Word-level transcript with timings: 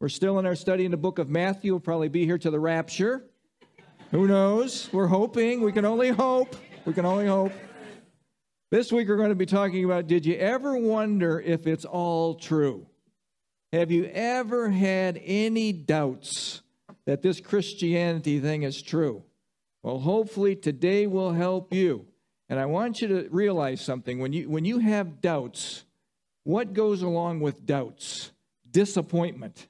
We're 0.00 0.08
still 0.08 0.38
in 0.38 0.46
our 0.46 0.54
study 0.54 0.84
in 0.84 0.92
the 0.92 0.96
book 0.96 1.18
of 1.18 1.28
Matthew. 1.28 1.72
We'll 1.72 1.80
probably 1.80 2.08
be 2.08 2.24
here 2.24 2.38
to 2.38 2.52
the 2.52 2.60
rapture. 2.60 3.24
Who 4.12 4.28
knows? 4.28 4.88
We're 4.92 5.08
hoping. 5.08 5.60
We 5.60 5.72
can 5.72 5.84
only 5.84 6.10
hope. 6.10 6.54
We 6.84 6.92
can 6.92 7.04
only 7.04 7.26
hope. 7.26 7.52
This 8.70 8.92
week 8.92 9.08
we're 9.08 9.16
going 9.16 9.30
to 9.30 9.34
be 9.34 9.44
talking 9.44 9.84
about 9.84 10.06
did 10.06 10.24
you 10.24 10.36
ever 10.36 10.76
wonder 10.76 11.40
if 11.40 11.66
it's 11.66 11.84
all 11.84 12.36
true? 12.36 12.86
Have 13.72 13.90
you 13.90 14.04
ever 14.04 14.70
had 14.70 15.20
any 15.24 15.72
doubts 15.72 16.62
that 17.06 17.22
this 17.22 17.40
Christianity 17.40 18.38
thing 18.38 18.62
is 18.62 18.80
true? 18.80 19.24
Well, 19.82 19.98
hopefully 19.98 20.54
today 20.54 21.08
will 21.08 21.32
help 21.32 21.74
you. 21.74 22.06
And 22.48 22.60
I 22.60 22.66
want 22.66 23.00
you 23.00 23.08
to 23.08 23.28
realize 23.30 23.80
something. 23.80 24.20
When 24.20 24.32
you, 24.32 24.48
when 24.48 24.64
you 24.64 24.78
have 24.78 25.20
doubts, 25.20 25.82
what 26.44 26.72
goes 26.72 27.02
along 27.02 27.40
with 27.40 27.66
doubts? 27.66 28.30
Disappointment. 28.70 29.66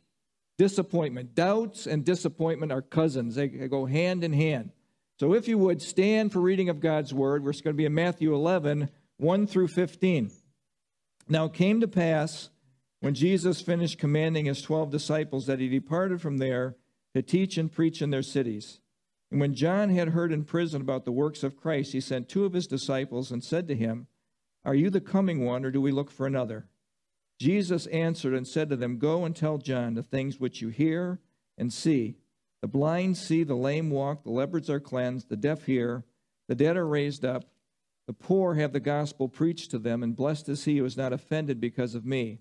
Disappointment. 0.58 1.34
Doubts 1.34 1.86
and 1.86 2.04
disappointment 2.04 2.72
are 2.72 2.82
cousins, 2.82 3.36
they 3.36 3.48
go 3.48 3.86
hand 3.86 4.24
in 4.24 4.32
hand. 4.32 4.72
So 5.18 5.34
if 5.34 5.48
you 5.48 5.58
would 5.58 5.80
stand 5.80 6.32
for 6.32 6.40
reading 6.40 6.68
of 6.68 6.80
God's 6.80 7.14
word, 7.14 7.42
we're 7.42 7.52
going 7.52 7.62
to 7.64 7.72
be 7.72 7.86
in 7.86 7.94
Matthew 7.94 8.34
11, 8.34 8.90
1 9.16 9.46
through 9.46 9.68
15. 9.68 10.30
Now 11.28 11.46
it 11.46 11.54
came 11.54 11.80
to 11.80 11.88
pass 11.88 12.50
when 13.00 13.14
Jesus 13.14 13.60
finished 13.60 13.98
commanding 13.98 14.46
his 14.46 14.62
12 14.62 14.90
disciples 14.90 15.46
that 15.46 15.60
he 15.60 15.68
departed 15.68 16.20
from 16.20 16.38
there 16.38 16.76
to 17.14 17.22
teach 17.22 17.56
and 17.58 17.70
preach 17.70 18.02
in 18.02 18.10
their 18.10 18.22
cities. 18.22 18.80
And 19.30 19.40
when 19.40 19.54
John 19.54 19.90
had 19.90 20.10
heard 20.10 20.32
in 20.32 20.44
prison 20.44 20.80
about 20.80 21.04
the 21.04 21.12
works 21.12 21.42
of 21.42 21.56
Christ, 21.56 21.92
he 21.92 22.00
sent 22.00 22.28
two 22.28 22.44
of 22.44 22.52
his 22.52 22.66
disciples 22.66 23.30
and 23.30 23.44
said 23.44 23.68
to 23.68 23.76
him, 23.76 24.06
Are 24.64 24.74
you 24.74 24.90
the 24.90 25.00
coming 25.00 25.44
one, 25.44 25.64
or 25.64 25.70
do 25.70 25.80
we 25.80 25.92
look 25.92 26.10
for 26.10 26.26
another? 26.26 26.66
Jesus 27.38 27.86
answered 27.86 28.34
and 28.34 28.46
said 28.46 28.68
to 28.70 28.76
them, 28.76 28.98
Go 28.98 29.24
and 29.24 29.34
tell 29.34 29.58
John 29.58 29.94
the 29.94 30.02
things 30.02 30.40
which 30.40 30.60
you 30.60 30.68
hear 30.68 31.20
and 31.56 31.72
see. 31.72 32.16
The 32.60 32.68
blind 32.68 33.16
see, 33.16 33.44
the 33.44 33.54
lame 33.54 33.90
walk, 33.90 34.24
the 34.24 34.30
lepers 34.30 34.68
are 34.68 34.80
cleansed, 34.80 35.28
the 35.28 35.36
deaf 35.36 35.64
hear, 35.66 36.04
the 36.48 36.56
dead 36.56 36.76
are 36.76 36.86
raised 36.86 37.24
up, 37.24 37.44
the 38.06 38.12
poor 38.12 38.54
have 38.54 38.72
the 38.72 38.80
gospel 38.80 39.28
preached 39.28 39.70
to 39.70 39.78
them, 39.78 40.02
and 40.02 40.16
blessed 40.16 40.48
is 40.48 40.64
he 40.64 40.78
who 40.78 40.84
is 40.84 40.96
not 40.96 41.12
offended 41.12 41.60
because 41.60 41.94
of 41.94 42.04
me. 42.04 42.40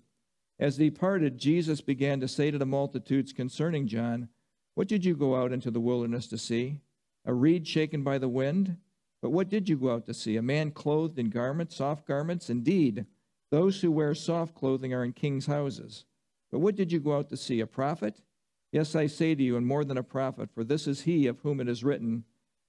As 0.58 0.76
they 0.76 0.88
departed, 0.88 1.38
Jesus 1.38 1.80
began 1.80 2.18
to 2.20 2.26
say 2.26 2.50
to 2.50 2.58
the 2.58 2.66
multitudes 2.66 3.32
concerning 3.32 3.86
John, 3.86 4.28
what 4.74 4.88
did 4.88 5.04
you 5.04 5.14
go 5.14 5.36
out 5.36 5.52
into 5.52 5.70
the 5.70 5.80
wilderness 5.80 6.26
to 6.28 6.38
see? 6.38 6.80
A 7.24 7.34
reed 7.34 7.66
shaken 7.68 8.02
by 8.02 8.18
the 8.18 8.28
wind? 8.28 8.76
But 9.20 9.30
what 9.30 9.48
did 9.48 9.68
you 9.68 9.76
go 9.76 9.92
out 9.92 10.06
to 10.06 10.14
see? 10.14 10.36
A 10.36 10.42
man 10.42 10.70
clothed 10.70 11.18
in 11.18 11.30
garments, 11.30 11.76
soft 11.76 12.06
garments? 12.06 12.48
Indeed, 12.48 13.06
those 13.50 13.80
who 13.80 13.90
wear 13.90 14.14
soft 14.14 14.54
clothing 14.54 14.92
are 14.92 15.04
in 15.04 15.12
kings' 15.12 15.46
houses. 15.46 16.04
But 16.50 16.58
what 16.60 16.76
did 16.76 16.92
you 16.92 17.00
go 17.00 17.16
out 17.16 17.28
to 17.30 17.36
see? 17.36 17.60
A 17.60 17.66
prophet? 17.66 18.20
Yes, 18.72 18.94
I 18.94 19.06
say 19.06 19.34
to 19.34 19.42
you, 19.42 19.56
and 19.56 19.66
more 19.66 19.84
than 19.84 19.96
a 19.96 20.02
prophet, 20.02 20.50
for 20.52 20.64
this 20.64 20.86
is 20.86 21.02
he 21.02 21.26
of 21.26 21.40
whom 21.40 21.60
it 21.60 21.68
is 21.68 21.84
written, 21.84 22.24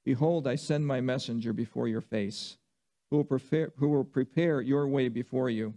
Behold, 0.05 0.47
I 0.47 0.55
send 0.55 0.87
my 0.87 1.01
messenger 1.01 1.51
before 1.51 1.87
your 1.87 2.01
face, 2.01 2.57
who 3.09 3.17
will 3.17 3.25
prepare, 3.25 3.73
who 3.77 3.89
will 3.89 4.05
prepare 4.05 4.61
your 4.61 4.87
way 4.87 5.09
before 5.09 5.49
you. 5.49 5.73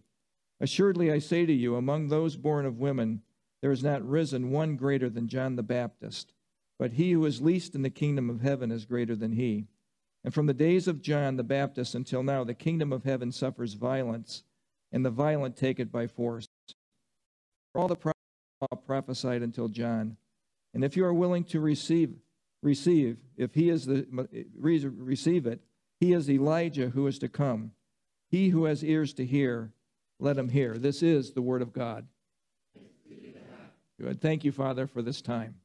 Assuredly, 0.61 1.11
I 1.11 1.19
say 1.19 1.45
to 1.45 1.53
you, 1.53 1.75
among 1.75 2.09
those 2.09 2.37
born 2.37 2.67
of 2.67 2.79
women, 2.79 3.23
there 3.63 3.73
is 3.73 3.83
not 3.83 4.09
risen 4.09 4.51
one 4.51 4.77
greater 4.77 5.11
than 5.11 5.29
John 5.29 5.57
the 5.57 5.63
Baptist, 5.63 6.35
but 6.79 6.93
he 6.93 7.13
who 7.13 7.25
is 7.25 7.41
least 7.41 7.75
in 7.75 7.83
the 7.83 7.91
kingdom 7.91 8.31
of 8.31 8.41
heaven 8.41 8.71
is 8.71 8.85
greater 8.85 9.17
than 9.17 9.33
he. 9.33 9.67
And 10.25 10.33
from 10.33 10.47
the 10.47 10.55
days 10.55 10.87
of 10.87 11.03
John 11.03 11.37
the 11.37 11.43
Baptist 11.43 11.97
until 11.97 12.23
now, 12.23 12.45
the 12.45 12.55
kingdom 12.55 12.93
of 12.93 13.03
heaven 13.03 13.33
suffers 13.33 13.75
violence, 13.75 14.45
and 14.93 15.05
the 15.05 15.11
violent 15.11 15.57
take 15.57 15.81
it 15.81 15.91
by 15.91 16.07
force. 16.07 16.47
All 17.75 17.89
the 17.89 17.97
prophets 17.97 18.19
uh, 18.61 18.77
prophesied 18.77 19.43
until 19.43 19.69
John. 19.69 20.17
And 20.75 20.85
if 20.85 20.97
you 20.97 21.05
are 21.05 21.15
willing 21.15 21.45
to 21.45 21.61
receive, 21.61 22.15
receive, 22.63 23.19
if 23.37 23.55
he 23.55 23.71
is 23.71 23.87
the 23.87 24.07
uh, 24.17 24.25
receive 24.57 25.47
it, 25.47 25.61
he 26.01 26.13
is 26.13 26.29
Elijah 26.29 26.91
who 26.91 27.07
is 27.07 27.19
to 27.21 27.29
come. 27.29 27.73
He 28.31 28.49
who 28.49 28.65
has 28.65 28.85
ears 28.85 29.13
to 29.15 29.27
hear, 29.27 29.73
let 30.19 30.39
him 30.39 30.49
hear. 30.49 30.75
This 30.75 31.03
is 31.03 31.33
the 31.33 31.43
word 31.43 31.63
of 31.63 31.73
God. 31.73 32.07
Good. 34.01 34.21
Thank 34.21 34.45
you, 34.45 34.53
Father, 34.53 34.87
for 34.87 35.03
this 35.03 35.21
time. 35.21 35.57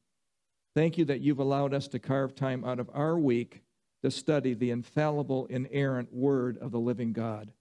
Thank 0.76 0.98
you 0.98 1.06
that 1.06 1.22
you've 1.22 1.40
allowed 1.40 1.74
us 1.74 1.88
to 1.88 2.00
carve 2.00 2.36
time 2.36 2.64
out 2.64 2.80
of 2.80 2.90
our 2.94 3.18
week 3.18 3.64
to 4.04 4.12
study 4.12 4.54
the 4.54 4.70
infallible, 4.70 5.48
inerrant 5.48 6.14
word 6.14 6.58
of 6.60 6.72
the 6.72 6.80
living 6.80 7.14
God. 7.14 7.52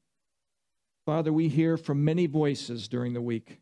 Father, 1.07 1.33
we 1.33 1.49
hear 1.49 1.79
from 1.79 2.05
many 2.05 2.27
voices 2.27 2.89
during 2.89 3.15
the 3.15 3.23
week, 3.23 3.61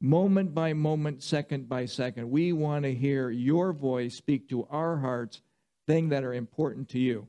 moment 0.00 0.54
by 0.54 0.72
moment, 0.72 1.22
second 1.22 1.68
by 1.68 1.86
second. 1.86 2.30
We 2.30 2.52
want 2.52 2.84
to 2.84 2.94
hear 2.94 3.30
your 3.30 3.72
voice 3.72 4.16
speak 4.16 4.48
to 4.48 4.66
our 4.70 4.96
hearts 4.96 5.40
things 5.86 6.10
that 6.10 6.24
are 6.24 6.34
important 6.34 6.88
to 6.88 6.98
you. 6.98 7.28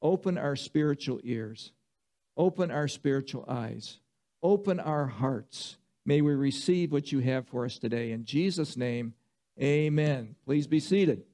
Open 0.00 0.38
our 0.38 0.54
spiritual 0.54 1.18
ears, 1.24 1.72
open 2.36 2.70
our 2.70 2.86
spiritual 2.86 3.44
eyes, 3.48 3.98
open 4.42 4.78
our 4.78 5.06
hearts 5.06 5.78
May 6.06 6.20
we 6.20 6.34
receive 6.34 6.92
what 6.92 7.10
you 7.10 7.18
have 7.18 7.48
for 7.48 7.64
us 7.64 7.78
today. 7.78 8.12
In 8.12 8.24
Jesus' 8.24 8.76
name, 8.76 9.14
amen. 9.60 10.36
Please 10.44 10.68
be 10.68 10.78
seated. 10.78 11.24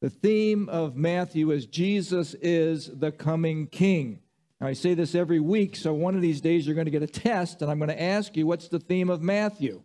The 0.00 0.10
theme 0.10 0.68
of 0.68 0.96
Matthew 0.96 1.52
is 1.52 1.66
Jesus 1.66 2.34
is 2.34 2.90
the 2.92 3.12
coming 3.12 3.68
King. 3.68 4.18
Now, 4.60 4.68
I 4.68 4.72
say 4.72 4.94
this 4.94 5.14
every 5.14 5.40
week, 5.40 5.76
so 5.76 5.92
one 5.92 6.14
of 6.14 6.22
these 6.22 6.40
days 6.40 6.66
you're 6.66 6.74
going 6.74 6.84
to 6.86 6.90
get 6.90 7.02
a 7.02 7.06
test, 7.06 7.60
and 7.60 7.70
I'm 7.70 7.78
going 7.78 7.88
to 7.88 8.02
ask 8.02 8.36
you, 8.36 8.46
what's 8.46 8.68
the 8.68 8.78
theme 8.78 9.10
of 9.10 9.20
Matthew? 9.20 9.82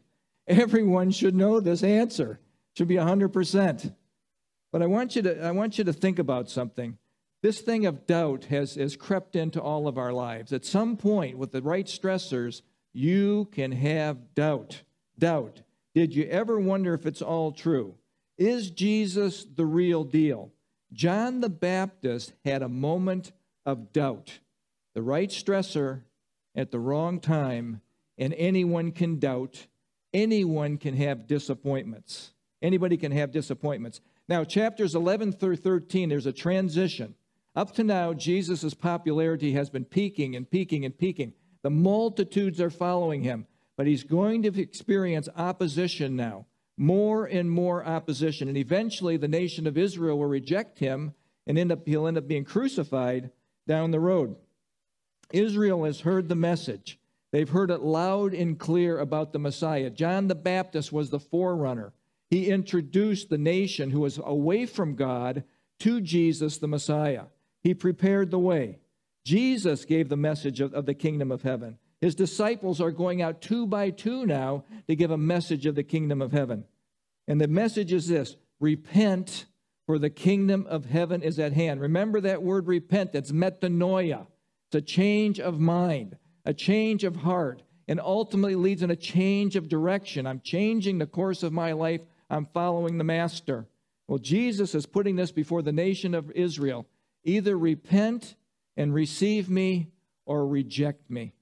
Everyone 0.48 1.12
should 1.12 1.36
know 1.36 1.60
this 1.60 1.84
answer. 1.84 2.40
It 2.72 2.78
should 2.78 2.88
be 2.88 2.96
100%. 2.96 3.94
But 4.72 4.82
I 4.82 4.86
want 4.86 5.16
you 5.16 5.22
to, 5.24 5.44
I 5.44 5.52
want 5.52 5.78
you 5.78 5.84
to 5.84 5.94
think 5.94 6.20
about 6.20 6.50
something. 6.50 6.98
This 7.42 7.62
thing 7.62 7.86
of 7.86 8.06
doubt 8.06 8.46
has, 8.46 8.76
has 8.76 8.96
crept 8.96 9.36
into 9.36 9.62
all 9.62 9.88
of 9.88 9.98
our 9.98 10.12
lives. 10.12 10.52
At 10.52 10.66
some 10.66 10.98
point, 10.98 11.38
with 11.38 11.52
the 11.52 11.62
right 11.62 11.86
stressors, 11.86 12.62
you 12.94 13.48
can 13.52 13.72
have 13.72 14.36
doubt. 14.36 14.84
Doubt. 15.18 15.62
Did 15.96 16.14
you 16.14 16.26
ever 16.26 16.60
wonder 16.60 16.94
if 16.94 17.06
it's 17.06 17.22
all 17.22 17.52
true? 17.52 17.96
Is 18.38 18.70
Jesus 18.72 19.46
the 19.46 19.66
real 19.66 20.04
deal? 20.04 20.52
John 20.92 21.42
the 21.42 21.50
Baptist 21.50 22.34
had 22.46 22.62
a 22.62 22.70
moment 22.70 23.32
of 23.66 23.94
doubt. 23.94 24.40
The 24.96 25.02
right 25.02 25.30
stressor 25.30 26.04
at 26.56 26.72
the 26.72 26.80
wrong 26.80 27.20
time, 27.20 27.82
and 28.18 28.34
anyone 28.34 28.92
can 28.92 29.20
doubt. 29.20 29.68
Anyone 30.14 30.78
can 30.78 30.96
have 30.96 31.28
disappointments. 31.28 32.32
Anybody 32.62 32.98
can 32.98 33.12
have 33.12 33.32
disappointments. 33.32 34.02
Now, 34.28 34.44
chapters 34.44 34.96
11 34.96 35.34
through 35.34 35.58
13, 35.58 36.10
there's 36.10 36.26
a 36.26 36.34
transition. 36.34 37.16
Up 37.56 37.74
to 37.76 37.84
now, 37.84 38.14
Jesus' 38.14 38.74
popularity 38.74 39.54
has 39.54 39.70
been 39.70 39.86
peaking 39.86 40.36
and 40.36 40.50
peaking 40.50 40.86
and 40.86 40.98
peaking. 40.98 41.34
The 41.62 41.70
multitudes 41.70 42.62
are 42.62 42.70
following 42.70 43.24
him, 43.24 43.48
but 43.78 43.88
he's 43.88 44.04
going 44.04 44.44
to 44.44 44.62
experience 44.62 45.30
opposition 45.36 46.16
now, 46.16 46.46
more 46.78 47.26
and 47.26 47.50
more 47.52 47.86
opposition. 47.86 48.48
And 48.48 48.58
eventually, 48.58 49.18
the 49.18 49.28
nation 49.28 49.68
of 49.68 49.78
Israel 49.78 50.18
will 50.18 50.28
reject 50.28 50.80
him 50.80 51.14
and 51.48 51.58
end 51.58 51.72
up, 51.72 51.88
he'll 51.88 52.08
end 52.08 52.18
up 52.18 52.28
being 52.28 52.46
crucified 52.46 53.32
down 53.68 53.92
the 53.92 54.00
road. 54.00 54.36
Israel 55.32 55.84
has 55.86 56.02
heard 56.02 56.30
the 56.30 56.36
message. 56.36 57.00
They've 57.32 57.50
heard 57.50 57.72
it 57.72 57.82
loud 57.82 58.34
and 58.34 58.58
clear 58.58 59.00
about 59.00 59.34
the 59.34 59.40
Messiah. 59.40 59.90
John 59.90 60.28
the 60.28 60.36
Baptist 60.36 60.92
was 60.92 61.10
the 61.10 61.20
forerunner. 61.20 61.94
He 62.30 62.50
introduced 62.50 63.30
the 63.30 63.38
nation 63.38 63.92
who 63.92 64.02
was 64.02 64.20
away 64.24 64.66
from 64.66 64.96
God 64.96 65.44
to 65.80 66.02
Jesus 66.02 66.58
the 66.58 66.68
Messiah. 66.68 67.26
He 67.62 67.74
prepared 67.74 68.32
the 68.32 68.40
way. 68.40 68.80
Jesus 69.26 69.86
gave 69.86 70.10
the 70.10 70.18
message 70.18 70.60
of, 70.62 70.74
of 70.74 70.86
the 70.86 70.94
kingdom 70.94 71.32
of 71.32 71.44
heaven. 71.44 71.78
His 72.02 72.16
disciples 72.16 72.80
are 72.80 72.92
going 72.92 73.22
out 73.22 73.42
two 73.42 73.68
by 73.68 73.90
two 73.90 74.26
now 74.26 74.64
to 74.88 74.96
give 74.96 75.12
a 75.12 75.18
message 75.18 75.66
of 75.66 75.76
the 75.76 75.84
kingdom 75.84 76.22
of 76.22 76.32
heaven. 76.32 76.64
And 77.28 77.40
the 77.40 77.48
message 77.48 77.92
is 77.92 78.08
this 78.08 78.38
repent, 78.60 79.46
for 79.86 80.00
the 80.00 80.10
kingdom 80.10 80.66
of 80.70 80.86
heaven 80.86 81.22
is 81.22 81.40
at 81.40 81.54
hand. 81.54 81.82
Remember 81.82 82.22
that 82.22 82.42
word 82.42 82.68
repent, 82.68 83.12
that's 83.12 83.32
metanoia. 83.32 84.28
It's 84.70 84.76
a 84.76 84.82
change 84.82 85.40
of 85.40 85.60
mind, 85.60 86.16
a 86.46 86.54
change 86.54 87.04
of 87.04 87.16
heart, 87.16 87.64
and 87.88 88.00
ultimately 88.00 88.54
leads 88.54 88.84
in 88.84 88.92
a 88.92 88.96
change 88.96 89.56
of 89.56 89.68
direction. 89.68 90.28
I'm 90.28 90.42
changing 90.42 91.00
the 91.00 91.08
course 91.08 91.42
of 91.42 91.52
my 91.52 91.72
life, 91.72 92.02
I'm 92.30 92.46
following 92.46 93.00
the 93.00 93.04
master. 93.04 93.66
Well, 94.08 94.20
Jesus 94.20 94.76
is 94.76 94.86
putting 94.86 95.16
this 95.16 95.32
before 95.32 95.64
the 95.64 95.72
nation 95.72 96.14
of 96.14 96.30
Israel. 96.32 96.86
Either 97.24 97.58
repent 97.58 98.36
and 98.78 98.94
receive 98.94 99.50
me 99.50 99.88
or 100.28 100.46
reject 100.46 101.10
me. 101.10 101.34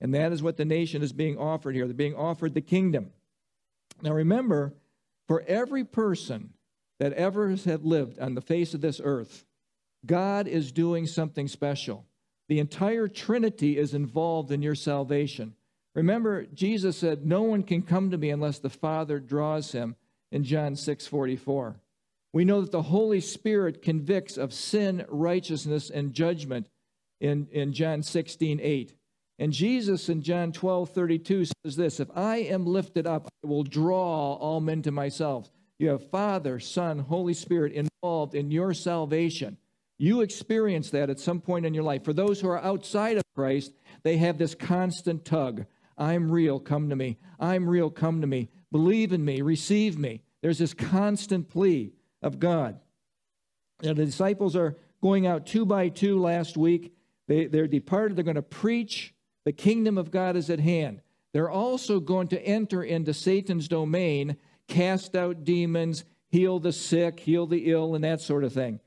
And 0.00 0.14
that 0.14 0.32
is 0.32 0.42
what 0.42 0.56
the 0.56 0.64
nation 0.64 1.02
is 1.02 1.12
being 1.12 1.36
offered 1.36 1.74
here. 1.74 1.86
They're 1.86 1.94
being 1.94 2.16
offered 2.16 2.54
the 2.54 2.62
kingdom. 2.62 3.12
Now 4.00 4.12
remember, 4.12 4.72
for 5.28 5.44
every 5.46 5.84
person 5.84 6.54
that 6.98 7.12
ever 7.12 7.50
has 7.50 7.66
lived 7.66 8.18
on 8.18 8.34
the 8.34 8.40
face 8.40 8.72
of 8.72 8.80
this 8.80 8.98
earth, 9.04 9.44
God 10.06 10.48
is 10.48 10.72
doing 10.72 11.06
something 11.06 11.48
special. 11.48 12.06
The 12.52 12.58
entire 12.58 13.08
Trinity 13.08 13.78
is 13.78 13.94
involved 13.94 14.52
in 14.52 14.60
your 14.60 14.74
salvation. 14.74 15.54
Remember, 15.94 16.44
Jesus 16.52 16.98
said, 16.98 17.24
No 17.24 17.40
one 17.40 17.62
can 17.62 17.80
come 17.80 18.10
to 18.10 18.18
me 18.18 18.28
unless 18.28 18.58
the 18.58 18.68
Father 18.68 19.18
draws 19.20 19.72
him 19.72 19.96
in 20.30 20.44
John 20.44 20.76
6 20.76 21.06
44. 21.06 21.80
We 22.34 22.44
know 22.44 22.60
that 22.60 22.70
the 22.70 22.82
Holy 22.82 23.22
Spirit 23.22 23.80
convicts 23.80 24.36
of 24.36 24.52
sin, 24.52 25.06
righteousness, 25.08 25.88
and 25.88 26.12
judgment 26.12 26.68
in, 27.22 27.48
in 27.52 27.72
John 27.72 28.02
16 28.02 28.60
8. 28.62 28.96
And 29.38 29.50
Jesus 29.50 30.10
in 30.10 30.20
John 30.20 30.52
12 30.52 30.90
32 30.90 31.46
says 31.46 31.76
this 31.76 32.00
If 32.00 32.10
I 32.14 32.36
am 32.36 32.66
lifted 32.66 33.06
up, 33.06 33.28
I 33.42 33.46
will 33.46 33.64
draw 33.64 34.34
all 34.34 34.60
men 34.60 34.82
to 34.82 34.90
myself. 34.90 35.50
You 35.78 35.88
have 35.88 36.10
Father, 36.10 36.60
Son, 36.60 36.98
Holy 36.98 37.32
Spirit 37.32 37.72
involved 37.72 38.34
in 38.34 38.50
your 38.50 38.74
salvation. 38.74 39.56
You 40.02 40.22
experience 40.22 40.90
that 40.90 41.10
at 41.10 41.20
some 41.20 41.40
point 41.40 41.64
in 41.64 41.74
your 41.74 41.84
life. 41.84 42.04
For 42.04 42.12
those 42.12 42.40
who 42.40 42.48
are 42.48 42.60
outside 42.60 43.18
of 43.18 43.22
Christ, 43.36 43.72
they 44.02 44.16
have 44.16 44.36
this 44.36 44.52
constant 44.52 45.24
tug 45.24 45.64
I'm 45.96 46.28
real, 46.28 46.58
come 46.58 46.88
to 46.88 46.96
me. 46.96 47.18
I'm 47.38 47.68
real, 47.68 47.88
come 47.88 48.20
to 48.20 48.26
me. 48.26 48.50
Believe 48.72 49.12
in 49.12 49.24
me, 49.24 49.42
receive 49.42 49.96
me. 49.96 50.24
There's 50.40 50.58
this 50.58 50.74
constant 50.74 51.48
plea 51.48 51.92
of 52.20 52.40
God. 52.40 52.80
Now, 53.80 53.92
the 53.92 54.04
disciples 54.04 54.56
are 54.56 54.76
going 55.00 55.28
out 55.28 55.46
two 55.46 55.64
by 55.64 55.88
two 55.88 56.18
last 56.18 56.56
week. 56.56 56.96
They, 57.28 57.46
they're 57.46 57.68
departed. 57.68 58.16
They're 58.16 58.24
going 58.24 58.34
to 58.34 58.42
preach. 58.42 59.14
The 59.44 59.52
kingdom 59.52 59.98
of 59.98 60.10
God 60.10 60.34
is 60.34 60.50
at 60.50 60.58
hand. 60.58 61.00
They're 61.32 61.48
also 61.48 62.00
going 62.00 62.26
to 62.28 62.42
enter 62.42 62.82
into 62.82 63.14
Satan's 63.14 63.68
domain, 63.68 64.36
cast 64.66 65.14
out 65.14 65.44
demons, 65.44 66.02
heal 66.26 66.58
the 66.58 66.72
sick, 66.72 67.20
heal 67.20 67.46
the 67.46 67.70
ill, 67.70 67.94
and 67.94 68.02
that 68.02 68.20
sort 68.20 68.42
of 68.42 68.52
thing. 68.52 68.80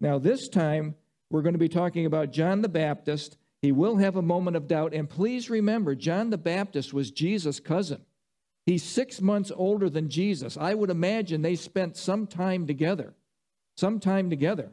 Now, 0.00 0.18
this 0.18 0.48
time, 0.48 0.94
we're 1.30 1.42
going 1.42 1.54
to 1.54 1.58
be 1.58 1.68
talking 1.68 2.06
about 2.06 2.32
John 2.32 2.62
the 2.62 2.68
Baptist. 2.68 3.36
He 3.62 3.72
will 3.72 3.96
have 3.96 4.16
a 4.16 4.22
moment 4.22 4.56
of 4.56 4.66
doubt. 4.66 4.94
And 4.94 5.08
please 5.08 5.50
remember, 5.50 5.94
John 5.94 6.30
the 6.30 6.38
Baptist 6.38 6.94
was 6.94 7.10
Jesus' 7.10 7.60
cousin. 7.60 8.00
He's 8.66 8.82
six 8.82 9.20
months 9.20 9.52
older 9.54 9.90
than 9.90 10.08
Jesus. 10.08 10.56
I 10.56 10.74
would 10.74 10.90
imagine 10.90 11.42
they 11.42 11.56
spent 11.56 11.96
some 11.96 12.26
time 12.26 12.66
together. 12.66 13.14
Some 13.76 14.00
time 14.00 14.30
together. 14.30 14.72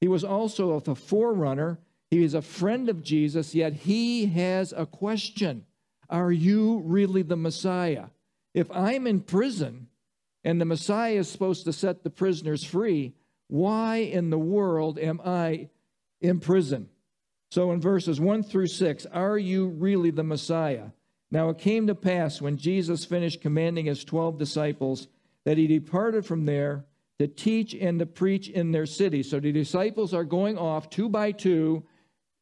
He 0.00 0.08
was 0.08 0.24
also 0.24 0.78
the 0.80 0.94
forerunner. 0.94 1.78
He 2.10 2.22
is 2.22 2.34
a 2.34 2.42
friend 2.42 2.88
of 2.88 3.02
Jesus, 3.02 3.54
yet 3.54 3.72
he 3.72 4.26
has 4.26 4.72
a 4.76 4.86
question 4.86 5.66
Are 6.08 6.32
you 6.32 6.78
really 6.84 7.22
the 7.22 7.36
Messiah? 7.36 8.06
If 8.54 8.70
I'm 8.70 9.06
in 9.06 9.20
prison 9.20 9.88
and 10.44 10.60
the 10.60 10.64
Messiah 10.64 11.14
is 11.14 11.28
supposed 11.28 11.64
to 11.64 11.72
set 11.72 12.02
the 12.02 12.10
prisoners 12.10 12.64
free, 12.64 13.14
why 13.48 13.96
in 13.96 14.30
the 14.30 14.38
world 14.38 14.98
am 14.98 15.20
I 15.24 15.70
in 16.20 16.40
prison? 16.40 16.88
So 17.50 17.72
in 17.72 17.80
verses 17.80 18.20
1 18.20 18.42
through 18.42 18.66
6, 18.66 19.06
are 19.06 19.38
you 19.38 19.68
really 19.68 20.10
the 20.10 20.22
Messiah? 20.22 20.88
Now 21.30 21.48
it 21.50 21.58
came 21.58 21.86
to 21.86 21.94
pass 21.94 22.40
when 22.40 22.56
Jesus 22.56 23.04
finished 23.04 23.40
commanding 23.40 23.86
his 23.86 24.04
12 24.04 24.38
disciples 24.38 25.08
that 25.44 25.58
he 25.58 25.66
departed 25.66 26.26
from 26.26 26.44
there 26.44 26.84
to 27.18 27.26
teach 27.26 27.74
and 27.74 27.98
to 27.98 28.06
preach 28.06 28.48
in 28.48 28.70
their 28.70 28.86
city. 28.86 29.22
So 29.22 29.40
the 29.40 29.52
disciples 29.52 30.14
are 30.14 30.24
going 30.24 30.56
off 30.56 30.90
two 30.90 31.08
by 31.08 31.32
two 31.32 31.84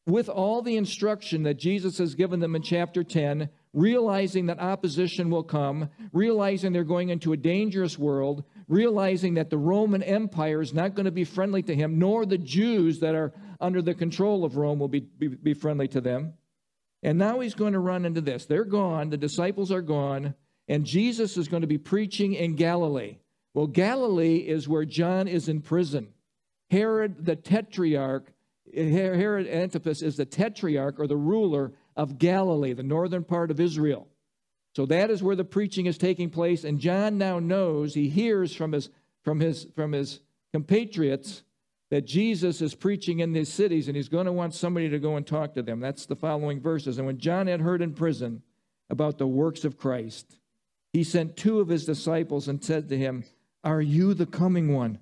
with 0.05 0.29
all 0.29 0.61
the 0.61 0.77
instruction 0.77 1.43
that 1.43 1.55
Jesus 1.57 1.97
has 1.97 2.15
given 2.15 2.39
them 2.39 2.55
in 2.55 2.61
chapter 2.61 3.03
10, 3.03 3.49
realizing 3.73 4.45
that 4.45 4.59
opposition 4.59 5.29
will 5.29 5.43
come, 5.43 5.89
realizing 6.13 6.71
they're 6.71 6.83
going 6.85 7.09
into 7.09 7.33
a 7.33 7.37
dangerous 7.37 7.97
world, 7.97 8.43
realizing 8.67 9.35
that 9.35 9.49
the 9.49 9.57
Roman 9.57 10.03
Empire 10.03 10.61
is 10.61 10.73
not 10.73 10.93
going 10.93 11.05
to 11.05 11.11
be 11.11 11.23
friendly 11.23 11.63
to 11.63 11.75
him, 11.75 11.97
nor 11.97 12.25
the 12.25 12.37
Jews 12.37 12.99
that 12.99 13.15
are 13.15 13.33
under 13.59 13.81
the 13.81 13.93
control 13.93 14.43
of 14.43 14.57
Rome 14.57 14.79
will 14.79 14.87
be, 14.87 14.99
be, 14.99 15.27
be 15.27 15.53
friendly 15.53 15.87
to 15.89 16.01
them. 16.01 16.33
And 17.03 17.17
now 17.17 17.39
he's 17.39 17.53
going 17.53 17.73
to 17.73 17.79
run 17.79 18.05
into 18.05 18.21
this. 18.21 18.45
They're 18.45 18.65
gone, 18.65 19.09
the 19.09 19.17
disciples 19.17 19.71
are 19.71 19.81
gone, 19.81 20.33
and 20.67 20.85
Jesus 20.85 21.37
is 21.37 21.47
going 21.47 21.61
to 21.61 21.67
be 21.67 21.77
preaching 21.77 22.33
in 22.33 22.55
Galilee. 22.55 23.17
Well, 23.53 23.67
Galilee 23.67 24.37
is 24.37 24.67
where 24.67 24.85
John 24.85 25.27
is 25.27 25.47
in 25.47 25.61
prison. 25.61 26.09
Herod 26.69 27.25
the 27.25 27.35
Tetrarch, 27.35 28.31
Herod 28.75 29.47
Antipas 29.47 30.01
is 30.01 30.17
the 30.17 30.25
Tetrarch 30.25 30.99
or 30.99 31.07
the 31.07 31.15
ruler 31.15 31.73
of 31.95 32.17
Galilee, 32.17 32.73
the 32.73 32.83
northern 32.83 33.23
part 33.23 33.49
of 33.49 33.59
Israel. 33.59 34.07
So 34.77 34.85
that 34.85 35.09
is 35.09 35.23
where 35.23 35.35
the 35.35 35.43
preaching 35.43 35.87
is 35.87 35.97
taking 35.97 36.29
place, 36.29 36.63
and 36.63 36.79
John 36.79 37.17
now 37.17 37.39
knows, 37.39 37.95
he 37.95 38.09
hears 38.09 38.53
from 38.53 38.73
his, 38.73 38.91
from 39.23 39.39
his, 39.39 39.65
from 39.75 39.91
his 39.91 40.19
compatriots 40.53 41.41
that 41.89 42.05
Jesus 42.05 42.61
is 42.61 42.75
preaching 42.75 43.21
in 43.21 43.33
these 43.33 43.51
cities, 43.51 43.87
and 43.87 43.97
he's 43.97 44.07
going 44.07 44.27
to 44.27 44.31
want 44.31 44.53
somebody 44.53 44.87
to 44.89 44.99
go 44.99 45.15
and 45.15 45.25
talk 45.25 45.55
to 45.55 45.63
them. 45.63 45.79
That's 45.79 46.05
the 46.05 46.15
following 46.15 46.61
verses. 46.61 46.99
And 46.99 47.07
when 47.07 47.17
John 47.17 47.47
had 47.47 47.61
heard 47.61 47.81
in 47.81 47.95
prison 47.95 48.43
about 48.87 49.17
the 49.17 49.25
works 49.25 49.65
of 49.65 49.79
Christ, 49.79 50.37
he 50.93 51.03
sent 51.03 51.37
two 51.37 51.59
of 51.59 51.69
his 51.69 51.83
disciples 51.83 52.47
and 52.47 52.63
said 52.63 52.87
to 52.89 52.97
him, 52.99 53.23
Are 53.63 53.81
you 53.81 54.13
the 54.13 54.27
coming 54.27 54.75
one? 54.75 54.99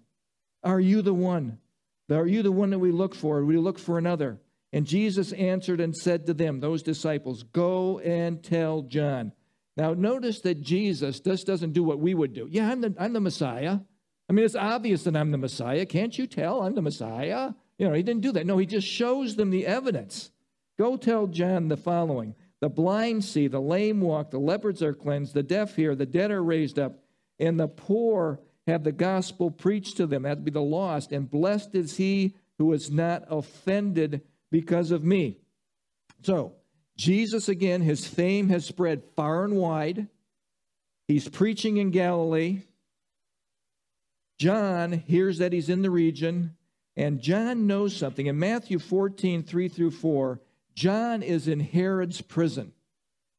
Are 0.63 0.80
you 0.80 1.01
the 1.01 1.13
one? 1.13 1.57
Are 2.10 2.28
you 2.28 2.44
the 2.44 2.51
one 2.54 2.69
that 2.69 2.80
we 2.80 2.94
look 2.94 3.13
for? 3.13 3.44
We 3.44 3.57
look 3.57 3.80
for 3.80 3.98
another. 3.98 4.39
And 4.71 4.88
Jesus 4.88 5.33
answered 5.33 5.81
and 5.81 5.94
said 5.94 6.28
to 6.28 6.33
them, 6.33 6.62
those 6.62 6.81
disciples, 6.81 7.44
Go 7.44 8.00
and 8.00 8.42
tell 8.42 8.81
John 8.83 9.33
now, 9.77 9.94
notice 9.94 10.39
that 10.42 10.62
Jesus 10.62 11.19
just 11.19 11.45
doesn't 11.45 11.74
do 11.74 11.83
what 11.83 12.00
we 12.00 12.13
would 12.13 12.33
do. 12.33 12.48
Yeah, 12.50 12.69
I'm 12.69 12.81
the, 12.81 12.95
I'm 12.98 13.13
the 13.13 13.19
Messiah. 13.19 13.80
I 14.30 14.33
mean, 14.33 14.45
it's 14.45 14.56
obvious 14.56 15.04
that 15.04 15.16
I'm 15.16 15.31
the 15.31 15.38
Messiah. 15.38 15.86
Can't 15.86 16.18
you 16.18 16.27
tell 16.27 16.62
I'm 16.62 16.75
the 16.75 16.81
Messiah? 16.81 17.51
You 17.77 17.88
know, 17.88 17.94
he 17.94 18.01
didn't 18.01 18.22
do 18.22 18.31
that. 18.33 18.45
No, 18.45 18.57
he 18.57 18.66
just 18.66 18.88
shows 18.88 19.36
them 19.36 19.50
the 19.50 19.68
evidence. 19.68 20.31
Go 20.77 20.98
tell 20.98 21.27
John 21.27 21.68
the 21.68 21.77
following 21.77 22.36
The 22.62 22.69
blind 22.69 23.25
see, 23.25 23.48
the 23.48 23.62
lame 23.62 24.01
walk, 24.01 24.31
the 24.31 24.39
leopards 24.39 24.81
are 24.81 24.94
cleansed, 24.94 25.33
the 25.33 25.44
deaf 25.44 25.75
hear, 25.75 25.94
the 25.94 26.06
dead 26.06 26.31
are 26.31 26.44
raised 26.44 26.80
up, 26.80 27.00
and 27.38 27.60
the 27.60 27.68
poor 27.68 28.39
have 28.68 28.83
the 28.83 28.92
gospel 28.94 29.51
preached 29.51 29.98
to 29.98 30.07
them. 30.07 30.24
That 30.24 30.38
would 30.38 30.45
be 30.45 30.51
the 30.51 30.62
lost. 30.62 31.12
And 31.12 31.30
blessed 31.30 31.75
is 31.75 31.98
he 31.98 32.33
who 32.57 32.71
is 32.74 32.89
not 32.89 33.25
offended 33.30 34.21
because 34.51 34.92
of 34.92 35.04
me. 35.04 35.38
So, 36.24 36.54
Jesus, 36.97 37.50
again, 37.50 37.81
his 37.81 38.07
fame 38.07 38.50
has 38.50 38.65
spread 38.65 39.03
far 39.15 39.44
and 39.44 39.56
wide. 39.56 40.07
He's 41.07 41.27
preaching 41.27 41.77
in 41.77 41.92
Galilee. 41.92 42.62
John 44.38 44.92
hears 44.92 45.38
that 45.38 45.53
he's 45.53 45.69
in 45.69 45.81
the 45.81 45.89
region, 45.89 46.56
and 46.95 47.21
John 47.21 47.68
knows 47.68 47.95
something. 47.95 48.25
In 48.27 48.39
Matthew 48.39 48.80
14, 48.80 49.44
3 49.44 49.68
through 49.68 49.92
4, 49.92 50.39
John 50.74 51.21
is 51.21 51.47
in 51.47 51.59
Herod's 51.59 52.21
prison. 52.21 52.74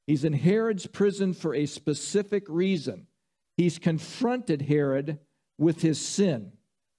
He's 0.06 0.24
in 0.24 0.32
Herod's 0.34 0.86
prison 0.86 1.34
for 1.34 1.54
a 1.54 1.66
specific 1.66 2.44
reason. 2.48 3.06
He's 3.56 3.78
confronted 3.78 4.62
Herod 4.62 5.18
with 5.58 5.82
his 5.82 6.00
sin. 6.00 6.52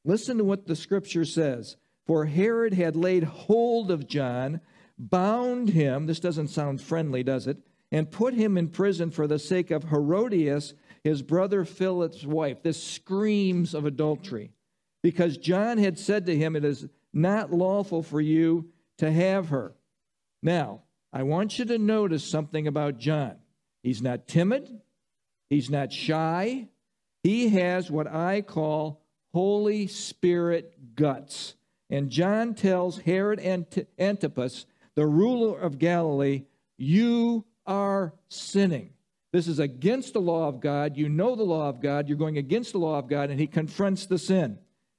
Listen 0.04 0.38
to 0.38 0.44
what 0.44 0.68
the 0.68 0.76
scripture 0.76 1.26
says. 1.26 1.78
For 2.06 2.26
Herod 2.26 2.74
had 2.74 2.96
laid 2.96 3.24
hold 3.24 3.92
of 3.92 4.08
John 4.08 4.62
bound 4.98 5.70
him, 5.70 6.06
this 6.06 6.20
doesn't 6.20 6.50
sound 6.50 6.82
friendly, 6.82 7.24
does 7.24 7.48
it? 7.48 7.58
And 7.92 8.12
put 8.12 8.34
him 8.34 8.58
in 8.58 8.70
prison 8.70 9.12
for 9.12 9.28
the 9.28 9.40
sake 9.40 9.72
of 9.72 9.86
Herodias, 9.86 10.74
his 11.04 11.22
brother 11.22 11.64
Philip's 11.64 12.26
wife. 12.26 12.62
This 12.64 12.82
screams 12.82 13.74
of 13.74 13.86
adultery. 13.86 14.52
Because 15.04 15.38
John 15.38 15.78
had 15.78 15.98
said 15.98 16.26
to 16.26 16.36
him, 16.36 16.56
It 16.56 16.66
is 16.66 16.88
not 17.14 17.54
lawful 17.54 18.04
for 18.04 18.20
you 18.20 18.70
to 18.98 19.10
have 19.12 19.50
her. 19.50 19.74
Now, 20.44 20.82
I 21.14 21.24
want 21.24 21.58
you 21.58 21.66
to 21.66 21.78
notice 21.78 22.24
something 22.30 22.68
about 22.68 22.98
John. 22.98 23.38
He's 23.84 24.02
not 24.02 24.28
timid, 24.28 24.82
he's 25.50 25.70
not 25.70 25.94
shy. 25.94 26.68
He 27.24 27.50
has 27.50 27.92
what 27.92 28.08
I 28.08 28.42
call 28.42 29.02
Holy 29.34 29.88
Spirit 29.88 30.96
guts. 30.96 31.56
And 31.90 32.10
John 32.10 32.54
tells 32.54 33.00
Herod 33.00 33.40
and 33.40 33.66
Antipas 33.98 34.66
the 34.98 35.06
ruler 35.06 35.60
of 35.60 35.78
Galilee, 35.78 36.46
you 36.76 37.46
are 37.68 38.16
sinning. 38.30 38.90
This 39.32 39.48
is 39.48 39.60
against 39.60 40.14
the 40.14 40.20
law 40.20 40.48
of 40.48 40.60
God. 40.60 40.98
You 40.98 41.08
know 41.08 41.36
the 41.36 41.44
law 41.44 41.70
of 41.70 41.80
God. 41.82 42.10
You're 42.10 42.18
going 42.18 42.40
against 42.40 42.72
the 42.72 42.80
law 42.80 42.98
of 42.98 43.08
God, 43.08 43.30
and 43.30 43.40
he 43.40 43.46
confronts 43.46 44.08
the 44.08 44.18
sin. 44.18 44.58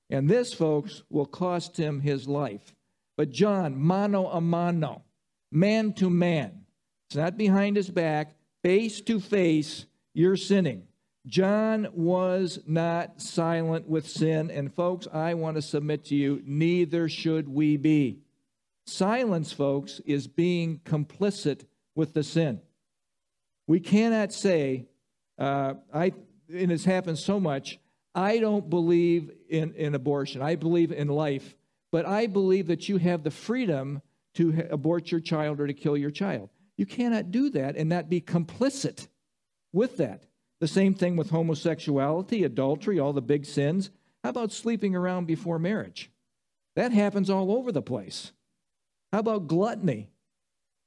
And 0.08 0.30
this, 0.30 0.54
folks, 0.54 1.02
will 1.10 1.26
cost 1.26 1.76
him 1.76 2.00
his 2.00 2.28
life. 2.28 2.76
But 3.16 3.32
John, 3.32 3.76
mano 3.76 4.28
a 4.28 4.40
mano, 4.40 5.02
man 5.50 5.92
to 5.94 6.08
man, 6.08 6.60
it's 7.08 7.16
not 7.16 7.36
behind 7.36 7.74
his 7.74 7.90
back, 7.90 8.36
face 8.62 9.00
to 9.00 9.18
face, 9.18 9.86
you're 10.14 10.36
sinning. 10.36 10.84
John 11.26 11.88
was 11.92 12.60
not 12.68 13.20
silent 13.20 13.88
with 13.88 14.08
sin. 14.08 14.48
And, 14.52 14.72
folks, 14.72 15.08
I 15.12 15.34
want 15.34 15.56
to 15.56 15.62
submit 15.62 16.04
to 16.04 16.14
you, 16.14 16.40
neither 16.46 17.08
should 17.08 17.48
we 17.48 17.76
be. 17.76 18.20
Silence, 18.88 19.52
folks, 19.52 20.00
is 20.06 20.26
being 20.26 20.80
complicit 20.84 21.66
with 21.94 22.14
the 22.14 22.22
sin. 22.22 22.60
We 23.66 23.80
cannot 23.80 24.32
say, 24.32 24.86
uh, 25.38 25.74
I, 25.92 26.12
and 26.52 26.72
it's 26.72 26.86
happened 26.86 27.18
so 27.18 27.38
much, 27.38 27.78
I 28.14 28.38
don't 28.38 28.70
believe 28.70 29.30
in, 29.48 29.74
in 29.74 29.94
abortion. 29.94 30.40
I 30.40 30.56
believe 30.56 30.90
in 30.90 31.08
life, 31.08 31.54
but 31.92 32.06
I 32.06 32.26
believe 32.26 32.68
that 32.68 32.88
you 32.88 32.96
have 32.96 33.22
the 33.22 33.30
freedom 33.30 34.00
to 34.34 34.66
abort 34.70 35.10
your 35.10 35.20
child 35.20 35.60
or 35.60 35.66
to 35.66 35.74
kill 35.74 35.96
your 35.96 36.10
child. 36.10 36.48
You 36.78 36.86
cannot 36.86 37.30
do 37.30 37.50
that 37.50 37.76
and 37.76 37.88
not 37.88 38.08
be 38.08 38.20
complicit 38.22 39.08
with 39.72 39.98
that. 39.98 40.24
The 40.60 40.68
same 40.68 40.94
thing 40.94 41.16
with 41.16 41.30
homosexuality, 41.30 42.44
adultery, 42.44 42.98
all 42.98 43.12
the 43.12 43.20
big 43.20 43.44
sins. 43.44 43.90
How 44.24 44.30
about 44.30 44.50
sleeping 44.50 44.96
around 44.96 45.26
before 45.26 45.58
marriage? 45.58 46.10
That 46.74 46.92
happens 46.92 47.28
all 47.28 47.52
over 47.52 47.70
the 47.70 47.82
place. 47.82 48.32
How 49.12 49.20
about 49.20 49.46
gluttony? 49.46 50.10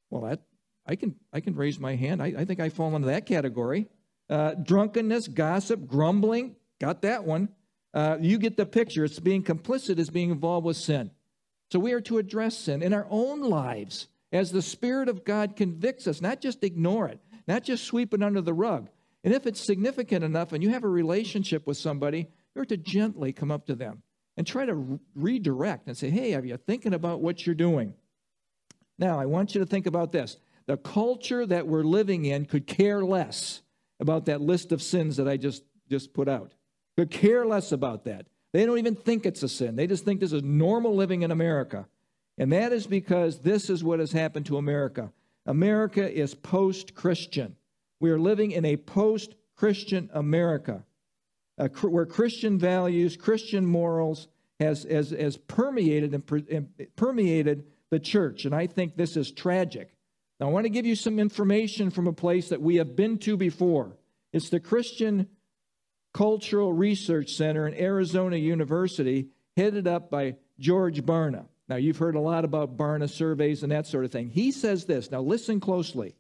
Well, 0.09 0.21
that, 0.23 0.41
I, 0.85 0.95
can, 0.95 1.15
I 1.33 1.39
can 1.39 1.55
raise 1.55 1.79
my 1.79 1.95
hand. 1.95 2.21
I, 2.21 2.33
I 2.37 2.45
think 2.45 2.59
I 2.59 2.69
fall 2.69 2.95
into 2.95 3.07
that 3.07 3.25
category. 3.25 3.87
Uh, 4.29 4.53
drunkenness, 4.53 5.27
gossip, 5.27 5.87
grumbling, 5.87 6.55
got 6.79 7.01
that 7.01 7.23
one. 7.23 7.49
Uh, 7.93 8.17
you 8.21 8.37
get 8.37 8.57
the 8.57 8.65
picture. 8.65 9.03
It's 9.03 9.19
being 9.19 9.43
complicit 9.43 9.99
is 9.99 10.09
being 10.09 10.31
involved 10.31 10.65
with 10.65 10.77
sin. 10.77 11.11
So 11.71 11.79
we 11.79 11.93
are 11.93 12.01
to 12.01 12.17
address 12.17 12.57
sin 12.57 12.83
in 12.83 12.93
our 12.93 13.07
own 13.09 13.41
lives 13.41 14.07
as 14.31 14.51
the 14.51 14.61
Spirit 14.61 15.09
of 15.09 15.25
God 15.25 15.55
convicts 15.55 16.07
us, 16.07 16.21
not 16.21 16.41
just 16.41 16.63
ignore 16.63 17.07
it, 17.07 17.19
not 17.47 17.63
just 17.63 17.83
sweep 17.83 18.13
it 18.13 18.23
under 18.23 18.41
the 18.41 18.53
rug. 18.53 18.89
And 19.23 19.33
if 19.33 19.45
it's 19.45 19.65
significant 19.65 20.23
enough 20.23 20.51
and 20.51 20.63
you 20.63 20.69
have 20.69 20.83
a 20.83 20.89
relationship 20.89 21.67
with 21.67 21.77
somebody, 21.77 22.27
you're 22.55 22.65
to 22.65 22.77
gently 22.77 23.33
come 23.33 23.51
up 23.51 23.67
to 23.67 23.75
them 23.75 24.03
and 24.37 24.47
try 24.47 24.65
to 24.65 24.73
re- 24.73 24.99
redirect 25.15 25.87
and 25.87 25.97
say, 25.97 26.09
hey, 26.09 26.33
are 26.33 26.43
you 26.43 26.57
thinking 26.57 26.93
about 26.93 27.21
what 27.21 27.45
you're 27.45 27.55
doing? 27.55 27.93
Now, 29.01 29.20
I 29.20 29.25
want 29.25 29.55
you 29.55 29.60
to 29.60 29.65
think 29.65 29.88
about 29.88 30.12
this. 30.12 30.38
The 30.67 30.77
culture 30.77 31.46
that 31.48 31.67
we're 31.67 31.84
living 31.84 32.25
in 32.25 32.46
could 32.46 32.67
care 32.67 33.03
less 33.03 33.63
about 34.00 34.27
that 34.27 34.41
list 34.41 34.72
of 34.72 34.81
sins 34.81 35.17
that 35.17 35.27
I 35.27 35.38
just, 35.38 35.63
just 35.89 36.13
put 36.13 36.29
out. 36.29 36.53
Could 36.96 37.10
care 37.10 37.43
less 37.46 37.72
about 37.72 38.05
that. 38.05 38.27
They 38.53 38.63
don't 38.63 38.77
even 38.77 38.96
think 38.96 39.25
it's 39.25 39.41
a 39.41 39.50
sin. 39.50 39.75
They 39.75 39.88
just 39.88 40.05
think 40.05 40.20
this 40.20 40.34
is 40.34 40.43
normal 40.43 40.96
living 40.96 41.24
in 41.24 41.31
America. 41.31 41.88
And 42.38 42.51
that 42.51 42.72
is 42.72 42.86
because 42.86 43.39
this 43.39 43.72
is 43.72 43.84
what 43.84 44.00
has 44.00 44.12
happened 44.12 44.46
to 44.46 44.58
America. 44.58 45.12
America 45.48 46.10
is 46.10 46.36
post 46.36 46.93
Christian. 46.93 47.55
We 48.00 48.12
are 48.12 48.20
living 48.20 48.51
in 48.51 48.65
a 48.65 48.77
post 48.77 49.34
Christian 49.55 50.12
America 50.13 50.84
where 51.81 52.05
Christian 52.05 52.60
values, 52.60 53.17
Christian 53.17 53.65
morals 53.65 54.27
has, 54.60 54.84
has, 54.84 55.10
has 55.12 55.38
permeated 55.38 56.13
and, 56.13 56.46
and 56.51 56.88
permeated 56.96 57.65
the 57.91 58.00
church. 58.00 58.45
And 58.45 58.55
I 58.55 58.65
think 58.65 58.95
this 58.95 59.15
is 59.15 59.31
tragic. 59.31 59.93
Now, 60.39 60.48
I 60.48 60.51
want 60.51 60.65
to 60.65 60.69
give 60.69 60.88
you 60.88 60.95
some 60.95 61.19
information 61.19 61.91
from 61.91 62.07
a 62.07 62.13
place 62.13 62.50
that 62.50 62.62
we 62.62 62.77
have 62.77 62.95
been 62.95 63.19
to 63.19 63.38
before. 63.38 63.95
It's 64.33 64.50
the 64.50 64.60
Christian 64.60 65.27
Cultural 66.13 66.74
Research 66.74 67.33
Center 67.33 67.67
in 67.67 67.75
Arizona 67.75 68.38
University, 68.38 69.27
headed 69.55 69.88
up 69.88 70.10
by 70.10 70.36
George 70.60 71.03
Barna. 71.03 71.45
Now, 71.69 71.75
you've 71.75 71.98
heard 71.98 72.15
a 72.15 72.19
lot 72.19 72.43
about 72.43 72.75
Barna 72.75 73.10
surveys 73.10 73.63
and 73.63 73.71
that 73.71 73.88
sort 73.88 74.03
of 74.03 74.12
thing. 74.12 74.29
He 74.29 74.51
says 74.51 74.86
this. 74.86 75.12
Now, 75.12 75.21
listen 75.21 75.60
closely. 75.60 76.15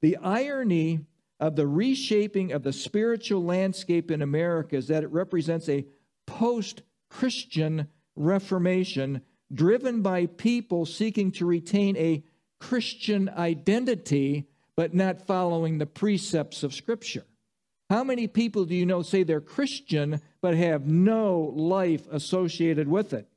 The 0.00 0.16
irony 0.18 1.00
of 1.40 1.56
the 1.56 1.66
reshaping 1.66 2.52
of 2.52 2.62
the 2.62 2.72
spiritual 2.72 3.44
landscape 3.44 4.10
in 4.10 4.22
America 4.22 4.76
is 4.76 4.88
that 4.88 5.02
it 5.02 5.10
represents 5.10 5.68
a 5.68 5.84
post 6.26 6.82
Christian 7.10 7.88
reformation 8.16 9.20
driven 9.52 10.02
by 10.02 10.26
people 10.26 10.86
seeking 10.86 11.32
to 11.32 11.46
retain 11.46 11.96
a 11.96 12.24
Christian 12.60 13.28
identity 13.28 14.46
but 14.76 14.94
not 14.94 15.26
following 15.26 15.78
the 15.78 15.86
precepts 15.86 16.62
of 16.62 16.74
Scripture. 16.74 17.24
How 17.90 18.02
many 18.02 18.26
people 18.26 18.64
do 18.64 18.74
you 18.74 18.86
know 18.86 19.02
say 19.02 19.22
they're 19.22 19.40
Christian 19.40 20.20
but 20.40 20.56
have 20.56 20.86
no 20.86 21.52
life 21.54 22.06
associated 22.10 22.88
with 22.88 23.12
it? 23.12 23.28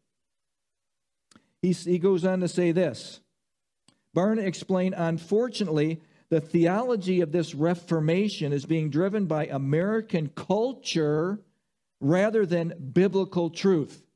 He, 1.61 1.73
he 1.73 1.99
goes 1.99 2.23
on 2.25 2.39
to 2.39 2.47
say 2.47 2.71
this. 2.71 3.19
Barna 4.15 4.45
explained, 4.45 4.95
unfortunately, 4.97 6.01
the 6.29 6.41
theology 6.41 7.21
of 7.21 7.31
this 7.31 7.53
Reformation 7.53 8.51
is 8.51 8.65
being 8.65 8.89
driven 8.89 9.25
by 9.25 9.45
American 9.45 10.29
culture 10.29 11.39
rather 11.99 12.45
than 12.45 12.91
biblical 12.93 13.49
truth. 13.49 14.06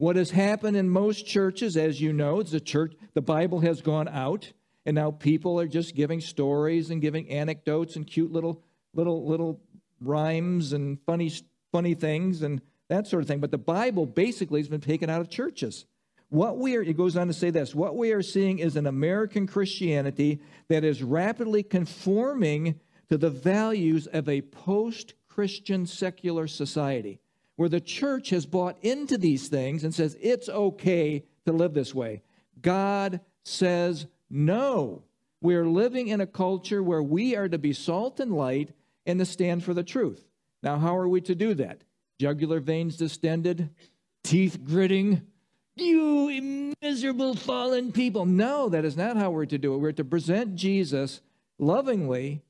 What 0.00 0.16
has 0.16 0.30
happened 0.30 0.78
in 0.78 0.88
most 0.88 1.26
churches, 1.26 1.76
as 1.76 2.00
you 2.00 2.14
know, 2.14 2.40
is 2.40 2.52
the 2.52 2.58
church, 2.58 2.94
the 3.12 3.20
Bible 3.20 3.60
has 3.60 3.82
gone 3.82 4.08
out, 4.08 4.50
and 4.86 4.94
now 4.94 5.10
people 5.10 5.60
are 5.60 5.68
just 5.68 5.94
giving 5.94 6.22
stories 6.22 6.88
and 6.88 7.02
giving 7.02 7.28
anecdotes 7.28 7.96
and 7.96 8.06
cute 8.06 8.32
little 8.32 8.62
little 8.94 9.28
little 9.28 9.60
rhymes 10.00 10.72
and 10.72 10.98
funny 11.04 11.30
funny 11.70 11.92
things 11.92 12.40
and 12.40 12.62
that 12.88 13.08
sort 13.08 13.22
of 13.22 13.28
thing. 13.28 13.40
But 13.40 13.50
the 13.50 13.58
Bible 13.58 14.06
basically 14.06 14.60
has 14.60 14.70
been 14.70 14.80
taken 14.80 15.10
out 15.10 15.20
of 15.20 15.28
churches. 15.28 15.84
What 16.30 16.56
we 16.56 16.76
are, 16.76 16.82
it 16.82 16.96
goes 16.96 17.14
on 17.14 17.26
to 17.26 17.34
say 17.34 17.50
this, 17.50 17.74
what 17.74 17.94
we 17.94 18.12
are 18.12 18.22
seeing 18.22 18.58
is 18.58 18.76
an 18.76 18.86
American 18.86 19.46
Christianity 19.46 20.40
that 20.68 20.82
is 20.82 21.02
rapidly 21.02 21.62
conforming 21.62 22.80
to 23.10 23.18
the 23.18 23.28
values 23.28 24.06
of 24.06 24.30
a 24.30 24.40
post 24.40 25.12
Christian 25.28 25.84
secular 25.84 26.46
society, 26.46 27.19
where 27.60 27.68
the 27.68 27.78
church 27.78 28.30
has 28.30 28.46
bought 28.46 28.78
into 28.80 29.18
these 29.18 29.48
things 29.48 29.84
and 29.84 29.94
says 29.94 30.16
it's 30.18 30.48
okay 30.48 31.22
to 31.44 31.52
live 31.52 31.74
this 31.74 31.94
way. 31.94 32.22
God 32.62 33.20
says 33.42 34.06
no. 34.30 35.02
We're 35.42 35.66
living 35.66 36.08
in 36.08 36.22
a 36.22 36.26
culture 36.26 36.82
where 36.82 37.02
we 37.02 37.36
are 37.36 37.50
to 37.50 37.58
be 37.58 37.74
salt 37.74 38.18
and 38.18 38.32
light 38.32 38.70
and 39.04 39.18
to 39.18 39.26
stand 39.26 39.62
for 39.62 39.74
the 39.74 39.82
truth. 39.82 40.24
Now, 40.62 40.78
how 40.78 40.96
are 40.96 41.06
we 41.06 41.20
to 41.20 41.34
do 41.34 41.52
that? 41.52 41.84
Jugular 42.18 42.60
veins 42.60 42.96
distended, 42.96 43.68
teeth 44.24 44.64
gritting, 44.64 45.20
you 45.76 46.72
miserable 46.80 47.34
fallen 47.34 47.92
people. 47.92 48.24
No, 48.24 48.70
that 48.70 48.86
is 48.86 48.96
not 48.96 49.18
how 49.18 49.32
we're 49.32 49.44
to 49.44 49.58
do 49.58 49.74
it. 49.74 49.80
We're 49.80 49.92
to 49.92 50.04
present 50.04 50.54
Jesus 50.54 51.20
lovingly 51.58 52.42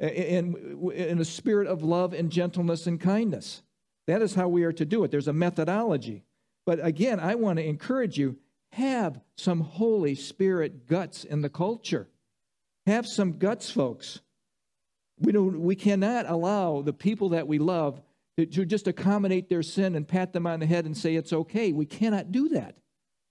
eh, 0.00 0.08
in, 0.08 0.90
in 0.92 1.20
a 1.20 1.24
spirit 1.24 1.68
of 1.68 1.84
love 1.84 2.12
and 2.12 2.32
gentleness 2.32 2.88
and 2.88 3.00
kindness. 3.00 3.62
That 4.06 4.22
is 4.22 4.34
how 4.34 4.48
we 4.48 4.64
are 4.64 4.72
to 4.72 4.84
do 4.84 5.04
it. 5.04 5.10
There's 5.10 5.28
a 5.28 5.32
methodology. 5.32 6.24
But 6.64 6.84
again, 6.84 7.20
I 7.20 7.34
want 7.34 7.58
to 7.58 7.64
encourage 7.64 8.18
you 8.18 8.36
have 8.72 9.20
some 9.36 9.60
Holy 9.60 10.14
Spirit 10.14 10.86
guts 10.86 11.24
in 11.24 11.42
the 11.42 11.48
culture. 11.48 12.08
Have 12.86 13.06
some 13.06 13.38
guts, 13.38 13.70
folks. 13.70 14.20
We, 15.18 15.32
don't, 15.32 15.60
we 15.60 15.74
cannot 15.76 16.28
allow 16.28 16.82
the 16.82 16.92
people 16.92 17.30
that 17.30 17.48
we 17.48 17.58
love 17.58 18.00
to 18.36 18.46
just 18.46 18.86
accommodate 18.86 19.48
their 19.48 19.62
sin 19.62 19.94
and 19.94 20.06
pat 20.06 20.32
them 20.32 20.46
on 20.46 20.60
the 20.60 20.66
head 20.66 20.84
and 20.84 20.96
say 20.96 21.14
it's 21.14 21.32
okay. 21.32 21.72
We 21.72 21.86
cannot 21.86 22.32
do 22.32 22.50
that 22.50 22.76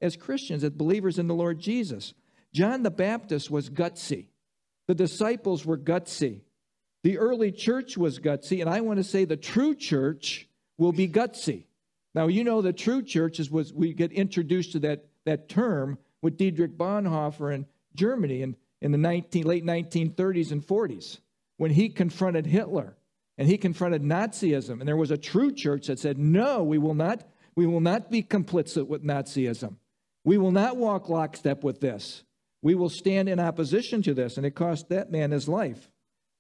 as 0.01 0.15
Christians, 0.15 0.63
as 0.63 0.71
believers 0.71 1.19
in 1.19 1.27
the 1.27 1.35
Lord 1.35 1.59
Jesus. 1.59 2.13
John 2.53 2.83
the 2.83 2.91
Baptist 2.91 3.51
was 3.51 3.69
gutsy, 3.69 4.27
the 4.87 4.95
disciples 4.95 5.65
were 5.65 5.77
gutsy, 5.77 6.41
the 7.03 7.19
early 7.19 7.51
church 7.51 7.97
was 7.97 8.19
gutsy, 8.19 8.61
and 8.61 8.69
I 8.69 8.81
want 8.81 8.97
to 8.97 9.03
say 9.03 9.25
the 9.25 9.37
true 9.37 9.75
church 9.75 10.47
will 10.77 10.91
be 10.91 11.07
gutsy. 11.07 11.65
Now, 12.13 12.27
you 12.27 12.43
know, 12.43 12.61
the 12.61 12.73
true 12.73 13.03
church 13.03 13.39
is 13.39 13.51
was 13.51 13.73
we 13.73 13.93
get 13.93 14.11
introduced 14.11 14.71
to 14.73 14.79
that, 14.79 15.05
that 15.25 15.49
term 15.49 15.97
with 16.21 16.37
Dietrich 16.37 16.77
Bonhoeffer 16.77 17.53
in 17.53 17.65
Germany 17.93 18.41
in, 18.41 18.55
in 18.81 18.91
the 18.91 18.97
19, 18.97 19.45
late 19.45 19.65
1930s 19.65 20.51
and 20.51 20.65
40s 20.65 21.19
when 21.57 21.71
he 21.71 21.89
confronted 21.89 22.45
Hitler 22.45 22.95
and 23.37 23.47
he 23.47 23.57
confronted 23.57 24.01
Nazism. 24.01 24.79
And 24.79 24.87
there 24.87 24.97
was 24.97 25.11
a 25.11 25.17
true 25.17 25.51
church 25.51 25.87
that 25.87 25.99
said, 25.99 26.17
no, 26.17 26.63
we 26.63 26.77
will 26.77 26.93
not, 26.93 27.23
we 27.55 27.67
will 27.67 27.81
not 27.81 28.09
be 28.09 28.23
complicit 28.23 28.87
with 28.87 29.03
Nazism. 29.03 29.75
We 30.23 30.37
will 30.37 30.51
not 30.51 30.77
walk 30.77 31.09
lockstep 31.09 31.63
with 31.63 31.81
this. 31.81 32.23
We 32.61 32.75
will 32.75 32.89
stand 32.89 33.29
in 33.29 33.39
opposition 33.39 34.01
to 34.03 34.13
this. 34.13 34.37
And 34.37 34.45
it 34.45 34.55
cost 34.55 34.89
that 34.89 35.11
man 35.11 35.31
his 35.31 35.47
life. 35.47 35.91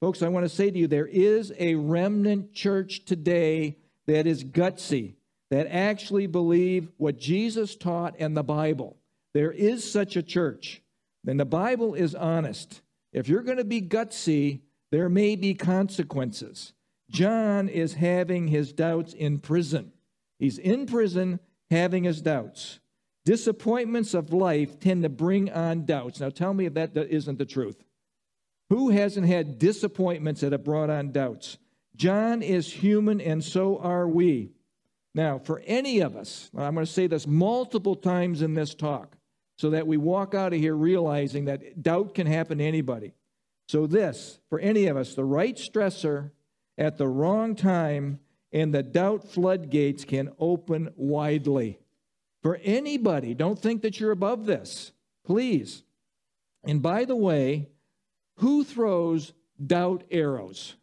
Folks, 0.01 0.21
I 0.21 0.27
want 0.27 0.45
to 0.45 0.55
say 0.55 0.71
to 0.71 0.77
you, 0.77 0.87
there 0.87 1.05
is 1.05 1.53
a 1.57 1.75
remnant 1.75 2.53
church 2.53 3.05
today 3.05 3.77
that 4.07 4.27
is 4.27 4.43
gutsy, 4.43 5.15
that 5.51 5.67
actually 5.67 6.27
believe 6.27 6.89
what 6.97 7.17
Jesus 7.17 7.75
taught 7.75 8.15
and 8.19 8.35
the 8.35 8.43
Bible. 8.43 8.97
There 9.33 9.51
is 9.51 9.89
such 9.89 10.15
a 10.15 10.23
church. 10.23 10.81
Then 11.23 11.37
the 11.37 11.45
Bible 11.45 11.93
is 11.93 12.15
honest. 12.15 12.81
If 13.11 13.27
you're 13.27 13.41
going 13.41 13.57
to 13.57 13.65
be 13.65 13.81
gutsy, 13.81 14.61
there 14.91 15.09
may 15.09 15.35
be 15.35 15.53
consequences. 15.53 16.73
John 17.09 17.69
is 17.69 17.93
having 17.93 18.47
his 18.47 18.73
doubts 18.73 19.13
in 19.13 19.39
prison. 19.39 19.91
He's 20.39 20.57
in 20.57 20.85
prison 20.85 21.39
having 21.69 22.03
his 22.03 22.21
doubts. 22.21 22.79
Disappointments 23.25 24.13
of 24.13 24.33
life 24.33 24.79
tend 24.79 25.03
to 25.03 25.09
bring 25.09 25.51
on 25.51 25.85
doubts. 25.85 26.19
Now 26.19 26.29
tell 26.29 26.53
me 26.53 26.65
if 26.65 26.75
that 26.75 26.95
isn't 26.95 27.39
the 27.39 27.45
truth. 27.45 27.83
Who 28.69 28.89
hasn't 28.89 29.27
had 29.27 29.59
disappointments 29.59 30.41
that 30.41 30.51
have 30.51 30.63
brought 30.63 30.89
on 30.89 31.11
doubts? 31.11 31.57
John 31.95 32.41
is 32.41 32.71
human, 32.71 33.21
and 33.21 33.43
so 33.43 33.77
are 33.79 34.07
we. 34.07 34.51
Now, 35.13 35.39
for 35.39 35.61
any 35.65 36.01
of 36.01 36.15
us, 36.15 36.49
I'm 36.55 36.73
going 36.73 36.85
to 36.85 36.91
say 36.91 37.07
this 37.07 37.25
multiple 37.25 37.95
times 37.95 38.41
in 38.41 38.53
this 38.53 38.75
talk 38.75 39.17
so 39.57 39.69
that 39.69 39.87
we 39.87 39.97
walk 39.97 40.33
out 40.33 40.53
of 40.53 40.59
here 40.59 40.75
realizing 40.75 41.45
that 41.45 41.81
doubt 41.81 42.13
can 42.13 42.27
happen 42.27 42.57
to 42.57 42.63
anybody. 42.63 43.13
So, 43.69 43.87
this, 43.87 44.39
for 44.49 44.59
any 44.59 44.87
of 44.87 44.97
us, 44.97 45.15
the 45.15 45.23
right 45.23 45.55
stressor 45.55 46.31
at 46.77 46.97
the 46.97 47.07
wrong 47.07 47.55
time, 47.55 48.19
and 48.51 48.73
the 48.73 48.83
doubt 48.83 49.27
floodgates 49.29 50.05
can 50.05 50.31
open 50.37 50.91
widely. 50.95 51.79
For 52.43 52.57
anybody, 52.63 53.33
don't 53.33 53.57
think 53.57 53.81
that 53.81 53.99
you're 53.99 54.11
above 54.11 54.45
this, 54.45 54.91
please. 55.25 55.83
And 56.63 56.81
by 56.81 57.05
the 57.05 57.15
way, 57.15 57.69
who 58.35 58.63
throws 58.63 59.33
doubt 59.65 60.03
arrows? 60.11 60.75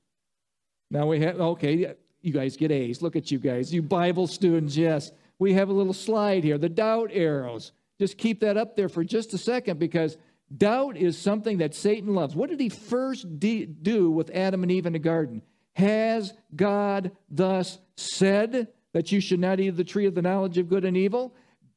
Now 0.93 1.07
we 1.07 1.21
have, 1.21 1.41
okay, 1.41 1.95
you 2.21 2.33
guys 2.33 2.59
get 2.59 2.71
A's. 2.71 3.01
Look 3.01 3.17
at 3.17 3.31
you 3.31 3.39
guys. 3.39 3.73
You 3.73 3.81
Bible 3.81 4.27
students, 4.27 4.77
yes. 4.77 5.11
We 5.39 5.55
have 5.55 5.71
a 5.71 5.73
little 5.73 5.95
slide 5.95 6.45
here, 6.45 6.59
the 6.59 6.69
doubt 6.69 7.11
arrows. 7.15 7.73
Just 7.99 8.19
keep 8.19 8.41
that 8.41 8.59
up 8.59 8.77
there 8.77 8.91
for 8.91 9.03
just 9.03 9.33
a 9.33 9.39
second 9.39 9.79
because 9.79 10.19
doubt 10.55 10.99
is 10.99 11.17
something 11.17 11.59
that 11.59 11.75
Satan 11.75 12.15
loves. 12.15 12.37
What 12.37 12.51
did 12.51 12.61
he 12.61 12.69
first 12.69 13.41
de- 13.41 13.65
do 13.65 14.11
with 14.11 14.31
Adam 14.35 14.63
and 14.63 14.71
Eve 14.71 14.85
in 14.85 14.93
the 14.93 14.99
garden? 14.99 15.41
Has 15.77 16.35
God 16.55 17.13
thus 17.31 17.79
said 17.97 18.69
that 18.93 19.11
you 19.11 19.21
should 19.21 19.41
not 19.41 19.61
eat 19.61 19.69
of 19.69 19.79
the 19.79 19.85
tree 19.85 20.05
of 20.05 20.15
the 20.15 20.21
knowledge 20.21 20.59
of 20.59 20.69
good 20.69 20.85
and 20.85 20.97
evil? 20.97 21.35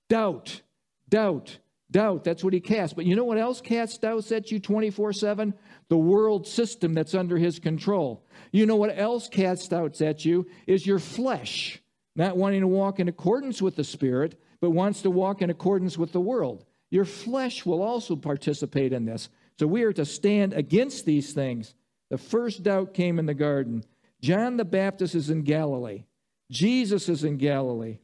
Doubt, 0.10 0.62
doubt, 1.08 1.60
doubt. 1.92 2.24
That's 2.24 2.44
what 2.44 2.54
he 2.54 2.60
casts. 2.60 2.94
But 2.94 3.06
you 3.06 3.15
know 3.15 3.25
what 3.25 3.38
else 3.38 3.62
casts 3.62 3.98
doubts 3.98 4.32
at 4.32 4.51
you 4.51 4.60
24 4.60 5.13
7? 5.13 5.54
The 5.89 5.98
world 5.98 6.48
system 6.48 6.94
that's 6.94 7.15
under 7.15 7.38
his 7.38 7.60
control. 7.60 8.25
You 8.51 8.65
know 8.65 8.75
what 8.75 8.98
else 8.98 9.27
casts 9.27 9.68
doubts 9.68 10.01
at 10.01 10.25
you 10.25 10.48
is 10.68 10.86
your 10.86 11.00
flesh, 11.00 11.82
not 12.15 12.38
wanting 12.38 12.62
to 12.62 12.68
walk 12.68 13.00
in 13.00 13.08
accordance 13.08 13.62
with 13.62 13.75
the 13.75 13.84
Spirit, 13.84 14.39
but 14.62 14.72
wants 14.72 15.01
to 15.04 15.12
walk 15.12 15.42
in 15.42 15.50
accordance 15.50 15.98
with 15.98 16.12
the 16.12 16.22
world. 16.22 16.65
Your 16.89 17.06
flesh 17.06 17.65
will 17.65 17.82
also 17.82 18.15
participate 18.15 18.94
in 18.94 19.06
this. 19.06 19.30
So 19.60 19.68
we 19.68 19.84
are 19.84 19.94
to 19.94 20.06
stand 20.06 20.54
against 20.54 21.06
these 21.06 21.34
things. 21.34 21.74
The 22.10 22.18
first 22.18 22.63
doubt 22.63 22.94
came 22.94 23.20
in 23.20 23.25
the 23.25 23.34
garden. 23.34 23.84
John 24.22 24.58
the 24.58 24.65
Baptist 24.65 25.15
is 25.15 25.30
in 25.30 25.44
Galilee. 25.44 26.06
Jesus 26.51 27.10
is 27.10 27.24
in 27.24 27.38
Galilee. 27.38 28.00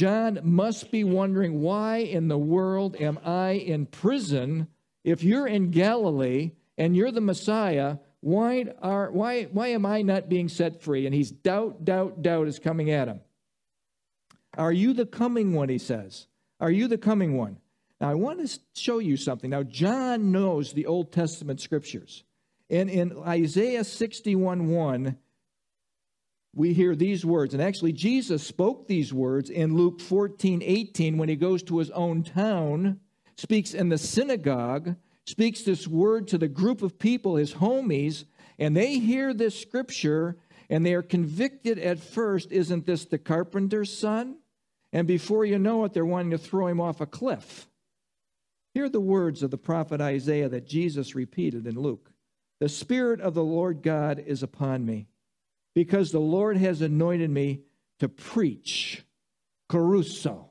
John 0.00 0.40
must 0.42 0.90
be 0.90 1.04
wondering, 1.04 1.60
why 1.60 1.98
in 1.98 2.28
the 2.28 2.38
world 2.38 2.96
am 2.98 3.18
I 3.22 3.50
in 3.50 3.84
prison? 3.84 4.66
If 5.04 5.22
you're 5.22 5.46
in 5.46 5.72
Galilee 5.72 6.52
and 6.78 6.96
you're 6.96 7.12
the 7.12 7.20
Messiah, 7.20 7.98
why, 8.20 8.64
are, 8.80 9.10
why, 9.10 9.42
why 9.44 9.68
am 9.68 9.84
I 9.84 10.00
not 10.00 10.30
being 10.30 10.48
set 10.48 10.80
free? 10.80 11.04
And 11.04 11.14
he's 11.14 11.30
doubt, 11.30 11.84
doubt, 11.84 12.22
doubt 12.22 12.48
is 12.48 12.58
coming 12.58 12.90
at 12.90 13.08
him. 13.08 13.20
Are 14.56 14.72
you 14.72 14.94
the 14.94 15.04
coming 15.04 15.52
one? 15.52 15.68
He 15.68 15.76
says. 15.76 16.28
Are 16.60 16.70
you 16.70 16.88
the 16.88 16.96
coming 16.96 17.36
one? 17.36 17.58
Now, 18.00 18.08
I 18.08 18.14
want 18.14 18.40
to 18.40 18.58
show 18.74 19.00
you 19.00 19.18
something. 19.18 19.50
Now, 19.50 19.64
John 19.64 20.32
knows 20.32 20.72
the 20.72 20.86
Old 20.86 21.12
Testament 21.12 21.60
scriptures. 21.60 22.24
And 22.70 22.88
in 22.88 23.18
Isaiah 23.18 23.84
61 23.84 24.70
1, 24.70 25.18
we 26.54 26.72
hear 26.72 26.96
these 26.96 27.24
words. 27.24 27.54
And 27.54 27.62
actually, 27.62 27.92
Jesus 27.92 28.46
spoke 28.46 28.86
these 28.86 29.12
words 29.12 29.50
in 29.50 29.76
Luke 29.76 30.00
14 30.00 30.62
18 30.62 31.18
when 31.18 31.28
he 31.28 31.36
goes 31.36 31.62
to 31.64 31.78
his 31.78 31.90
own 31.90 32.22
town, 32.22 33.00
speaks 33.36 33.74
in 33.74 33.88
the 33.88 33.98
synagogue, 33.98 34.96
speaks 35.26 35.62
this 35.62 35.86
word 35.86 36.28
to 36.28 36.38
the 36.38 36.48
group 36.48 36.82
of 36.82 36.98
people, 36.98 37.36
his 37.36 37.54
homies, 37.54 38.24
and 38.58 38.76
they 38.76 38.98
hear 38.98 39.32
this 39.32 39.58
scripture 39.58 40.36
and 40.68 40.84
they 40.84 40.94
are 40.94 41.02
convicted 41.02 41.78
at 41.78 41.98
first 41.98 42.52
isn't 42.52 42.86
this 42.86 43.04
the 43.04 43.18
carpenter's 43.18 43.96
son? 43.96 44.36
And 44.92 45.06
before 45.06 45.44
you 45.44 45.58
know 45.58 45.84
it, 45.84 45.92
they're 45.92 46.04
wanting 46.04 46.32
to 46.32 46.38
throw 46.38 46.66
him 46.66 46.80
off 46.80 47.00
a 47.00 47.06
cliff. 47.06 47.68
Hear 48.74 48.88
the 48.88 49.00
words 49.00 49.42
of 49.42 49.50
the 49.50 49.58
prophet 49.58 50.00
Isaiah 50.00 50.48
that 50.48 50.66
Jesus 50.66 51.14
repeated 51.14 51.66
in 51.66 51.74
Luke 51.74 52.10
The 52.60 52.68
Spirit 52.68 53.20
of 53.20 53.34
the 53.34 53.44
Lord 53.44 53.82
God 53.82 54.22
is 54.24 54.42
upon 54.42 54.84
me 54.84 55.06
because 55.74 56.10
the 56.10 56.20
Lord 56.20 56.56
has 56.56 56.82
anointed 56.82 57.30
me 57.30 57.62
to 57.98 58.08
preach, 58.08 59.04
kerusso, 59.68 60.46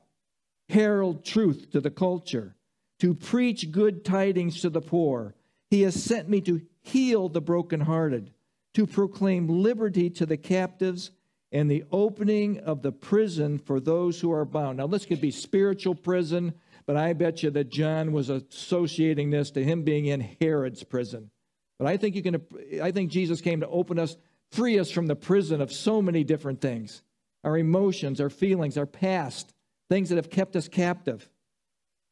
herald 0.68 1.24
truth 1.24 1.70
to 1.72 1.80
the 1.80 1.90
culture, 1.90 2.56
to 3.00 3.14
preach 3.14 3.70
good 3.70 4.04
tidings 4.04 4.60
to 4.60 4.70
the 4.70 4.80
poor. 4.80 5.34
He 5.70 5.82
has 5.82 6.02
sent 6.02 6.28
me 6.28 6.40
to 6.42 6.62
heal 6.82 7.28
the 7.28 7.40
brokenhearted, 7.40 8.32
to 8.74 8.86
proclaim 8.86 9.48
liberty 9.48 10.10
to 10.10 10.26
the 10.26 10.36
captives 10.36 11.10
and 11.52 11.70
the 11.70 11.84
opening 11.90 12.60
of 12.60 12.82
the 12.82 12.92
prison 12.92 13.58
for 13.58 13.80
those 13.80 14.20
who 14.20 14.30
are 14.30 14.44
bound. 14.44 14.78
Now, 14.78 14.86
this 14.86 15.04
could 15.04 15.20
be 15.20 15.32
spiritual 15.32 15.94
prison, 15.94 16.54
but 16.86 16.96
I 16.96 17.12
bet 17.12 17.42
you 17.42 17.50
that 17.50 17.70
John 17.70 18.12
was 18.12 18.30
associating 18.30 19.30
this 19.30 19.50
to 19.52 19.64
him 19.64 19.82
being 19.82 20.06
in 20.06 20.20
Herod's 20.40 20.84
prison. 20.84 21.30
But 21.78 21.88
I 21.88 21.96
think 21.96 22.14
you 22.14 22.22
can 22.22 22.40
I 22.82 22.90
think 22.90 23.10
Jesus 23.10 23.40
came 23.40 23.60
to 23.60 23.68
open 23.68 23.98
us 23.98 24.16
free 24.52 24.78
us 24.78 24.90
from 24.90 25.06
the 25.06 25.16
prison 25.16 25.60
of 25.60 25.72
so 25.72 26.02
many 26.02 26.24
different 26.24 26.60
things 26.60 27.02
our 27.42 27.56
emotions, 27.56 28.20
our 28.20 28.28
feelings, 28.28 28.76
our 28.76 28.86
past, 28.86 29.54
things 29.88 30.10
that 30.10 30.16
have 30.16 30.28
kept 30.28 30.56
us 30.56 30.68
captive. 30.68 31.28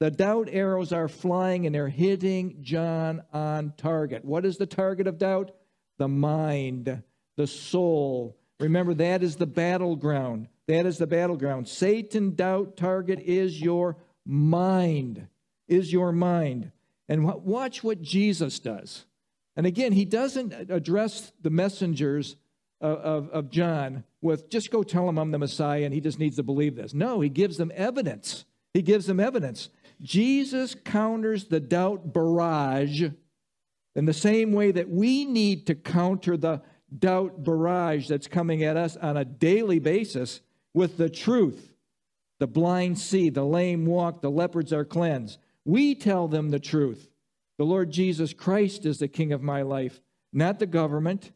The 0.01 0.11
doubt 0.11 0.49
arrows 0.51 0.93
are 0.93 1.09
flying 1.09 1.67
and 1.67 1.75
they're 1.75 1.89
hitting 1.89 2.59
John 2.63 3.23
on 3.33 3.75
target. 3.77 4.25
What 4.25 4.47
is 4.47 4.57
the 4.57 4.67
target 4.67 5.07
of 5.07 5.19
doubt? 5.19 5.51
The 5.99 6.09
mind, 6.09 7.03
the 7.37 7.47
soul. 7.47 8.39
Remember, 8.61 8.95
that 8.95 9.23
is 9.23 9.37
the 9.37 9.47
battleground. 9.47 10.49
That 10.67 10.87
is 10.87 10.99
the 10.99 11.07
battleground. 11.07 11.69
Satan 11.69 12.35
doubt 12.35 12.77
target 12.77 13.21
is 13.21 13.61
your 13.61 13.97
mind, 14.25 15.27
is 15.67 15.93
your 15.93 16.13
mind. 16.13 16.71
And 17.09 17.25
watch 17.25 17.83
what 17.83 18.01
Jesus 18.01 18.61
does. 18.61 19.05
And 19.59 19.67
again, 19.67 19.91
he 19.91 20.05
doesn't 20.05 20.53
address 20.71 21.33
the 21.43 21.51
messengers 21.51 22.37
of, 22.81 22.99
of, 22.99 23.29
of, 23.31 23.51
John 23.51 24.05
with 24.23 24.49
just 24.51 24.71
go 24.71 24.85
tell 24.85 25.09
him 25.09 25.19
I'm 25.19 25.33
the 25.33 25.39
Messiah 25.39 25.83
and 25.83 25.93
he 25.93 26.01
just 26.01 26.21
needs 26.21 26.37
to 26.37 26.45
believe 26.45 26.77
this. 26.77 26.95
No, 26.95 27.21
he 27.21 27.29
gives 27.29 27.57
them 27.57 27.73
evidence. 27.75 28.45
He 28.73 28.83
gives 28.83 29.07
them 29.07 29.19
evidence. 29.19 29.69
Jesus 30.01 30.77
counters 30.77 31.47
the 31.47 31.59
doubt 31.59 32.13
barrage 32.13 33.03
in 33.97 34.05
the 34.05 34.13
same 34.13 34.53
way 34.53 34.71
that 34.71 34.89
we 34.89 35.25
need 35.25 35.67
to 35.67 35.75
counter 35.75 36.37
the 36.37 36.63
doubt 36.97 37.43
barrage 37.43 38.07
that's 38.07 38.29
coming 38.29 38.63
at 38.63 38.77
us 38.77 38.97
on 38.97 39.17
a 39.17 39.25
daily 39.25 39.81
basis 39.81 40.41
with 40.73 40.99
the 40.99 41.11
truth. 41.11 41.75
The 42.39 42.47
blind 42.47 43.01
see, 43.01 43.29
the 43.29 43.45
lame 43.45 43.87
walk, 43.87 44.23
the 44.23 44.31
leopards 44.31 44.73
are 44.73 44.85
cleansed. 44.85 45.41
We 45.65 45.97
tell 45.97 46.29
them 46.29 46.51
the 46.51 46.61
truth. 46.61 47.09
The 47.59 47.65
Lord 47.65 47.91
Jesus 47.91 48.33
Christ 48.33 48.87
is 48.87 48.99
the 48.99 49.09
king 49.09 49.33
of 49.33 49.43
my 49.43 49.63
life, 49.63 50.01
not 50.33 50.59
the 50.59 50.67
government, 50.67 51.33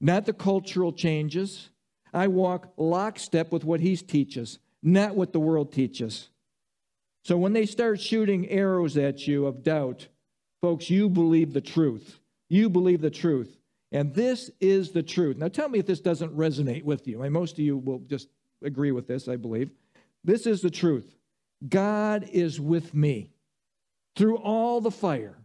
not 0.00 0.24
the 0.24 0.32
cultural 0.32 0.92
changes. 0.92 1.70
I 2.14 2.28
walk 2.28 2.72
lockstep 2.76 3.52
with 3.52 3.64
what 3.64 3.80
he 3.80 3.96
teaches, 3.96 4.58
not 4.82 5.16
what 5.16 5.32
the 5.32 5.40
world 5.40 5.72
teaches. 5.72 6.30
So 7.24 7.36
when 7.36 7.52
they 7.52 7.66
start 7.66 8.00
shooting 8.00 8.48
arrows 8.48 8.96
at 8.96 9.26
you 9.26 9.46
of 9.46 9.62
doubt, 9.62 10.08
folks, 10.62 10.88
you 10.88 11.08
believe 11.08 11.52
the 11.52 11.60
truth. 11.60 12.18
You 12.48 12.70
believe 12.70 13.00
the 13.00 13.10
truth. 13.10 13.56
And 13.92 14.14
this 14.14 14.50
is 14.60 14.92
the 14.92 15.02
truth. 15.02 15.36
Now 15.36 15.48
tell 15.48 15.68
me 15.68 15.80
if 15.80 15.86
this 15.86 16.00
doesn't 16.00 16.36
resonate 16.36 16.84
with 16.84 17.06
you. 17.06 17.20
I 17.20 17.24
mean, 17.24 17.32
most 17.32 17.52
of 17.54 17.58
you 17.58 17.76
will 17.76 18.00
just 18.06 18.28
agree 18.62 18.92
with 18.92 19.06
this, 19.06 19.28
I 19.28 19.36
believe. 19.36 19.70
This 20.22 20.46
is 20.46 20.60
the 20.60 20.70
truth. 20.70 21.14
God 21.68 22.28
is 22.32 22.60
with 22.60 22.94
me 22.94 23.30
through 24.16 24.38
all 24.38 24.80
the 24.80 24.90
fire, 24.90 25.36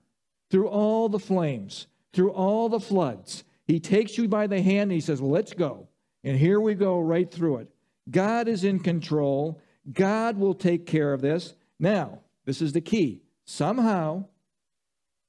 through 0.50 0.68
all 0.68 1.10
the 1.10 1.20
flames, 1.20 1.88
through 2.14 2.32
all 2.32 2.70
the 2.70 2.80
floods. 2.80 3.44
He 3.66 3.80
takes 3.80 4.18
you 4.18 4.28
by 4.28 4.48
the 4.48 4.62
hand 4.62 4.84
and 4.84 4.92
he 4.92 5.02
says, 5.02 5.22
well, 5.22 5.32
Let's 5.32 5.54
go. 5.54 5.88
And 6.24 6.38
here 6.38 6.60
we 6.60 6.74
go 6.74 7.00
right 7.00 7.30
through 7.30 7.58
it. 7.58 7.70
God 8.10 8.48
is 8.48 8.64
in 8.64 8.80
control. 8.80 9.62
God 9.92 10.38
will 10.38 10.56
take 10.56 10.86
care 10.88 11.14
of 11.14 11.22
this. 11.22 11.54
Now, 11.80 12.20
this 12.46 12.62
is 12.62 12.74
the 12.74 12.82
key. 12.82 13.22
Somehow, 13.46 14.26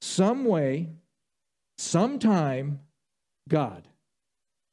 some 0.01 0.45
way, 0.45 0.89
sometime, 1.77 2.79
God. 3.47 3.87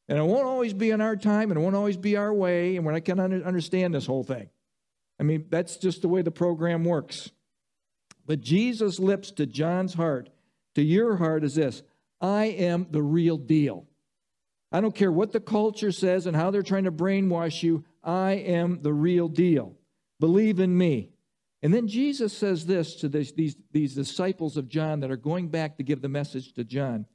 And 0.09 0.18
it 0.18 0.22
won't 0.22 0.46
always 0.46 0.74
be 0.74 0.90
in 0.90 1.00
our 1.00 1.16
time, 1.16 1.50
and 1.50 1.59
it 1.59 1.62
won't 1.62 1.76
always 1.76 1.96
be 1.96 2.16
our 2.16 2.33
way, 2.33 2.76
and 2.76 2.85
we're 2.85 2.92
not 2.92 3.04
going 3.04 3.30
to 3.30 3.46
understand 3.46 3.94
this 3.94 4.07
whole 4.07 4.24
thing. 4.24 4.48
I 5.18 5.22
mean, 5.22 5.46
that's 5.48 5.76
just 5.76 6.02
the 6.02 6.09
way 6.09 6.22
the 6.22 6.30
program 6.30 6.85
works. 6.85 7.30
But 8.26 8.40
Jesus' 8.40 8.98
lips 8.98 9.30
to 9.33 9.46
John's 9.46 9.94
heart, 9.94 10.30
to 10.74 10.82
your 10.82 11.16
heart, 11.16 11.44
is 11.44 11.54
this 11.54 11.82
I 12.20 12.46
am 12.46 12.87
the 12.90 13.02
real 13.02 13.37
deal. 13.37 13.87
I 14.72 14.80
don't 14.80 14.94
care 14.94 15.12
what 15.12 15.32
the 15.32 15.40
culture 15.40 15.92
says 15.92 16.26
and 16.26 16.37
how 16.37 16.50
they're 16.50 16.62
trying 16.62 16.84
to 16.84 16.92
brainwash 16.92 17.62
you. 17.62 17.84
I 18.02 18.32
am 18.32 18.82
the 18.82 18.92
real 18.92 19.28
deal. 19.28 19.76
Believe 20.18 20.58
in 20.58 20.76
me. 20.76 21.10
And 21.62 21.72
then 21.72 21.88
Jesus 21.88 22.37
says 22.37 22.66
this 22.66 22.96
to 22.96 23.08
this, 23.08 23.32
these, 23.32 23.56
these 23.72 23.94
disciples 23.94 24.56
of 24.56 24.68
John 24.68 25.00
that 25.00 25.10
are 25.10 25.16
going 25.16 25.48
back 25.48 25.78
to 25.78 25.82
give 25.82 26.02
the 26.02 26.08
message 26.08 26.52
to 26.54 26.64
John. 26.64 27.06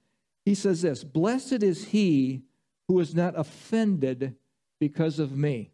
He 0.44 0.56
says 0.56 0.82
this 0.82 1.04
Blessed 1.04 1.62
is 1.62 1.90
he 1.90 2.42
who 2.88 3.00
is 3.00 3.14
not 3.14 3.38
offended 3.38 4.36
because 4.80 5.20
of 5.20 5.32
me. 5.32 5.72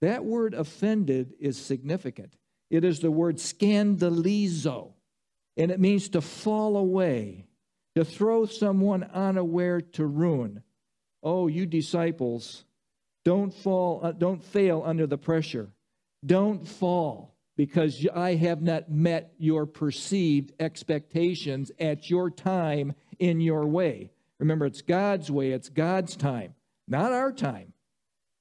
That 0.00 0.24
word 0.24 0.54
offended 0.54 1.34
is 1.38 1.58
significant. 1.58 2.36
It 2.70 2.84
is 2.84 3.00
the 3.00 3.10
word 3.10 3.36
scandalizo, 3.36 4.93
and 5.56 5.70
it 5.70 5.80
means 5.80 6.08
to 6.10 6.20
fall 6.20 6.76
away, 6.76 7.46
to 7.94 8.04
throw 8.04 8.46
someone 8.46 9.04
unaware 9.04 9.80
to 9.80 10.06
ruin. 10.06 10.62
Oh, 11.22 11.46
you 11.46 11.66
disciples, 11.66 12.64
don't 13.24 13.54
fall, 13.54 14.00
uh, 14.02 14.12
don't 14.12 14.44
fail 14.44 14.82
under 14.84 15.06
the 15.06 15.18
pressure. 15.18 15.70
Don't 16.24 16.66
fall 16.66 17.34
because 17.56 18.06
I 18.14 18.34
have 18.34 18.62
not 18.62 18.90
met 18.90 19.32
your 19.38 19.66
perceived 19.66 20.52
expectations 20.58 21.70
at 21.78 22.10
your 22.10 22.30
time 22.30 22.94
in 23.18 23.40
your 23.40 23.66
way. 23.66 24.10
Remember, 24.38 24.66
it's 24.66 24.82
God's 24.82 25.30
way, 25.30 25.50
it's 25.50 25.68
God's 25.68 26.16
time, 26.16 26.54
not 26.88 27.12
our 27.12 27.32
time. 27.32 27.72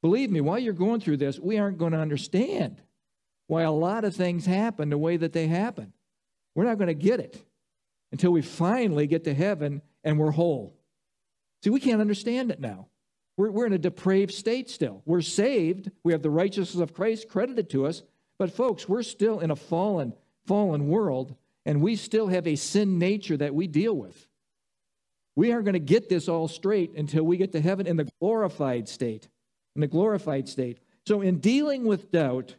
Believe 0.01 0.31
me, 0.31 0.41
while 0.41 0.59
you're 0.59 0.73
going 0.73 0.99
through 0.99 1.17
this, 1.17 1.39
we 1.39 1.57
aren't 1.57 1.77
going 1.77 1.93
to 1.93 1.99
understand 1.99 2.81
why 3.47 3.61
a 3.61 3.71
lot 3.71 4.03
of 4.03 4.15
things 4.15 4.45
happen 4.45 4.89
the 4.89 4.97
way 4.97 5.15
that 5.15 5.33
they 5.33 5.47
happen. 5.47 5.93
We're 6.55 6.65
not 6.65 6.77
going 6.77 6.87
to 6.87 6.93
get 6.93 7.19
it 7.19 7.41
until 8.11 8.31
we 8.31 8.41
finally 8.41 9.07
get 9.07 9.23
to 9.23 9.33
heaven 9.33 9.81
and 10.03 10.19
we're 10.19 10.31
whole. 10.31 10.75
See, 11.63 11.69
we 11.69 11.79
can't 11.79 12.01
understand 12.01 12.51
it 12.51 12.59
now. 12.59 12.87
We're, 13.37 13.51
we're 13.51 13.65
in 13.65 13.73
a 13.73 13.79
depraved 13.79 14.33
state 14.33 14.69
still. 14.69 15.01
We're 15.05 15.21
saved. 15.21 15.89
We 16.03 16.11
have 16.11 16.21
the 16.21 16.29
righteousness 16.29 16.81
of 16.81 16.93
Christ 16.93 17.27
credited 17.27 17.69
to 17.71 17.87
us. 17.87 18.03
But 18.37 18.51
folks, 18.51 18.87
we're 18.87 19.03
still 19.03 19.39
in 19.39 19.51
a 19.51 19.55
fallen, 19.55 20.13
fallen 20.45 20.87
world, 20.87 21.35
and 21.65 21.81
we 21.81 21.95
still 21.95 22.27
have 22.27 22.45
a 22.45 22.55
sin 22.55 22.99
nature 22.99 23.37
that 23.37 23.55
we 23.55 23.67
deal 23.67 23.95
with. 23.95 24.27
We 25.35 25.51
aren't 25.51 25.65
going 25.65 25.73
to 25.73 25.79
get 25.79 26.09
this 26.09 26.27
all 26.27 26.47
straight 26.47 26.93
until 26.95 27.23
we 27.23 27.37
get 27.37 27.53
to 27.53 27.61
heaven 27.61 27.87
in 27.87 27.97
the 27.97 28.09
glorified 28.19 28.87
state. 28.87 29.29
In 29.75 29.81
the 29.81 29.87
glorified 29.87 30.47
state. 30.47 30.79
So, 31.07 31.21
in 31.21 31.39
dealing 31.39 31.85
with 31.85 32.11
doubt, 32.11 32.55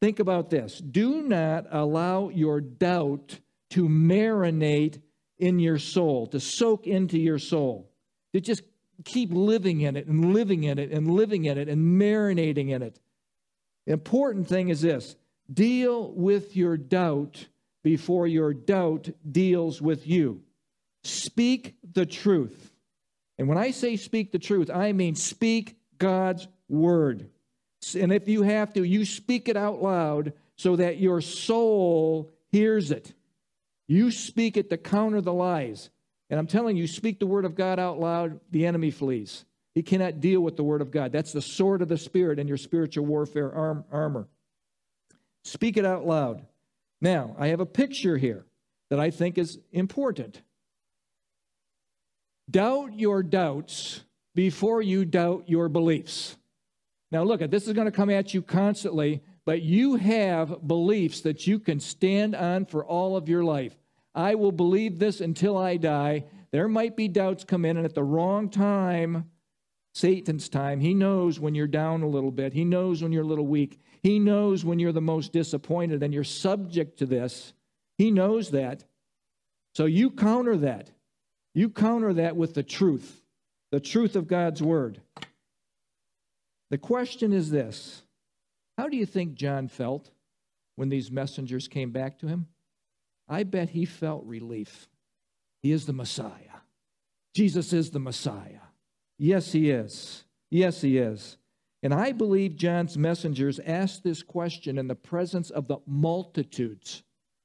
think 0.00 0.18
about 0.18 0.50
this. 0.50 0.78
Do 0.78 1.22
not 1.22 1.66
allow 1.70 2.28
your 2.28 2.60
doubt 2.60 3.38
to 3.70 3.88
marinate 3.88 5.00
in 5.38 5.58
your 5.58 5.78
soul, 5.78 6.26
to 6.28 6.40
soak 6.40 6.86
into 6.86 7.18
your 7.18 7.38
soul, 7.38 7.90
to 8.32 8.40
just 8.40 8.62
keep 9.04 9.30
living 9.32 9.80
in 9.80 9.96
it 9.96 10.06
and 10.06 10.34
living 10.34 10.64
in 10.64 10.78
it 10.78 10.90
and 10.90 11.10
living 11.10 11.46
in 11.46 11.56
it 11.58 11.68
and 11.68 12.00
marinating 12.00 12.70
in 12.70 12.82
it. 12.82 13.00
Important 13.86 14.46
thing 14.46 14.68
is 14.68 14.82
this 14.82 15.16
deal 15.52 16.12
with 16.12 16.56
your 16.56 16.76
doubt 16.76 17.46
before 17.82 18.26
your 18.26 18.52
doubt 18.52 19.08
deals 19.30 19.80
with 19.80 20.06
you. 20.06 20.42
Speak 21.02 21.76
the 21.92 22.04
truth. 22.06 22.72
And 23.38 23.48
when 23.48 23.56
I 23.56 23.70
say 23.70 23.96
speak 23.96 24.32
the 24.32 24.38
truth, 24.38 24.68
I 24.68 24.92
mean 24.92 25.14
speak 25.14 25.78
God's 25.98 26.46
word. 26.68 27.30
And 27.98 28.12
if 28.12 28.28
you 28.28 28.42
have 28.42 28.72
to, 28.74 28.82
you 28.82 29.04
speak 29.04 29.48
it 29.48 29.56
out 29.56 29.82
loud 29.82 30.32
so 30.56 30.76
that 30.76 30.98
your 30.98 31.20
soul 31.20 32.30
hears 32.50 32.90
it. 32.90 33.14
You 33.88 34.10
speak 34.10 34.56
it 34.56 34.70
to 34.70 34.76
counter 34.76 35.20
the 35.20 35.32
lies. 35.32 35.90
And 36.28 36.38
I'm 36.38 36.46
telling 36.46 36.76
you, 36.76 36.86
speak 36.86 37.18
the 37.18 37.26
word 37.26 37.44
of 37.44 37.54
God 37.54 37.78
out 37.78 37.98
loud, 37.98 38.38
the 38.50 38.66
enemy 38.66 38.90
flees. 38.90 39.44
He 39.74 39.82
cannot 39.82 40.20
deal 40.20 40.40
with 40.40 40.56
the 40.56 40.62
word 40.62 40.82
of 40.82 40.90
God. 40.90 41.12
That's 41.12 41.32
the 41.32 41.42
sword 41.42 41.82
of 41.82 41.88
the 41.88 41.98
Spirit 41.98 42.38
in 42.38 42.46
your 42.46 42.56
spiritual 42.56 43.06
warfare 43.06 43.52
arm, 43.52 43.84
armor. 43.90 44.28
Speak 45.44 45.76
it 45.76 45.84
out 45.84 46.06
loud. 46.06 46.44
Now, 47.00 47.34
I 47.38 47.48
have 47.48 47.60
a 47.60 47.66
picture 47.66 48.18
here 48.18 48.44
that 48.90 49.00
I 49.00 49.10
think 49.10 49.38
is 49.38 49.58
important. 49.72 50.42
Doubt 52.50 52.98
your 52.98 53.22
doubts 53.22 54.02
before 54.34 54.82
you 54.82 55.04
doubt 55.04 55.48
your 55.48 55.68
beliefs. 55.68 56.36
Now, 57.12 57.24
look, 57.24 57.40
this 57.50 57.66
is 57.66 57.72
going 57.72 57.86
to 57.86 57.92
come 57.92 58.10
at 58.10 58.34
you 58.34 58.42
constantly, 58.42 59.22
but 59.44 59.62
you 59.62 59.96
have 59.96 60.66
beliefs 60.66 61.22
that 61.22 61.46
you 61.46 61.58
can 61.58 61.80
stand 61.80 62.34
on 62.34 62.66
for 62.66 62.84
all 62.84 63.16
of 63.16 63.28
your 63.28 63.42
life. 63.42 63.76
I 64.14 64.34
will 64.36 64.52
believe 64.52 64.98
this 64.98 65.20
until 65.20 65.56
I 65.56 65.76
die. 65.76 66.24
There 66.52 66.68
might 66.68 66.96
be 66.96 67.08
doubts 67.08 67.44
come 67.44 67.64
in, 67.64 67.76
and 67.76 67.86
at 67.86 67.94
the 67.94 68.04
wrong 68.04 68.48
time, 68.48 69.30
Satan's 69.92 70.48
time, 70.48 70.80
he 70.80 70.94
knows 70.94 71.40
when 71.40 71.54
you're 71.54 71.66
down 71.66 72.02
a 72.02 72.08
little 72.08 72.30
bit. 72.30 72.52
He 72.52 72.64
knows 72.64 73.02
when 73.02 73.12
you're 73.12 73.24
a 73.24 73.26
little 73.26 73.46
weak. 73.46 73.80
He 74.02 74.18
knows 74.18 74.64
when 74.64 74.78
you're 74.78 74.92
the 74.92 75.00
most 75.00 75.32
disappointed 75.32 76.02
and 76.02 76.14
you're 76.14 76.24
subject 76.24 76.98
to 76.98 77.06
this. 77.06 77.52
He 77.98 78.10
knows 78.10 78.50
that. 78.50 78.84
So 79.74 79.86
you 79.86 80.10
counter 80.10 80.56
that. 80.58 80.90
You 81.54 81.70
counter 81.70 82.14
that 82.14 82.36
with 82.36 82.54
the 82.54 82.62
truth, 82.62 83.22
the 83.72 83.80
truth 83.80 84.14
of 84.14 84.28
God's 84.28 84.62
word. 84.62 85.00
The 86.70 86.78
question 86.78 87.32
is 87.32 87.50
this 87.50 88.02
How 88.78 88.88
do 88.88 88.96
you 88.96 89.06
think 89.06 89.34
John 89.34 89.68
felt 89.68 90.10
when 90.76 90.88
these 90.88 91.10
messengers 91.10 91.68
came 91.68 91.90
back 91.90 92.18
to 92.20 92.28
him? 92.28 92.46
I 93.28 93.42
bet 93.42 93.70
he 93.70 93.84
felt 93.84 94.24
relief. 94.24 94.88
He 95.62 95.72
is 95.72 95.86
the 95.86 95.92
Messiah. 95.92 96.62
Jesus 97.34 97.72
is 97.72 97.90
the 97.90 98.00
Messiah. 98.00 98.60
Yes, 99.18 99.52
he 99.52 99.70
is. 99.70 100.24
Yes, 100.50 100.80
he 100.80 100.98
is. 100.98 101.36
And 101.82 101.94
I 101.94 102.12
believe 102.12 102.56
John's 102.56 102.98
messengers 102.98 103.60
asked 103.64 104.02
this 104.02 104.22
question 104.22 104.78
in 104.78 104.88
the 104.88 104.94
presence 104.94 105.50
of 105.50 105.68
the 105.68 105.78
multitudes. 105.86 107.02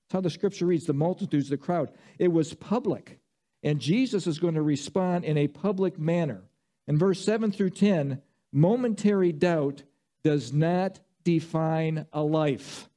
That's 0.07 0.13
how 0.13 0.21
the 0.21 0.29
scripture 0.29 0.65
reads 0.65 0.85
the 0.85 0.93
multitudes, 0.93 1.49
the 1.49 1.57
crowd. 1.57 1.91
It 2.17 2.29
was 2.29 2.53
public. 2.53 3.19
And 3.63 3.79
Jesus 3.79 4.27
is 4.27 4.39
going 4.39 4.55
to 4.55 4.61
respond 4.61 5.25
in 5.25 5.37
a 5.37 5.47
public 5.47 5.99
manner. 5.99 6.43
In 6.87 6.97
verse 6.97 7.23
7 7.23 7.51
through 7.51 7.71
10, 7.71 8.21
momentary 8.55 9.33
doubt 9.33 9.83
does 10.23 10.53
not 10.53 10.99
define 11.23 12.07
a 12.13 12.23
life. 12.23 12.89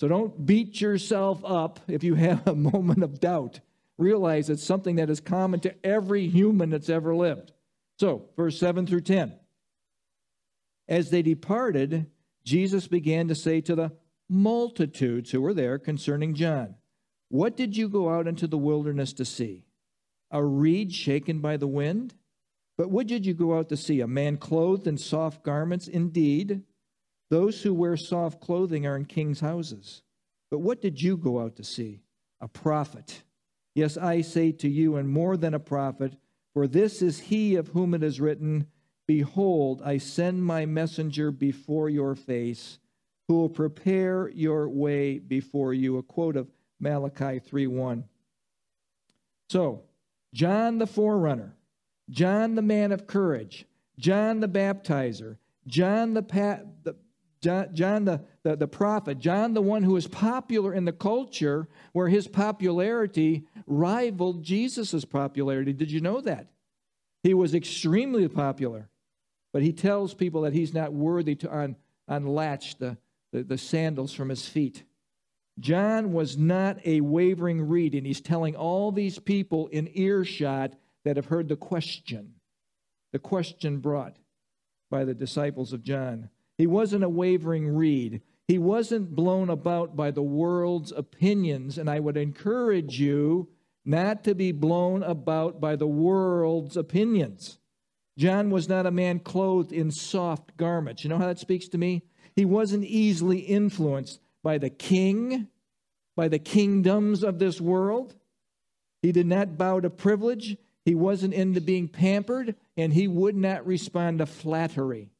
So 0.00 0.08
don't 0.08 0.44
beat 0.44 0.80
yourself 0.80 1.44
up 1.44 1.80
if 1.88 2.02
you 2.02 2.14
have 2.14 2.46
a 2.48 2.54
moment 2.56 3.02
of 3.02 3.20
doubt. 3.20 3.60
Realize 3.98 4.50
it's 4.50 4.64
something 4.64 4.96
that 4.96 5.10
is 5.10 5.20
common 5.20 5.60
to 5.60 5.86
every 5.86 6.26
human 6.26 6.70
that's 6.70 6.88
ever 6.88 7.14
lived. 7.14 7.52
So, 7.98 8.28
verse 8.36 8.58
7 8.58 8.86
through 8.86 9.02
10. 9.02 9.34
As 10.88 11.10
they 11.10 11.22
departed, 11.22 12.06
Jesus 12.44 12.88
began 12.88 13.28
to 13.28 13.34
say 13.34 13.60
to 13.62 13.74
the 13.74 13.92
multitudes 14.28 15.30
who 15.30 15.40
were 15.40 15.54
there 15.54 15.78
concerning 15.78 16.34
John, 16.34 16.74
What 17.28 17.56
did 17.56 17.76
you 17.76 17.88
go 17.88 18.10
out 18.10 18.26
into 18.26 18.46
the 18.46 18.58
wilderness 18.58 19.12
to 19.14 19.24
see? 19.24 19.64
A 20.30 20.44
reed 20.44 20.92
shaken 20.92 21.40
by 21.40 21.56
the 21.56 21.66
wind? 21.66 22.14
But 22.76 22.90
what 22.90 23.06
did 23.06 23.24
you 23.24 23.34
go 23.34 23.58
out 23.58 23.68
to 23.70 23.76
see? 23.76 24.00
A 24.00 24.06
man 24.06 24.36
clothed 24.36 24.86
in 24.86 24.98
soft 24.98 25.42
garments? 25.42 25.88
Indeed, 25.88 26.62
those 27.30 27.62
who 27.62 27.72
wear 27.72 27.96
soft 27.96 28.40
clothing 28.40 28.86
are 28.86 28.96
in 28.96 29.06
king's 29.06 29.40
houses. 29.40 30.02
But 30.50 30.58
what 30.58 30.80
did 30.80 31.00
you 31.00 31.16
go 31.16 31.40
out 31.40 31.56
to 31.56 31.64
see? 31.64 32.02
A 32.40 32.48
prophet. 32.48 33.22
Yes, 33.74 33.96
I 33.96 34.20
say 34.20 34.52
to 34.52 34.68
you, 34.68 34.96
and 34.96 35.08
more 35.08 35.36
than 35.36 35.54
a 35.54 35.58
prophet, 35.58 36.14
for 36.54 36.66
this 36.66 37.02
is 37.02 37.18
he 37.18 37.56
of 37.56 37.68
whom 37.68 37.94
it 37.94 38.02
is 38.02 38.20
written, 38.20 38.68
Behold, 39.06 39.82
I 39.84 39.98
send 39.98 40.44
my 40.44 40.66
messenger 40.66 41.30
before 41.30 41.88
your 41.88 42.14
face, 42.14 42.78
who 43.28 43.34
will 43.34 43.48
prepare 43.48 44.28
your 44.30 44.68
way 44.68 45.18
before 45.18 45.74
you. 45.74 45.98
A 45.98 46.02
quote 46.02 46.36
of 46.36 46.50
Malachi 46.80 47.40
3:1. 47.40 48.04
So, 49.48 49.82
John 50.32 50.78
the 50.78 50.86
forerunner, 50.86 51.55
John 52.10 52.54
the 52.54 52.62
man 52.62 52.92
of 52.92 53.06
courage, 53.06 53.66
John 53.98 54.40
the 54.40 54.48
baptizer, 54.48 55.38
John 55.66 56.14
the, 56.14 56.22
pa- 56.22 56.60
the 56.82 56.96
John, 57.40 57.68
John 57.74 58.04
the, 58.04 58.22
the, 58.42 58.56
the 58.56 58.68
prophet, 58.68 59.18
John 59.18 59.54
the 59.54 59.62
one 59.62 59.82
who 59.82 59.92
was 59.92 60.06
popular 60.06 60.72
in 60.72 60.84
the 60.84 60.92
culture 60.92 61.68
where 61.92 62.08
his 62.08 62.28
popularity 62.28 63.44
rivaled 63.66 64.42
Jesus' 64.42 65.04
popularity. 65.04 65.72
Did 65.72 65.90
you 65.90 66.00
know 66.00 66.20
that? 66.20 66.48
He 67.22 67.34
was 67.34 67.54
extremely 67.54 68.28
popular, 68.28 68.88
but 69.52 69.62
he 69.62 69.72
tells 69.72 70.14
people 70.14 70.42
that 70.42 70.52
he's 70.52 70.72
not 70.72 70.92
worthy 70.92 71.34
to 71.36 71.56
un, 71.56 71.76
unlatch 72.06 72.78
the, 72.78 72.96
the, 73.32 73.42
the 73.42 73.58
sandals 73.58 74.12
from 74.12 74.28
his 74.28 74.46
feet. 74.46 74.84
John 75.58 76.12
was 76.12 76.36
not 76.36 76.78
a 76.84 77.00
wavering 77.00 77.68
reed, 77.68 77.94
and 77.94 78.06
he's 78.06 78.20
telling 78.20 78.54
all 78.54 78.92
these 78.92 79.18
people 79.18 79.68
in 79.68 79.88
earshot 79.94 80.74
that 81.06 81.16
have 81.16 81.26
heard 81.26 81.48
the 81.48 81.56
question, 81.56 82.34
the 83.12 83.18
question 83.18 83.78
brought 83.78 84.16
by 84.90 85.04
the 85.04 85.14
disciples 85.14 85.72
of 85.72 85.82
John. 85.82 86.30
He 86.58 86.66
wasn't 86.66 87.04
a 87.04 87.08
wavering 87.08 87.76
reed. 87.76 88.22
He 88.48 88.58
wasn't 88.58 89.14
blown 89.14 89.50
about 89.50 89.96
by 89.96 90.10
the 90.10 90.22
world's 90.22 90.92
opinions. 90.92 91.78
And 91.78 91.88
I 91.90 92.00
would 92.00 92.16
encourage 92.16 93.00
you 93.00 93.48
not 93.84 94.24
to 94.24 94.34
be 94.34 94.52
blown 94.52 95.02
about 95.02 95.60
by 95.60 95.76
the 95.76 95.86
world's 95.86 96.76
opinions. 96.76 97.58
John 98.18 98.50
was 98.50 98.68
not 98.68 98.86
a 98.86 98.90
man 98.90 99.20
clothed 99.20 99.72
in 99.72 99.90
soft 99.90 100.56
garments. 100.56 101.04
You 101.04 101.10
know 101.10 101.18
how 101.18 101.26
that 101.26 101.38
speaks 101.38 101.68
to 101.68 101.78
me? 101.78 102.02
He 102.34 102.44
wasn't 102.44 102.84
easily 102.84 103.38
influenced 103.38 104.20
by 104.42 104.58
the 104.58 104.70
king, 104.70 105.48
by 106.16 106.28
the 106.28 106.38
kingdoms 106.38 107.22
of 107.22 107.38
this 107.38 107.60
world. 107.60 108.16
He 109.02 109.12
did 109.12 109.26
not 109.26 109.58
bow 109.58 109.80
to 109.80 109.90
privilege. 109.90 110.56
He 110.86 110.94
wasn't 110.94 111.34
into 111.34 111.60
being 111.60 111.88
pampered, 111.88 112.54
and 112.76 112.92
he 112.94 113.08
would 113.08 113.34
not 113.36 113.66
respond 113.66 114.20
to 114.20 114.26
flattery. 114.26 115.10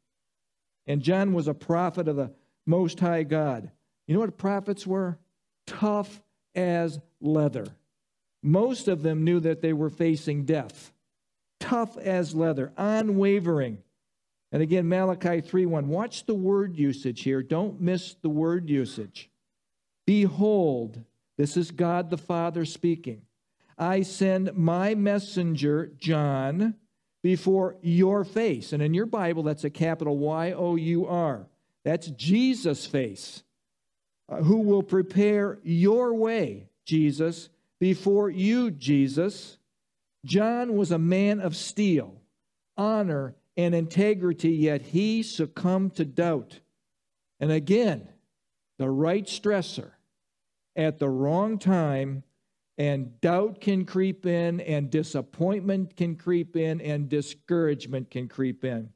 And 0.86 1.02
John 1.02 1.32
was 1.34 1.48
a 1.48 1.54
prophet 1.54 2.06
of 2.06 2.14
the 2.14 2.32
Most 2.64 3.00
High 3.00 3.24
God. 3.24 3.72
You 4.06 4.14
know 4.14 4.20
what 4.20 4.38
prophets 4.38 4.86
were? 4.86 5.18
Tough 5.66 6.22
as 6.54 7.00
leather. 7.20 7.66
Most 8.44 8.86
of 8.86 9.02
them 9.02 9.24
knew 9.24 9.40
that 9.40 9.60
they 9.60 9.72
were 9.72 9.90
facing 9.90 10.44
death. 10.44 10.92
Tough 11.58 11.96
as 11.96 12.32
leather, 12.32 12.72
unwavering. 12.76 13.78
And 14.52 14.62
again, 14.62 14.88
Malachi 14.88 15.40
3:1. 15.40 15.88
Watch 15.88 16.26
the 16.26 16.34
word 16.34 16.76
usage 16.76 17.22
here. 17.22 17.42
Don't 17.42 17.80
miss 17.80 18.14
the 18.14 18.28
word 18.28 18.70
usage. 18.70 19.28
Behold, 20.06 21.02
this 21.36 21.56
is 21.56 21.72
God 21.72 22.10
the 22.10 22.16
Father 22.16 22.64
speaking. 22.64 23.22
I 23.78 24.02
send 24.02 24.54
my 24.54 24.94
messenger, 24.94 25.92
John, 25.98 26.74
before 27.22 27.76
your 27.82 28.24
face. 28.24 28.72
And 28.72 28.82
in 28.82 28.94
your 28.94 29.06
Bible, 29.06 29.42
that's 29.42 29.64
a 29.64 29.70
capital 29.70 30.16
Y 30.18 30.52
O 30.52 30.76
U 30.76 31.06
R. 31.06 31.46
That's 31.84 32.08
Jesus' 32.08 32.86
face, 32.86 33.42
uh, 34.28 34.42
who 34.42 34.58
will 34.58 34.82
prepare 34.82 35.58
your 35.62 36.14
way, 36.14 36.68
Jesus, 36.84 37.48
before 37.78 38.30
you, 38.30 38.70
Jesus. 38.70 39.58
John 40.24 40.76
was 40.76 40.90
a 40.90 40.98
man 40.98 41.40
of 41.40 41.54
steel, 41.54 42.20
honor, 42.76 43.36
and 43.56 43.74
integrity, 43.74 44.50
yet 44.50 44.82
he 44.82 45.22
succumbed 45.22 45.94
to 45.96 46.04
doubt. 46.04 46.60
And 47.38 47.52
again, 47.52 48.08
the 48.78 48.90
right 48.90 49.24
stressor 49.24 49.92
at 50.74 50.98
the 50.98 51.08
wrong 51.08 51.58
time, 51.58 52.22
and 52.78 53.20
doubt 53.20 53.60
can 53.60 53.84
creep 53.84 54.26
in, 54.26 54.60
and 54.60 54.90
disappointment 54.90 55.96
can 55.96 56.16
creep 56.16 56.56
in, 56.56 56.80
and 56.80 57.08
discouragement 57.08 58.10
can 58.10 58.28
creep 58.28 58.64
in. 58.64 58.90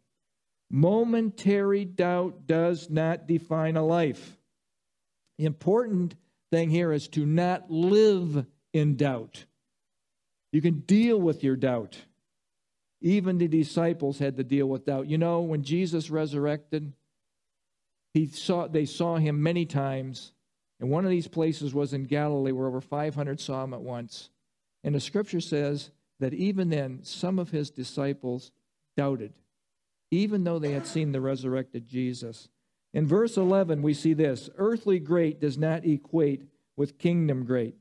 Momentary 0.70 1.84
doubt 1.84 2.46
does 2.46 2.90
not 2.90 3.26
define 3.26 3.76
a 3.76 3.84
life. 3.84 4.36
The 5.38 5.46
important 5.46 6.14
thing 6.50 6.70
here 6.70 6.92
is 6.92 7.08
to 7.08 7.24
not 7.24 7.70
live 7.70 8.44
in 8.72 8.96
doubt. 8.96 9.46
You 10.52 10.60
can 10.60 10.80
deal 10.80 11.18
with 11.18 11.42
your 11.42 11.56
doubt. 11.56 11.96
Even 13.00 13.38
the 13.38 13.48
disciples 13.48 14.18
had 14.18 14.36
to 14.36 14.44
deal 14.44 14.66
with 14.66 14.84
doubt. 14.84 15.08
You 15.08 15.16
know, 15.16 15.40
when 15.40 15.62
Jesus 15.62 16.10
resurrected, 16.10 16.92
he 18.12 18.26
saw, 18.26 18.66
they 18.68 18.84
saw 18.84 19.16
him 19.16 19.42
many 19.42 19.64
times. 19.64 20.32
And 20.80 20.88
one 20.88 21.04
of 21.04 21.10
these 21.10 21.28
places 21.28 21.74
was 21.74 21.92
in 21.92 22.04
Galilee 22.04 22.52
where 22.52 22.66
over 22.66 22.80
500 22.80 23.38
saw 23.38 23.64
him 23.64 23.74
at 23.74 23.82
once. 23.82 24.30
And 24.82 24.94
the 24.94 25.00
scripture 25.00 25.40
says 25.40 25.90
that 26.20 26.32
even 26.32 26.70
then, 26.70 27.00
some 27.02 27.38
of 27.38 27.50
his 27.50 27.70
disciples 27.70 28.50
doubted, 28.96 29.34
even 30.10 30.44
though 30.44 30.58
they 30.58 30.72
had 30.72 30.86
seen 30.86 31.12
the 31.12 31.20
resurrected 31.20 31.86
Jesus. 31.86 32.48
In 32.94 33.06
verse 33.06 33.36
11, 33.36 33.82
we 33.82 33.94
see 33.94 34.14
this 34.14 34.48
earthly 34.56 34.98
great 34.98 35.40
does 35.40 35.58
not 35.58 35.84
equate 35.84 36.46
with 36.76 36.98
kingdom 36.98 37.44
great. 37.44 37.74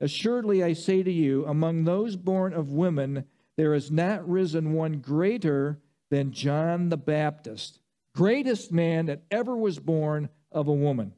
Assuredly, 0.00 0.64
I 0.64 0.72
say 0.72 1.02
to 1.02 1.12
you, 1.12 1.46
among 1.46 1.84
those 1.84 2.16
born 2.16 2.54
of 2.54 2.72
women, 2.72 3.24
there 3.56 3.74
has 3.74 3.90
not 3.90 4.28
risen 4.28 4.72
one 4.72 4.98
greater 4.98 5.78
than 6.10 6.32
John 6.32 6.88
the 6.88 6.96
Baptist, 6.96 7.78
greatest 8.14 8.72
man 8.72 9.06
that 9.06 9.22
ever 9.30 9.56
was 9.56 9.78
born 9.78 10.28
of 10.50 10.66
a 10.66 10.72
woman. 10.72 11.12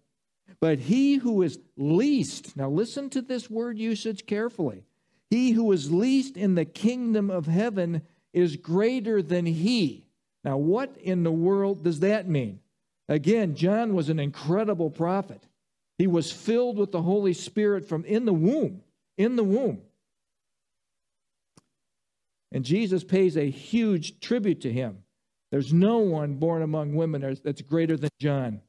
But 0.60 0.78
he 0.78 1.16
who 1.16 1.42
is 1.42 1.58
least, 1.76 2.56
now 2.56 2.68
listen 2.68 3.10
to 3.10 3.22
this 3.22 3.50
word 3.50 3.78
usage 3.78 4.26
carefully. 4.26 4.84
He 5.30 5.52
who 5.52 5.70
is 5.72 5.90
least 5.90 6.36
in 6.36 6.54
the 6.54 6.64
kingdom 6.64 7.30
of 7.30 7.46
heaven 7.46 8.02
is 8.32 8.56
greater 8.56 9.22
than 9.22 9.46
he. 9.46 10.06
Now, 10.44 10.56
what 10.58 10.96
in 10.98 11.22
the 11.22 11.32
world 11.32 11.82
does 11.82 12.00
that 12.00 12.28
mean? 12.28 12.60
Again, 13.08 13.54
John 13.54 13.94
was 13.94 14.08
an 14.08 14.18
incredible 14.18 14.90
prophet. 14.90 15.42
He 15.98 16.06
was 16.06 16.32
filled 16.32 16.78
with 16.78 16.92
the 16.92 17.02
Holy 17.02 17.32
Spirit 17.32 17.86
from 17.86 18.04
in 18.04 18.24
the 18.24 18.32
womb, 18.32 18.82
in 19.16 19.36
the 19.36 19.44
womb. 19.44 19.82
And 22.52 22.64
Jesus 22.64 23.04
pays 23.04 23.36
a 23.36 23.50
huge 23.50 24.20
tribute 24.20 24.60
to 24.62 24.72
him. 24.72 24.98
There's 25.50 25.72
no 25.72 25.98
one 25.98 26.34
born 26.34 26.62
among 26.62 26.94
women 26.94 27.38
that's 27.42 27.62
greater 27.62 27.96
than 27.96 28.10
John. 28.18 28.60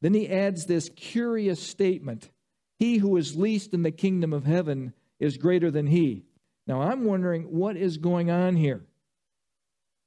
Then 0.00 0.14
he 0.14 0.28
adds 0.28 0.66
this 0.66 0.90
curious 0.94 1.62
statement 1.62 2.30
He 2.78 2.98
who 2.98 3.16
is 3.16 3.36
least 3.36 3.74
in 3.74 3.82
the 3.82 3.90
kingdom 3.90 4.32
of 4.32 4.44
heaven 4.44 4.92
is 5.18 5.36
greater 5.36 5.70
than 5.70 5.86
he. 5.86 6.24
Now 6.66 6.82
I'm 6.82 7.04
wondering 7.04 7.44
what 7.44 7.76
is 7.76 7.96
going 7.96 8.30
on 8.30 8.56
here. 8.56 8.84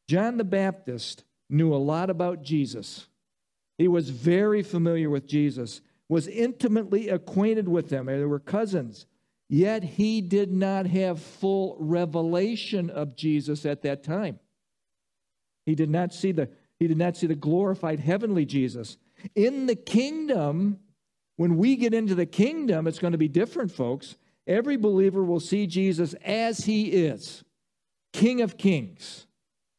John 0.08 0.38
the 0.38 0.44
Baptist 0.44 1.24
knew 1.50 1.74
a 1.74 1.78
lot 1.78 2.10
about 2.10 2.44
Jesus. 2.44 3.08
He 3.78 3.88
was 3.88 4.10
very 4.10 4.62
familiar 4.62 5.10
with 5.10 5.28
Jesus, 5.28 5.82
was 6.08 6.28
intimately 6.28 7.10
acquainted 7.10 7.68
with 7.68 7.90
him. 7.90 8.06
They 8.06 8.24
were 8.26 8.40
cousins. 8.40 9.06
Yet 9.50 9.84
he 9.84 10.22
did 10.22 10.52
not 10.52 10.86
have 10.86 11.22
full 11.22 11.76
revelation 11.80 12.90
of 12.90 13.18
Jesus 13.18 13.66
at 13.66 13.82
that 13.82 14.04
time. 14.04 14.40
He 15.66 15.76
did 15.76 15.90
not 15.90 16.14
see 16.14 16.32
the, 16.32 16.50
he 16.80 16.88
did 16.88 16.98
not 16.98 17.18
see 17.18 17.28
the 17.28 17.36
glorified 17.36 18.00
heavenly 18.00 18.46
Jesus. 18.46 18.98
In 19.36 19.66
the 19.66 19.76
kingdom, 19.76 20.80
when 21.38 21.58
we 21.58 21.76
get 21.76 21.94
into 21.94 22.16
the 22.16 22.26
kingdom, 22.26 22.88
it's 22.88 23.00
going 23.00 23.14
to 23.14 23.18
be 23.18 23.28
different, 23.28 23.72
folks. 23.72 24.16
Every 24.48 24.78
believer 24.78 25.24
will 25.24 25.40
see 25.40 25.68
Jesus 25.68 26.14
as 26.26 26.66
he 26.66 26.90
is 26.90 27.44
King 28.14 28.42
of 28.42 28.58
kings, 28.58 29.28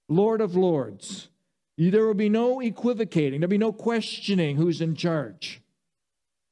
Lord 0.09 0.41
of 0.41 0.57
lords. 0.57 1.29
There 1.77 2.07
will 2.07 2.15
be 2.15 2.29
no 2.29 2.61
equivocating, 2.61 3.41
there'll 3.41 3.51
be 3.51 3.59
no 3.59 3.73
questioning 3.73 4.57
who's 4.57 4.81
in 4.81 4.95
charge. 4.95 5.61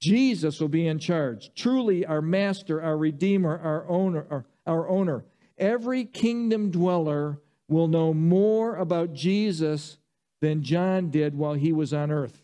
Jesus 0.01 0.61
will 0.61 0.69
be 0.69 0.87
in 0.87 0.99
charge. 0.99 1.55
Truly, 1.55 2.07
our 2.07 2.23
master, 2.23 2.83
our 2.83 2.97
redeemer, 2.97 3.59
our 3.59 3.87
owner, 3.89 4.27
our, 4.31 4.47
our 4.67 4.89
owner. 4.89 5.25
Every 5.59 6.05
kingdom 6.05 6.71
dweller 6.71 7.39
will 7.69 7.87
know 7.87 8.15
more 8.15 8.77
about 8.77 9.13
Jesus 9.13 9.99
than 10.41 10.63
John 10.63 11.11
did 11.11 11.37
while 11.37 11.53
he 11.53 11.73
was 11.73 11.93
on 11.93 12.11
earth. 12.11 12.43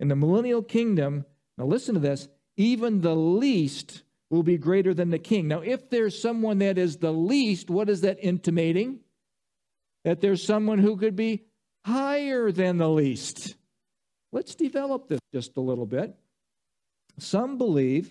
In 0.00 0.08
the 0.08 0.16
millennial 0.16 0.62
kingdom, 0.62 1.26
now 1.58 1.66
listen 1.66 1.94
to 1.94 2.00
this, 2.00 2.26
even 2.56 3.02
the 3.02 3.14
least 3.14 4.02
will 4.30 4.42
be 4.42 4.56
greater 4.56 4.94
than 4.94 5.10
the 5.10 5.18
king. 5.18 5.46
Now, 5.46 5.60
if 5.60 5.90
there's 5.90 6.20
someone 6.20 6.58
that 6.58 6.78
is 6.78 6.96
the 6.96 7.12
least, 7.12 7.68
what 7.68 7.90
is 7.90 8.00
that 8.00 8.18
intimating? 8.20 9.00
That 10.04 10.22
there's 10.22 10.42
someone 10.42 10.78
who 10.78 10.96
could 10.96 11.16
be 11.16 11.44
higher 11.84 12.50
than 12.50 12.78
the 12.78 12.88
least. 12.88 13.56
Let's 14.32 14.54
develop 14.54 15.08
this 15.08 15.20
just 15.34 15.56
a 15.58 15.60
little 15.60 15.86
bit. 15.86 16.14
Some 17.18 17.58
believe 17.58 18.10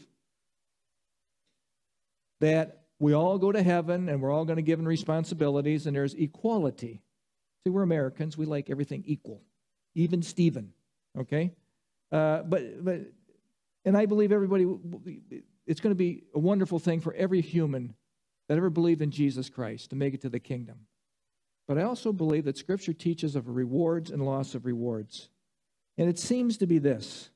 that 2.39 2.83
we 2.99 3.13
all 3.13 3.39
go 3.39 3.51
to 3.51 3.63
heaven 3.63 4.09
and 4.09 4.21
we're 4.21 4.31
all 4.31 4.45
going 4.45 4.57
to 4.57 4.61
given 4.61 4.85
responsibilities 4.85 5.87
and 5.87 5.95
there's 5.95 6.13
equality. 6.13 7.01
See, 7.63 7.71
we're 7.71 7.81
Americans. 7.81 8.37
We 8.37 8.45
like 8.45 8.69
everything 8.69 9.03
equal, 9.07 9.41
even 9.95 10.21
Stephen. 10.21 10.73
Okay, 11.17 11.53
uh, 12.11 12.43
but 12.43 12.83
but 12.83 13.01
and 13.85 13.97
I 13.97 14.05
believe 14.05 14.31
everybody. 14.31 14.65
It's 15.65 15.81
going 15.81 15.91
to 15.91 15.95
be 15.95 16.23
a 16.33 16.39
wonderful 16.39 16.79
thing 16.79 16.99
for 16.99 17.13
every 17.13 17.41
human 17.41 17.93
that 18.47 18.57
ever 18.57 18.71
believed 18.71 19.01
in 19.01 19.11
Jesus 19.11 19.49
Christ 19.49 19.91
to 19.91 19.95
make 19.95 20.15
it 20.15 20.21
to 20.21 20.29
the 20.29 20.39
kingdom. 20.39 20.87
But 21.67 21.77
I 21.77 21.83
also 21.83 22.11
believe 22.11 22.45
that 22.45 22.57
Scripture 22.57 22.93
teaches 22.93 23.35
of 23.35 23.47
rewards 23.47 24.09
and 24.09 24.25
loss 24.25 24.55
of 24.55 24.65
rewards. 24.65 25.29
And 25.99 26.09
it 26.09 26.17
seems 26.17 26.57
to 26.57 26.65
be 26.65 26.79
this 26.79 27.29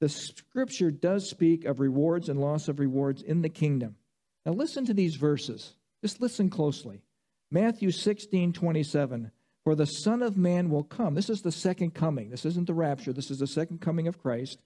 the 0.00 0.08
scripture 0.08 0.90
does 0.90 1.28
speak 1.28 1.64
of 1.64 1.78
rewards 1.78 2.28
and 2.28 2.40
loss 2.40 2.68
of 2.68 2.80
rewards 2.80 3.22
in 3.22 3.42
the 3.42 3.48
kingdom. 3.48 3.96
Now, 4.44 4.52
listen 4.52 4.86
to 4.86 4.94
these 4.94 5.14
verses. 5.16 5.74
Just 6.02 6.20
listen 6.20 6.48
closely. 6.48 7.02
Matthew 7.50 7.90
16, 7.90 8.54
27. 8.54 9.30
For 9.64 9.74
the 9.74 9.86
Son 9.86 10.22
of 10.22 10.36
Man 10.36 10.70
will 10.70 10.84
come. 10.84 11.14
This 11.14 11.30
is 11.30 11.42
the 11.42 11.52
second 11.52 11.94
coming. 11.94 12.30
This 12.30 12.44
isn't 12.46 12.66
the 12.66 12.74
rapture. 12.74 13.12
This 13.12 13.30
is 13.30 13.38
the 13.38 13.46
second 13.46 13.80
coming 13.80 14.08
of 14.08 14.18
Christ. 14.18 14.58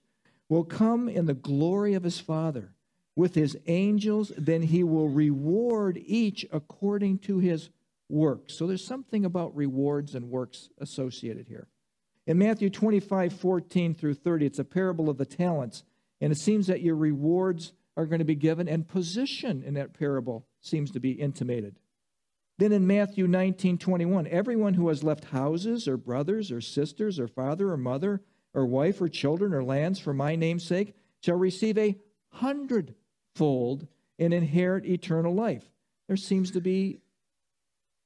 Will 0.47 0.63
come 0.63 1.09
in 1.09 1.25
the 1.25 1.33
glory 1.33 1.95
of 1.95 2.03
his 2.03 2.19
Father 2.19 2.73
with 3.15 3.35
his 3.35 3.57
angels. 3.67 4.31
Then 4.37 4.61
he 4.61 4.83
will 4.83 5.09
reward 5.09 6.01
each 6.05 6.45
according 6.51 7.19
to 7.19 7.39
his 7.39 7.69
works. 8.09 8.57
So 8.57 8.67
there's 8.67 8.85
something 8.85 9.25
about 9.25 9.55
rewards 9.55 10.15
and 10.15 10.29
works 10.29 10.69
associated 10.79 11.47
here. 11.47 11.67
In 12.27 12.37
Matthew 12.37 12.69
25, 12.69 13.33
14 13.33 13.93
through 13.95 14.15
30, 14.15 14.45
it's 14.45 14.59
a 14.59 14.63
parable 14.63 15.09
of 15.09 15.17
the 15.17 15.25
talents. 15.25 15.83
And 16.21 16.31
it 16.31 16.37
seems 16.37 16.67
that 16.67 16.81
your 16.81 16.95
rewards 16.95 17.73
are 17.97 18.05
going 18.05 18.19
to 18.19 18.25
be 18.25 18.35
given, 18.35 18.67
and 18.67 18.87
position 18.87 19.63
in 19.63 19.75
that 19.75 19.97
parable 19.97 20.45
seems 20.61 20.91
to 20.91 20.99
be 20.99 21.11
intimated. 21.11 21.75
Then 22.57 22.71
in 22.71 22.87
Matthew 22.87 23.27
19, 23.27 23.77
21, 23.77 24.27
everyone 24.27 24.75
who 24.75 24.87
has 24.87 25.03
left 25.03 25.25
houses 25.25 25.87
or 25.87 25.97
brothers 25.97 26.51
or 26.51 26.61
sisters 26.61 27.19
or 27.19 27.27
father 27.27 27.71
or 27.71 27.77
mother 27.77 28.21
or 28.53 28.65
wife 28.65 29.01
or 29.01 29.09
children 29.09 29.53
or 29.53 29.63
lands 29.63 29.99
for 29.99 30.13
my 30.13 30.35
name's 30.35 30.65
sake 30.65 30.95
shall 31.21 31.35
receive 31.35 31.77
a 31.77 31.97
hundredfold 32.29 33.87
and 34.17 34.33
inherit 34.33 34.85
eternal 34.85 35.33
life. 35.33 35.69
There 36.07 36.15
seems 36.15 36.51
to 36.51 36.61
be 36.61 37.01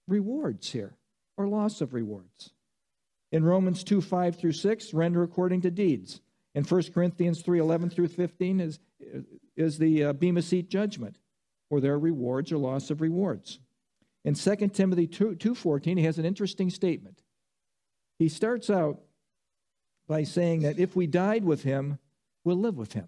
rewards 0.08 0.72
here 0.72 0.96
or 1.38 1.48
loss 1.48 1.82
of 1.82 1.94
rewards. 1.94 2.52
In 3.32 3.44
Romans 3.44 3.84
2 3.84 4.02
5 4.02 4.36
through 4.36 4.54
6, 4.54 4.94
render 4.94 5.22
according 5.22 5.62
to 5.62 5.72
deeds. 5.72 6.22
In 6.56 6.64
1 6.64 6.84
Corinthians 6.94 7.42
3 7.44 7.60
11 7.60 7.92
through 7.92 8.08
15 8.08 8.60
is, 8.60 8.80
is 9.56 9.78
the 9.78 10.06
uh, 10.06 10.14
Bema 10.14 10.42
Seat 10.42 10.70
judgment, 10.70 11.18
there 11.72 11.94
are 11.94 12.00
rewards 12.00 12.52
or 12.52 12.58
loss 12.58 12.90
of 12.90 13.02
rewards. 13.02 13.60
In 14.30 14.36
2 14.36 14.68
Timothy 14.68 15.08
2, 15.08 15.38
2.14, 15.38 15.98
he 15.98 16.04
has 16.04 16.20
an 16.20 16.26
interesting 16.26 16.70
statement. 16.70 17.24
He 18.20 18.30
starts 18.30 18.70
out 18.70 19.00
by 20.08 20.22
saying 20.22 20.60
that 20.62 20.78
if 20.78 20.96
we 20.96 21.08
died 21.08 21.44
with 21.44 21.64
him, 21.64 21.98
we'll 22.44 22.60
live 22.60 22.78
with 22.78 22.94
him. 22.94 23.08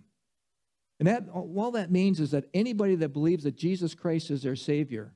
And 0.98 1.08
that 1.08 1.30
all 1.32 1.70
that 1.74 1.92
means 1.92 2.20
is 2.20 2.32
that 2.32 2.50
anybody 2.56 2.96
that 2.96 3.10
believes 3.10 3.44
that 3.44 3.56
Jesus 3.56 3.94
Christ 3.94 4.32
is 4.32 4.42
their 4.42 4.56
Savior 4.56 5.14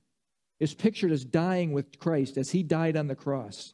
is 0.60 0.76
pictured 0.76 1.12
as 1.12 1.26
dying 1.26 1.74
with 1.74 1.98
Christ 1.98 2.38
as 2.38 2.52
he 2.52 2.62
died 2.62 2.96
on 2.96 3.08
the 3.08 3.15
cross. 3.15 3.74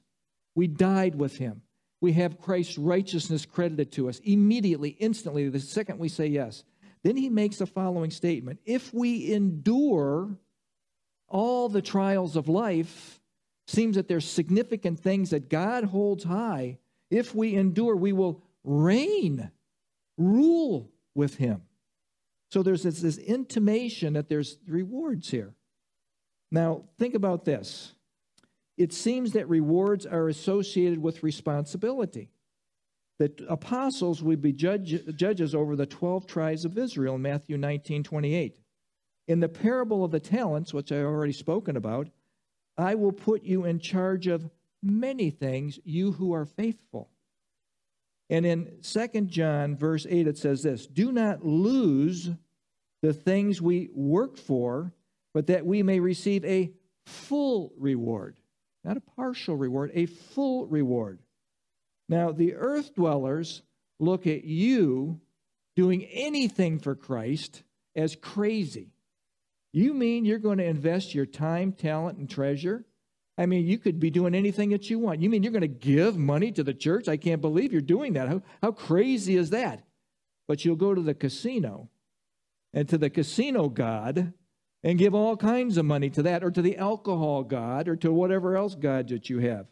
We 0.55 0.67
died 0.67 1.15
with 1.15 1.37
him. 1.37 1.63
We 1.99 2.13
have 2.13 2.39
Christ's 2.39 2.77
righteousness 2.77 3.45
credited 3.45 3.91
to 3.91 4.07
us 4.07 4.19
immediately, 4.19 4.91
instantly, 4.91 5.49
the 5.49 5.59
second 5.59 5.99
we 5.99 6.07
say 6.07 6.27
yes. 6.27 6.63
Then 7.03 7.17
he 7.17 7.27
makes 7.27 7.57
the 7.57 7.65
following 7.65 8.09
statement 8.09 8.61
If 8.63 8.93
we 8.93 9.33
endure 9.33 10.37
all 11.31 11.69
the 11.69 11.81
trials 11.81 12.35
of 12.35 12.47
life, 12.47 13.19
seems 13.67 13.95
that 13.95 14.07
there's 14.07 14.29
significant 14.29 14.99
things 14.99 15.29
that 15.31 15.49
God 15.49 15.85
holds 15.85 16.23
high. 16.23 16.77
If 17.09 17.33
we 17.33 17.55
endure, 17.55 17.95
we 17.95 18.13
will 18.13 18.43
reign, 18.63 19.49
rule 20.17 20.91
with 21.15 21.35
him. 21.35 21.63
So 22.51 22.63
there's 22.63 22.83
this, 22.83 23.01
this 23.01 23.17
intimation 23.17 24.13
that 24.13 24.27
there's 24.27 24.57
rewards 24.67 25.29
here. 25.29 25.53
Now, 26.51 26.83
think 26.99 27.15
about 27.15 27.45
this. 27.45 27.93
It 28.77 28.91
seems 28.91 29.33
that 29.33 29.47
rewards 29.47 30.05
are 30.05 30.27
associated 30.27 31.01
with 31.01 31.23
responsibility. 31.23 32.29
The 33.19 33.31
apostles 33.47 34.21
would 34.23 34.41
be 34.41 34.51
judge, 34.51 34.99
judges 35.15 35.53
over 35.53 35.75
the 35.75 35.85
12 35.85 36.25
tribes 36.25 36.65
of 36.65 36.77
Israel 36.77 37.15
in 37.15 37.21
Matthew 37.21 37.57
19 37.57 38.03
28. 38.03 38.60
In 39.27 39.39
the 39.39 39.49
parable 39.49 40.03
of 40.03 40.11
the 40.11 40.19
talents, 40.19 40.73
which 40.73 40.91
I 40.91 40.97
already 40.97 41.33
spoken 41.33 41.77
about, 41.77 42.09
I 42.77 42.95
will 42.95 43.11
put 43.11 43.43
you 43.43 43.65
in 43.65 43.79
charge 43.79 44.27
of 44.27 44.49
many 44.81 45.29
things, 45.29 45.79
you 45.83 46.13
who 46.13 46.33
are 46.33 46.45
faithful. 46.45 47.09
And 48.29 48.45
in 48.45 48.79
2 48.81 49.07
John, 49.25 49.75
verse 49.75 50.07
8, 50.09 50.27
it 50.27 50.37
says 50.37 50.63
this 50.63 50.87
Do 50.87 51.11
not 51.11 51.45
lose 51.45 52.29
the 53.01 53.13
things 53.13 53.61
we 53.61 53.89
work 53.93 54.37
for, 54.37 54.93
but 55.33 55.47
that 55.47 55.65
we 55.65 55.83
may 55.83 55.99
receive 55.99 56.45
a 56.45 56.71
full 57.05 57.73
reward. 57.77 58.37
Not 58.83 58.97
a 58.97 59.01
partial 59.01 59.55
reward, 59.55 59.91
a 59.93 60.05
full 60.05 60.65
reward. 60.65 61.19
Now, 62.09 62.31
the 62.31 62.55
earth 62.55 62.95
dwellers 62.95 63.61
look 63.99 64.25
at 64.27 64.43
you 64.43 65.19
doing 65.75 66.03
anything 66.05 66.79
for 66.79 66.95
Christ 66.95 67.63
as 67.95 68.15
crazy. 68.15 68.91
You 69.73 69.93
mean 69.93 70.25
you're 70.25 70.39
going 70.39 70.57
to 70.57 70.65
invest 70.65 71.15
your 71.15 71.25
time, 71.25 71.71
talent, 71.71 72.17
and 72.17 72.29
treasure? 72.29 72.85
I 73.37 73.45
mean, 73.45 73.65
you 73.65 73.77
could 73.77 73.99
be 73.99 74.09
doing 74.09 74.35
anything 74.35 74.69
that 74.71 74.89
you 74.89 74.99
want. 74.99 75.21
You 75.21 75.29
mean 75.29 75.43
you're 75.43 75.53
going 75.53 75.61
to 75.61 75.67
give 75.67 76.17
money 76.17 76.51
to 76.51 76.63
the 76.63 76.73
church? 76.73 77.07
I 77.07 77.17
can't 77.17 77.41
believe 77.41 77.71
you're 77.71 77.81
doing 77.81 78.13
that. 78.13 78.27
How, 78.27 78.41
how 78.61 78.71
crazy 78.71 79.35
is 79.35 79.51
that? 79.51 79.83
But 80.47 80.65
you'll 80.65 80.75
go 80.75 80.93
to 80.93 81.01
the 81.01 81.13
casino 81.13 81.89
and 82.73 82.87
to 82.89 82.97
the 82.97 83.09
casino 83.09 83.69
god 83.69 84.33
and 84.83 84.99
give 84.99 85.15
all 85.15 85.37
kinds 85.37 85.77
of 85.77 85.85
money 85.85 86.09
to 86.09 86.23
that 86.23 86.43
or 86.43 86.51
to 86.51 86.61
the 86.61 86.77
alcohol 86.77 87.43
god 87.43 87.87
or 87.87 87.95
to 87.97 88.11
whatever 88.11 88.57
else 88.57 88.75
god 88.75 89.07
that 89.09 89.29
you 89.29 89.39
have. 89.39 89.67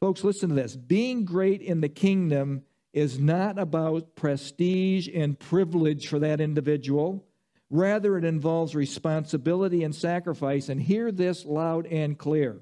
Folks, 0.00 0.24
listen 0.24 0.48
to 0.50 0.54
this. 0.54 0.76
Being 0.76 1.24
great 1.24 1.60
in 1.60 1.80
the 1.80 1.88
kingdom 1.88 2.62
is 2.92 3.18
not 3.18 3.58
about 3.58 4.14
prestige 4.14 5.08
and 5.12 5.38
privilege 5.38 6.06
for 6.08 6.18
that 6.20 6.40
individual. 6.40 7.24
Rather, 7.70 8.16
it 8.18 8.24
involves 8.24 8.74
responsibility 8.74 9.82
and 9.82 9.94
sacrifice. 9.94 10.68
And 10.68 10.80
hear 10.80 11.10
this 11.10 11.44
loud 11.44 11.86
and 11.86 12.18
clear. 12.18 12.60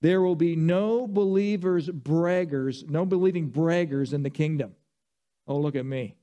There 0.00 0.20
will 0.20 0.36
be 0.36 0.54
no 0.54 1.06
believers, 1.06 1.88
braggers, 1.88 2.88
no 2.88 3.06
believing 3.06 3.50
braggers 3.50 4.12
in 4.12 4.22
the 4.22 4.30
kingdom. 4.30 4.74
Oh, 5.46 5.58
look 5.58 5.76
at 5.76 5.86
me. 5.86 6.16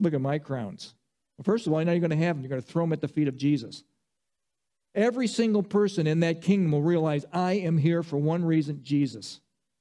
Look 0.00 0.14
at 0.14 0.20
my 0.20 0.38
crowns. 0.38 0.94
Well, 1.38 1.44
first 1.44 1.66
of 1.66 1.72
all, 1.72 1.82
you're 1.82 1.98
going 1.98 2.10
to 2.10 2.16
have 2.16 2.36
them. 2.36 2.42
You're 2.42 2.50
going 2.50 2.62
to 2.62 2.66
throw 2.66 2.84
them 2.84 2.92
at 2.92 3.00
the 3.00 3.08
feet 3.08 3.28
of 3.28 3.36
Jesus. 3.36 3.84
Every 4.94 5.26
single 5.26 5.62
person 5.62 6.06
in 6.06 6.20
that 6.20 6.40
kingdom 6.42 6.72
will 6.72 6.82
realize 6.82 7.24
I 7.32 7.52
am 7.52 7.76
here 7.76 8.02
for 8.02 8.16
one 8.16 8.44
reason 8.44 8.80
Jesus. 8.82 9.40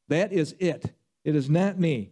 That 0.10 0.34
is 0.34 0.56
it. 0.60 0.94
It 1.24 1.36
is 1.36 1.50
not 1.50 1.80
me. 1.80 2.12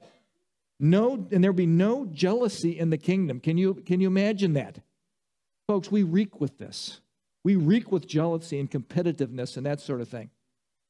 No, 0.80 1.28
and 1.32 1.44
there'll 1.44 1.56
be 1.56 1.66
no 1.66 2.06
jealousy 2.06 2.80
in 2.80 2.90
the 2.90 2.98
kingdom. 2.98 3.40
Can 3.40 3.58
you, 3.58 3.76
can 3.76 4.02
you 4.02 4.08
imagine 4.08 4.54
that? 4.54 4.80
Folks, 5.68 5.92
we 5.92 6.04
reek 6.04 6.42
with 6.42 6.58
this. 6.58 7.02
We 7.44 7.56
reek 7.56 7.92
with 7.92 8.08
jealousy 8.08 8.60
and 8.60 8.70
competitiveness 8.70 9.58
and 9.58 9.66
that 9.66 9.82
sort 9.82 10.02
of 10.02 10.10
thing. 10.10 10.30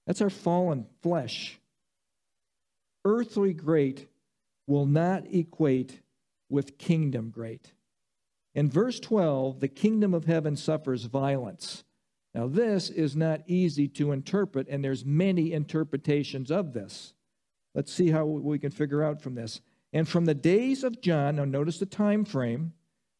That's 0.06 0.22
our 0.22 0.30
fallen 0.30 0.88
flesh. 1.02 1.60
Earthly 3.06 3.54
great 3.54 4.08
will 4.68 4.86
not 4.86 5.26
equate 5.34 6.02
with 6.50 6.78
kingdom 6.78 7.30
great. 7.30 7.74
In 8.56 8.70
verse 8.70 9.00
12, 9.00 9.60
the 9.60 9.68
kingdom 9.68 10.14
of 10.14 10.26
heaven 10.26 10.56
suffers 10.56 11.06
violence. 11.06 11.84
Now, 12.36 12.48
this 12.48 12.90
is 12.90 13.16
not 13.16 13.42
easy 13.48 13.88
to 13.90 14.12
interpret, 14.12 14.68
and 14.70 14.84
there's 14.84 15.06
many 15.06 15.54
interpretations 15.54 16.52
of 16.52 16.74
this. 16.74 17.14
Let's 17.76 17.92
see 17.92 18.12
how 18.12 18.26
we 18.26 18.60
can 18.60 18.72
figure 18.72 19.04
out 19.04 19.22
from 19.22 19.36
this. 19.36 19.62
And 19.92 20.08
from 20.08 20.26
the 20.26 20.34
days 20.34 20.84
of 20.84 21.02
John, 21.02 21.36
now 21.36 21.46
notice 21.46 21.80
the 21.80 21.86
time 21.86 22.26
frame, 22.26 22.74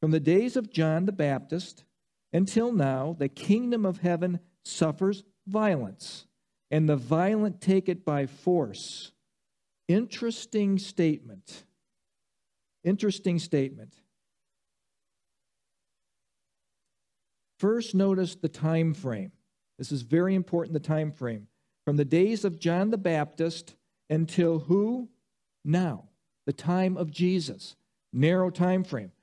from 0.04 0.12
the 0.12 0.20
days 0.20 0.58
of 0.58 0.70
John 0.70 1.06
the 1.06 1.14
Baptist 1.14 1.86
until 2.34 2.74
now, 2.74 3.16
the 3.18 3.30
kingdom 3.30 3.86
of 3.86 4.00
heaven 4.00 4.42
suffers 4.66 5.24
violence, 5.48 6.26
and 6.70 6.90
the 6.90 6.98
violent 6.98 7.62
take 7.62 7.88
it 7.88 8.04
by 8.04 8.26
force. 8.26 9.14
Interesting 9.88 10.78
statement. 10.78 11.64
Interesting 12.84 13.40
statement. 13.40 13.94
First, 17.58 17.96
notice 17.96 18.36
the 18.36 18.50
time 18.50 18.94
frame. 18.94 19.32
This 19.78 19.94
is 19.94 20.02
very 20.02 20.36
important, 20.36 20.74
the 20.74 20.82
time 20.82 21.14
frame. 21.14 21.48
From 21.86 21.96
the 21.96 22.04
days 22.04 22.44
of 22.44 22.60
John 22.60 22.90
the 22.92 22.98
Baptist 22.98 23.76
until 24.10 24.60
who? 24.60 25.08
Now, 25.64 26.10
the 26.46 26.52
time 26.52 26.98
of 26.98 27.10
Jesus. 27.10 27.78
Narrow 28.12 28.50
time 28.50 28.84
frame. 28.84 29.14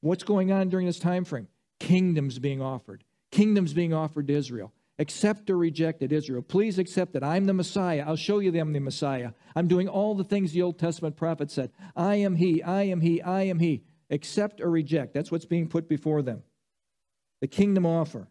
What's 0.00 0.24
going 0.24 0.52
on 0.52 0.68
during 0.68 0.86
this 0.86 0.98
time 0.98 1.24
frame? 1.24 1.48
Kingdoms 1.80 2.38
being 2.38 2.62
offered. 2.62 3.04
Kingdoms 3.30 3.72
being 3.72 3.92
offered 3.92 4.28
to 4.28 4.34
Israel. 4.34 4.72
Accept 5.00 5.48
or 5.48 5.56
reject 5.56 6.02
it, 6.02 6.12
Israel. 6.12 6.42
Please 6.42 6.78
accept 6.78 7.14
it. 7.14 7.22
I'm 7.22 7.46
the 7.46 7.54
Messiah. 7.54 8.04
I'll 8.06 8.16
show 8.16 8.40
you 8.40 8.50
that 8.50 8.58
I'm 8.58 8.72
the 8.72 8.80
Messiah. 8.80 9.30
I'm 9.54 9.68
doing 9.68 9.88
all 9.88 10.14
the 10.14 10.24
things 10.24 10.52
the 10.52 10.62
Old 10.62 10.78
Testament 10.78 11.16
prophet 11.16 11.50
said. 11.50 11.70
I 11.94 12.16
am 12.16 12.34
He, 12.34 12.62
I 12.62 12.82
am 12.84 13.00
He, 13.00 13.22
I 13.22 13.42
am 13.42 13.60
He. 13.60 13.84
Accept 14.10 14.60
or 14.60 14.70
reject. 14.70 15.14
That's 15.14 15.30
what's 15.30 15.44
being 15.44 15.68
put 15.68 15.88
before 15.88 16.22
them 16.22 16.42
the 17.40 17.46
kingdom 17.46 17.86
offer. 17.86 18.28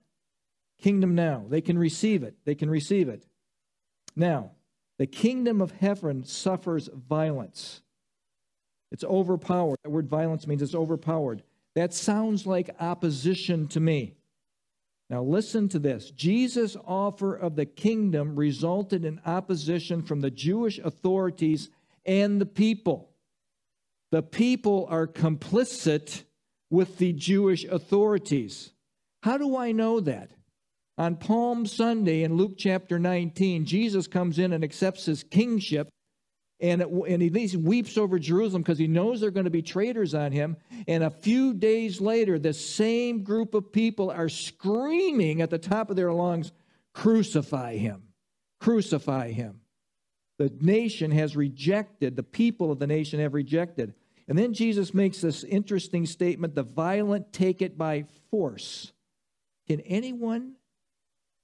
Kingdom 0.81 1.15
now. 1.15 1.45
They 1.47 1.61
can 1.61 1.77
receive 1.77 2.23
it. 2.23 2.35
They 2.45 2.55
can 2.55 2.69
receive 2.69 3.09
it. 3.09 3.25
Now, 4.15 4.51
the 4.97 5.07
kingdom 5.07 5.61
of 5.61 5.71
heaven 5.71 6.23
suffers 6.23 6.89
violence. 6.93 7.81
It's 8.91 9.03
overpowered. 9.03 9.77
That 9.83 9.89
word 9.89 10.07
violence 10.07 10.47
means 10.47 10.61
it's 10.61 10.75
overpowered. 10.75 11.43
That 11.77 11.93
sounds 11.93 12.47
like 12.47 12.75
opposition 12.79 13.67
to 13.67 13.79
me. 13.79 14.15
Now, 15.11 15.21
listen 15.21 15.69
to 15.69 15.77
this. 15.77 16.09
Jesus' 16.09 16.75
offer 16.87 17.35
of 17.35 17.55
the 17.55 17.67
kingdom 17.67 18.35
resulted 18.35 19.05
in 19.05 19.21
opposition 19.27 20.01
from 20.01 20.21
the 20.21 20.31
Jewish 20.31 20.79
authorities 20.79 21.69
and 22.03 22.41
the 22.41 22.47
people. 22.47 23.11
The 24.09 24.23
people 24.23 24.87
are 24.89 25.05
complicit 25.05 26.23
with 26.71 26.97
the 26.97 27.13
Jewish 27.13 27.63
authorities. 27.63 28.71
How 29.21 29.37
do 29.37 29.55
I 29.55 29.71
know 29.71 29.99
that? 29.99 30.31
On 30.97 31.15
Palm 31.15 31.67
Sunday 31.67 32.23
in 32.23 32.37
Luke 32.37 32.55
chapter 32.57 32.97
19, 32.97 33.65
Jesus 33.65 34.07
comes 34.07 34.39
in 34.39 34.51
and 34.51 34.63
accepts 34.63 35.05
his 35.05 35.21
kingship, 35.21 35.89
and, 36.59 36.81
and 36.81 37.21
he 37.21 37.57
weeps 37.57 37.97
over 37.97 38.17
Jerusalem 38.17 38.63
because 38.63 38.79
he 38.79 38.87
knows 38.87 39.21
they're 39.21 39.29
going 39.29 39.43
to 39.43 39.51
be 39.51 39.61
traitors 39.61 40.15
on 40.15 40.31
him. 40.31 40.57
And 40.87 41.03
a 41.03 41.11
few 41.11 41.53
days 41.53 42.01
later, 42.01 42.39
the 42.39 42.53
same 42.53 43.23
group 43.23 43.53
of 43.53 43.71
people 43.71 44.09
are 44.09 44.29
screaming 44.29 45.41
at 45.41 45.51
the 45.51 45.59
top 45.59 45.89
of 45.89 45.95
their 45.95 46.11
lungs, 46.11 46.51
Crucify 46.93 47.77
him! 47.77 48.03
Crucify 48.59 49.31
him! 49.31 49.61
The 50.39 50.51
nation 50.59 51.11
has 51.11 51.35
rejected, 51.35 52.15
the 52.15 52.23
people 52.23 52.71
of 52.71 52.79
the 52.79 52.87
nation 52.87 53.19
have 53.19 53.35
rejected. 53.35 53.93
And 54.27 54.37
then 54.37 54.53
Jesus 54.53 54.93
makes 54.93 55.21
this 55.21 55.43
interesting 55.43 56.05
statement 56.05 56.55
the 56.55 56.63
violent 56.63 57.31
take 57.31 57.61
it 57.61 57.77
by 57.77 58.05
force. 58.29 58.91
Can 59.67 59.79
anyone 59.81 60.53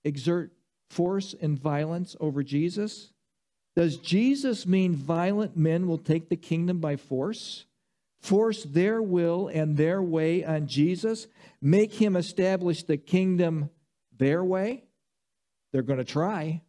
exert 0.04 0.54
force 0.90 1.36
and 1.40 1.58
violence 1.58 2.16
over 2.20 2.44
Jesus? 2.44 3.13
Does 3.76 3.98
Jesus 3.98 4.68
mean 4.68 4.96
violent 4.96 5.58
men 5.58 5.88
will 5.88 5.98
take 5.98 6.30
the 6.30 6.36
kingdom 6.36 6.80
by 6.80 6.96
force? 6.96 7.66
Force 8.22 8.64
their 8.64 9.02
will 9.02 9.48
and 9.48 9.76
their 9.76 10.02
way 10.02 10.46
on 10.46 10.68
Jesus? 10.68 11.28
Make 11.62 11.94
him 11.94 12.16
establish 12.16 12.84
the 12.84 12.98
kingdom 12.98 13.70
their 14.18 14.44
way? 14.44 14.84
They're 15.72 15.82
going 15.82 16.00
to 16.00 16.06
try. 16.06 16.62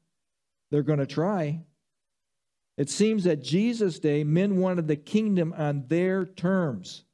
They're 0.71 0.83
going 0.83 0.99
to 0.99 1.07
try. 1.07 1.61
It 2.77 2.91
seems 2.91 3.25
that 3.25 3.43
Jesus' 3.43 4.01
day, 4.01 4.25
men 4.25 4.57
wanted 4.57 4.89
the 4.89 4.97
kingdom 4.97 5.55
on 5.57 5.85
their 5.87 6.25
terms. 6.25 7.05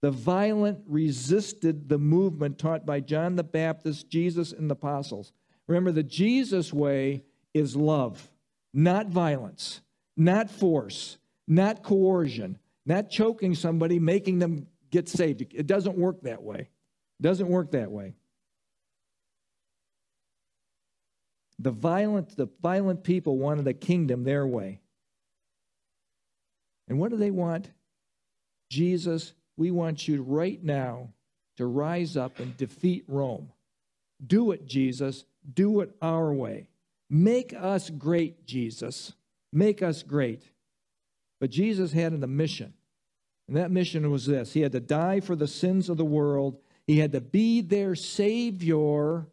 The 0.00 0.10
violent 0.10 0.80
resisted 0.86 1.88
the 1.88 1.98
movement 1.98 2.58
taught 2.58 2.86
by 2.86 3.00
John 3.00 3.36
the 3.36 3.44
Baptist, 3.44 4.08
Jesus, 4.08 4.52
and 4.52 4.70
the 4.70 4.74
apostles. 4.74 5.32
Remember, 5.68 5.92
the 5.92 6.02
Jesus 6.02 6.72
way 6.72 7.24
is 7.52 7.76
love, 7.76 8.31
not 8.72 9.08
violence, 9.08 9.80
not 10.16 10.50
force, 10.50 11.18
not 11.46 11.82
coercion, 11.82 12.58
not 12.86 13.10
choking 13.10 13.54
somebody, 13.54 13.98
making 13.98 14.38
them 14.38 14.66
get 14.90 15.08
saved. 15.08 15.42
It 15.54 15.66
doesn't 15.66 15.96
work 15.96 16.22
that 16.22 16.42
way. 16.42 16.68
It 17.20 17.22
doesn't 17.22 17.48
work 17.48 17.72
that 17.72 17.90
way. 17.90 18.14
The 21.58 21.70
violent, 21.70 22.36
the 22.36 22.48
violent 22.60 23.04
people 23.04 23.38
wanted 23.38 23.66
a 23.68 23.74
kingdom 23.74 24.24
their 24.24 24.46
way. 24.46 24.80
And 26.88 26.98
what 26.98 27.10
do 27.10 27.16
they 27.16 27.30
want? 27.30 27.70
Jesus, 28.68 29.34
we 29.56 29.70
want 29.70 30.08
you 30.08 30.22
right 30.22 30.62
now 30.62 31.10
to 31.56 31.66
rise 31.66 32.16
up 32.16 32.40
and 32.40 32.56
defeat 32.56 33.04
Rome. 33.06 33.52
Do 34.26 34.50
it, 34.52 34.66
Jesus. 34.66 35.24
Do 35.54 35.80
it 35.80 35.94
our 36.00 36.32
way. 36.32 36.68
Make 37.14 37.52
us 37.52 37.90
great, 37.90 38.46
Jesus. 38.46 39.12
Make 39.52 39.82
us 39.82 40.02
great. 40.02 40.48
But 41.40 41.50
Jesus 41.50 41.92
had 41.92 42.14
a 42.14 42.26
mission. 42.26 42.72
And 43.46 43.58
that 43.58 43.70
mission 43.70 44.10
was 44.10 44.24
this 44.24 44.54
He 44.54 44.62
had 44.62 44.72
to 44.72 44.80
die 44.80 45.20
for 45.20 45.36
the 45.36 45.46
sins 45.46 45.90
of 45.90 45.98
the 45.98 46.06
world, 46.06 46.56
He 46.86 47.00
had 47.00 47.12
to 47.12 47.20
be 47.20 47.60
their 47.60 47.94
Savior 47.94 49.26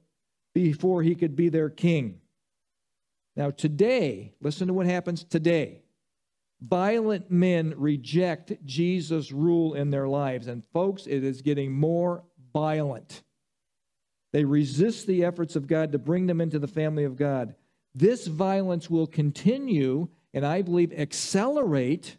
before 0.53 1.03
He 1.03 1.15
could 1.15 1.37
be 1.37 1.47
their 1.47 1.69
King. 1.69 2.19
Now, 3.37 3.49
today, 3.49 4.33
listen 4.41 4.67
to 4.67 4.73
what 4.73 4.85
happens 4.85 5.23
today. 5.23 5.83
Violent 6.59 7.31
men 7.31 7.73
reject 7.77 8.65
Jesus' 8.65 9.31
rule 9.31 9.73
in 9.75 9.89
their 9.89 10.09
lives. 10.09 10.47
And, 10.47 10.63
folks, 10.73 11.07
it 11.07 11.23
is 11.23 11.41
getting 11.41 11.71
more 11.71 12.25
violent. 12.51 13.23
They 14.33 14.43
resist 14.43 15.07
the 15.07 15.23
efforts 15.23 15.55
of 15.55 15.65
God 15.65 15.93
to 15.93 15.97
bring 15.97 16.27
them 16.27 16.41
into 16.41 16.59
the 16.59 16.67
family 16.67 17.05
of 17.05 17.15
God. 17.15 17.55
This 17.95 18.27
violence 18.27 18.89
will 18.89 19.07
continue 19.07 20.09
and 20.33 20.45
I 20.45 20.61
believe 20.61 20.93
accelerate 20.93 22.17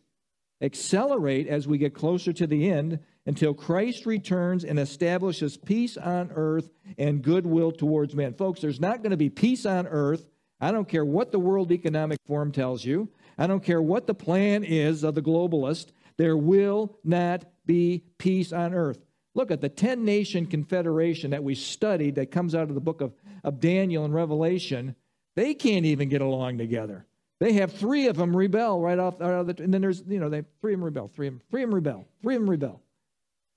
accelerate 0.63 1.47
as 1.47 1.67
we 1.67 1.79
get 1.79 1.95
closer 1.95 2.33
to 2.33 2.47
the 2.47 2.71
end 2.71 2.99
until 3.27 3.55
Christ 3.55 4.07
returns 4.07 4.65
and 4.65 4.79
establishes 4.79 5.57
peace 5.57 5.97
on 5.97 6.31
earth 6.35 6.71
and 6.99 7.23
goodwill 7.23 7.73
towards 7.73 8.15
men. 8.15 8.35
Folks, 8.35 8.61
there's 8.61 8.81
not 8.81 9.03
going 9.03 9.11
to 9.11 9.17
be 9.17 9.31
peace 9.31 9.65
on 9.65 9.87
earth. 9.87 10.27
I 10.61 10.71
don't 10.71 10.89
care 10.89 11.05
what 11.05 11.33
the 11.33 11.39
World 11.39 11.73
Economic 11.73 12.19
Forum 12.27 12.53
tells 12.53 12.85
you. 12.85 13.09
I 13.39 13.47
don't 13.47 13.65
care 13.65 13.81
what 13.81 14.07
the 14.07 14.15
plan 14.15 14.65
is 14.65 15.03
of 15.03 15.15
the 15.15 15.23
globalist. 15.23 15.93
There 16.19 16.37
will 16.37 16.99
not 17.05 17.45
be 17.65 18.05
peace 18.19 18.53
on 18.53 18.75
earth. 18.75 18.99
Look 19.35 19.51
at 19.51 19.61
the 19.61 19.69
10 19.69 20.05
nation 20.05 20.45
confederation 20.45 21.31
that 21.31 21.45
we 21.45 21.55
studied 21.55 22.17
that 22.17 22.31
comes 22.31 22.55
out 22.55 22.69
of 22.69 22.75
the 22.75 22.81
book 22.81 23.01
of, 23.01 23.15
of 23.45 23.61
Daniel 23.61 24.05
and 24.05 24.13
Revelation. 24.13 24.97
They 25.37 25.55
can't 25.55 25.87
even 25.87 26.09
get 26.09 26.21
along 26.21 26.59
together. 26.59 27.07
They 27.39 27.55
have 27.55 27.73
three 27.73 28.09
of 28.09 28.17
them 28.17 28.37
rebel 28.37 28.81
right 28.81 28.99
off, 28.99 29.21
right 29.21 29.33
off 29.33 29.47
the, 29.47 29.63
and 29.63 29.73
then 29.73 29.81
there's, 29.81 30.03
you 30.07 30.21
know, 30.21 30.29
they 30.29 30.45
three 30.61 30.75
of 30.75 30.81
them 30.81 30.85
rebel, 30.85 31.09
three 31.09 31.29
of 31.29 31.35
them, 31.35 31.43
three 31.51 31.63
of 31.63 31.71
them 31.71 31.75
rebel, 31.75 32.07
three 32.21 32.35
of 32.35 32.43
them 32.43 32.51
rebel. 32.51 32.83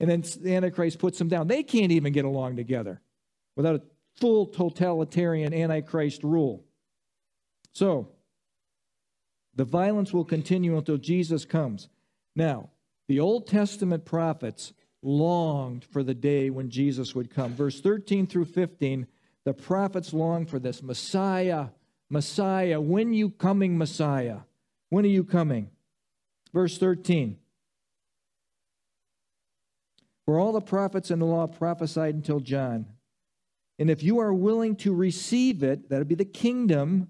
And 0.00 0.10
then 0.10 0.24
the 0.42 0.56
Antichrist 0.56 0.98
puts 0.98 1.18
them 1.18 1.28
down. 1.28 1.48
They 1.48 1.62
can't 1.62 1.92
even 1.92 2.12
get 2.12 2.24
along 2.24 2.56
together 2.56 3.00
without 3.56 3.76
a 3.76 3.82
full 4.16 4.46
totalitarian 4.46 5.52
Antichrist 5.52 6.24
rule. 6.24 6.64
So, 7.72 8.08
the 9.54 9.64
violence 9.64 10.12
will 10.12 10.24
continue 10.24 10.76
until 10.76 10.96
Jesus 10.96 11.44
comes. 11.44 11.88
Now, 12.34 12.70
the 13.06 13.20
Old 13.20 13.46
Testament 13.46 14.04
prophets 14.04 14.72
longed 15.02 15.84
for 15.84 16.02
the 16.02 16.14
day 16.14 16.50
when 16.50 16.70
Jesus 16.70 17.14
would 17.14 17.30
come. 17.30 17.52
Verse 17.52 17.80
13 17.80 18.26
through 18.26 18.46
15, 18.46 19.06
the 19.44 19.54
prophets 19.54 20.12
long 20.12 20.46
for 20.46 20.58
this 20.58 20.82
Messiah, 20.82 21.66
Messiah. 22.10 22.80
When 22.80 23.12
you 23.12 23.30
coming, 23.30 23.76
Messiah? 23.76 24.38
When 24.90 25.04
are 25.04 25.08
you 25.08 25.24
coming? 25.24 25.70
Verse 26.52 26.78
13. 26.78 27.38
For 30.24 30.38
all 30.38 30.52
the 30.52 30.60
prophets 30.60 31.10
and 31.10 31.20
the 31.20 31.26
law 31.26 31.46
prophesied 31.46 32.14
until 32.14 32.40
John. 32.40 32.86
And 33.78 33.90
if 33.90 34.02
you 34.02 34.20
are 34.20 34.32
willing 34.32 34.76
to 34.76 34.94
receive 34.94 35.62
it, 35.62 35.90
that'll 35.90 36.04
be 36.04 36.14
the 36.14 36.24
kingdom, 36.24 37.08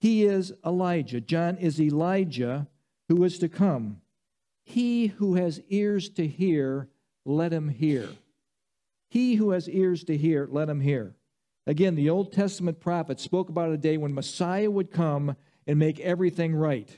he 0.00 0.24
is 0.24 0.52
Elijah. 0.66 1.20
John 1.20 1.56
is 1.56 1.80
Elijah 1.80 2.66
who 3.08 3.22
is 3.24 3.38
to 3.38 3.48
come. 3.48 4.00
He 4.64 5.06
who 5.06 5.34
has 5.34 5.62
ears 5.68 6.08
to 6.10 6.26
hear, 6.26 6.88
let 7.24 7.52
him 7.52 7.68
hear. 7.68 8.08
He 9.08 9.36
who 9.36 9.50
has 9.50 9.68
ears 9.68 10.04
to 10.04 10.16
hear, 10.16 10.48
let 10.50 10.68
him 10.68 10.80
hear. 10.80 11.14
Again, 11.66 11.94
the 11.94 12.10
Old 12.10 12.32
Testament 12.32 12.80
prophets 12.80 13.22
spoke 13.22 13.48
about 13.48 13.70
a 13.70 13.78
day 13.78 13.96
when 13.96 14.14
Messiah 14.14 14.70
would 14.70 14.90
come 14.90 15.36
and 15.66 15.78
make 15.78 15.98
everything 16.00 16.54
right, 16.54 16.88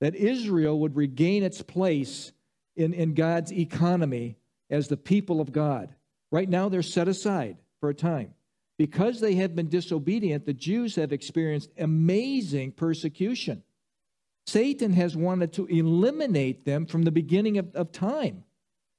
that 0.00 0.16
Israel 0.16 0.80
would 0.80 0.96
regain 0.96 1.42
its 1.42 1.62
place 1.62 2.32
in, 2.76 2.92
in 2.92 3.14
God's 3.14 3.52
economy 3.52 4.36
as 4.68 4.88
the 4.88 4.96
people 4.96 5.40
of 5.40 5.52
God. 5.52 5.94
Right 6.32 6.48
now, 6.48 6.68
they're 6.68 6.82
set 6.82 7.08
aside 7.08 7.58
for 7.78 7.88
a 7.88 7.94
time. 7.94 8.34
Because 8.78 9.20
they 9.20 9.34
have 9.34 9.54
been 9.54 9.68
disobedient, 9.68 10.46
the 10.46 10.54
Jews 10.54 10.96
have 10.96 11.12
experienced 11.12 11.70
amazing 11.78 12.72
persecution. 12.72 13.62
Satan 14.46 14.94
has 14.94 15.14
wanted 15.14 15.52
to 15.52 15.66
eliminate 15.66 16.64
them 16.64 16.86
from 16.86 17.02
the 17.02 17.10
beginning 17.10 17.58
of, 17.58 17.74
of 17.74 17.92
time. 17.92 18.44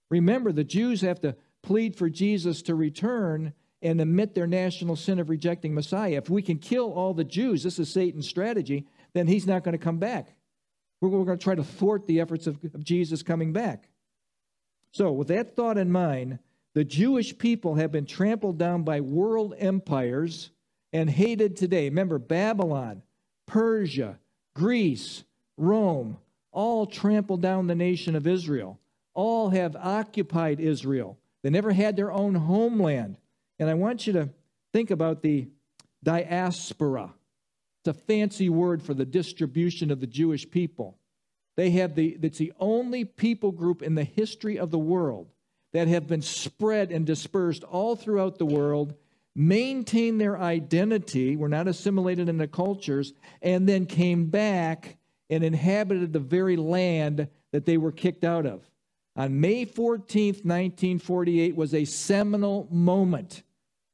Remember, 0.10 0.52
the 0.52 0.64
Jews 0.64 1.02
have 1.02 1.20
to 1.22 1.36
plead 1.64 1.96
for 1.96 2.10
Jesus 2.10 2.62
to 2.64 2.76
return 2.76 3.54
and 3.82 4.00
admit 4.00 4.36
their 4.36 4.48
national 4.48 4.96
sin 4.96 5.20
of 5.20 5.30
rejecting 5.30 5.74
Messiah. 5.74 6.18
If 6.18 6.30
we 6.30 6.42
can 6.42 6.58
kill 6.58 6.92
all 6.94 7.14
the 7.14 7.24
Jews, 7.24 7.64
this 7.64 7.80
is 7.80 7.92
Satan's 7.92 8.28
strategy, 8.28 8.86
then 9.14 9.28
he's 9.28 9.48
not 9.48 9.64
going 9.64 9.74
to 9.74 9.84
come 9.84 9.98
back. 9.98 10.36
We're, 11.00 11.10
we're 11.10 11.26
going 11.26 11.38
to 11.38 11.44
try 11.44 11.56
to 11.56 11.64
thwart 11.64 12.06
the 12.06 12.22
efforts 12.22 12.48
of, 12.48 12.64
of 12.74 12.84
Jesus 12.84 13.24
coming 13.24 13.54
back. 13.54 13.90
So, 14.92 15.12
with 15.12 15.30
that 15.30 15.56
thought 15.56 15.78
in 15.78 15.92
mind, 15.92 16.40
the 16.74 16.84
Jewish 16.84 17.38
people 17.38 17.76
have 17.76 17.92
been 17.92 18.06
trampled 18.06 18.58
down 18.58 18.84
by 18.84 19.02
world 19.02 19.54
empires 19.58 20.52
and 20.94 21.10
hated 21.10 21.58
today. 21.58 21.90
Remember, 21.90 22.20
Babylon, 22.20 23.02
Persia, 23.46 24.20
Greece, 24.54 25.24
Rome, 25.58 26.18
all 26.52 26.86
trampled 26.86 27.42
down 27.42 27.68
the 27.68 27.76
nation 27.76 28.16
of 28.16 28.28
Israel. 28.28 28.80
All 29.14 29.50
have 29.50 29.76
occupied 29.76 30.60
Israel. 30.60 31.18
They 31.44 31.50
never 31.50 31.72
had 31.72 31.96
their 31.96 32.12
own 32.12 32.36
homeland. 32.36 33.18
And 33.62 33.70
I 33.70 33.76
want 33.76 34.08
you 34.08 34.14
to 34.14 34.30
think 34.74 34.90
about 34.90 35.22
the 35.22 35.48
diaspora. 36.04 37.14
It's 37.82 37.96
a 37.96 38.02
fancy 38.02 38.50
word 38.50 38.82
for 38.82 38.96
the 38.96 39.06
distribution 39.06 39.92
of 39.92 40.00
the 40.00 40.08
Jewish 40.08 40.50
people. 40.50 40.98
They 41.58 41.70
have 41.70 41.94
the, 41.94 42.18
it's 42.24 42.40
the 42.40 42.54
only 42.60 43.06
people 43.06 43.52
group 43.52 43.84
in 43.84 43.94
the 43.94 44.04
history 44.04 44.58
of 44.58 44.72
the 44.72 44.80
world 44.80 45.28
that 45.74 45.88
have 45.88 46.08
been 46.08 46.24
spread 46.24 46.92
and 46.92 47.06
dispersed 47.06 47.64
all 47.64 47.96
throughout 47.96 48.40
the 48.40 48.48
world, 48.48 48.96
maintain 49.36 50.18
their 50.18 50.40
identity, 50.40 51.36
were 51.36 51.48
not 51.48 51.68
assimilated 51.68 52.30
into 52.30 52.48
cultures, 52.48 53.14
and 53.44 53.70
then 53.70 53.86
came 53.86 54.26
back 54.26 54.98
and 55.30 55.44
inhabited 55.44 56.14
the 56.14 56.20
very 56.20 56.56
land 56.56 57.28
that 57.52 57.68
they 57.68 57.78
were 57.78 57.92
kicked 57.92 58.24
out 58.24 58.48
of. 58.48 58.68
On 59.16 59.40
May 59.40 59.68
14th, 59.68 60.44
1948, 60.46 61.56
was 61.56 61.76
a 61.76 61.86
seminal 61.86 62.68
moment 62.72 63.44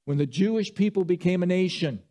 when 0.07 0.17
the 0.17 0.25
Jewish 0.25 0.73
people 0.73 1.03
became 1.03 1.43
a 1.43 1.45
nation. 1.45 2.01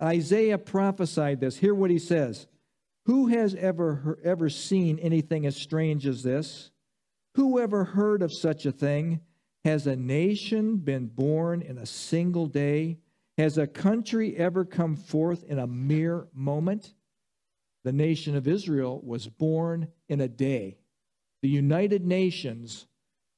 Isaiah 0.00 0.58
prophesied 0.58 1.40
this. 1.40 1.56
Hear 1.56 1.74
what 1.74 1.90
he 1.90 1.98
says 1.98 2.46
Who 3.06 3.26
has 3.26 3.56
ever, 3.56 4.20
ever 4.22 4.48
seen 4.48 5.00
anything 5.00 5.44
as 5.44 5.56
strange 5.56 6.06
as 6.06 6.22
this? 6.22 6.70
Who 7.34 7.58
ever 7.58 7.82
heard 7.82 8.22
of 8.22 8.32
such 8.32 8.64
a 8.64 8.70
thing? 8.70 9.22
Has 9.64 9.88
a 9.88 9.96
nation 9.96 10.76
been 10.76 11.08
born 11.08 11.62
in 11.62 11.78
a 11.78 11.86
single 11.86 12.46
day? 12.46 12.98
Has 13.38 13.58
a 13.58 13.66
country 13.66 14.36
ever 14.36 14.64
come 14.64 14.94
forth 14.94 15.42
in 15.42 15.58
a 15.58 15.66
mere 15.66 16.28
moment? 16.32 16.94
The 17.82 17.92
nation 17.92 18.36
of 18.36 18.46
Israel 18.46 19.00
was 19.02 19.26
born 19.26 19.88
in 20.08 20.20
a 20.20 20.28
day. 20.28 20.78
The 21.42 21.48
United 21.48 22.06
Nations 22.06 22.86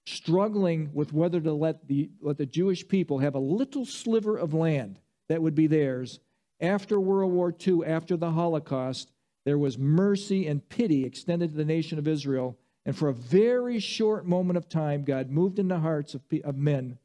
struggling 0.07 0.91
with 0.93 1.13
whether 1.13 1.41
to 1.41 1.53
let 1.53 1.89
the, 1.89 2.11
let 2.21 2.39
the 2.39 2.47
Jewish 2.47 2.87
people 2.87 3.19
have 3.19 3.35
a 3.35 3.41
little 3.41 3.87
sliver 3.87 4.37
of 4.37 4.55
land 4.55 4.99
that 5.29 5.43
would 5.43 5.55
be 5.55 5.67
theirs. 5.67 6.21
After 6.61 7.01
World 7.01 7.33
War 7.33 7.55
II, 7.67 7.85
after 7.87 8.17
the 8.17 8.33
Holocaust, 8.33 9.11
there 9.45 9.59
was 9.59 9.79
mercy 9.79 10.47
and 10.47 10.67
pity 10.69 11.05
extended 11.05 11.51
to 11.51 11.57
the 11.57 11.65
nation 11.65 11.99
of 11.99 12.09
Israel 12.09 12.59
and 12.87 12.97
for 12.97 13.09
a 13.09 13.15
very 13.15 13.81
short 13.81 14.27
moment 14.27 14.57
of 14.57 14.69
time, 14.69 15.05
God 15.05 15.31
moved 15.31 15.59
in 15.59 15.69
the 15.69 15.79
hearts 15.79 16.15
of, 16.15 16.23
of 16.45 16.57
men 16.57 16.99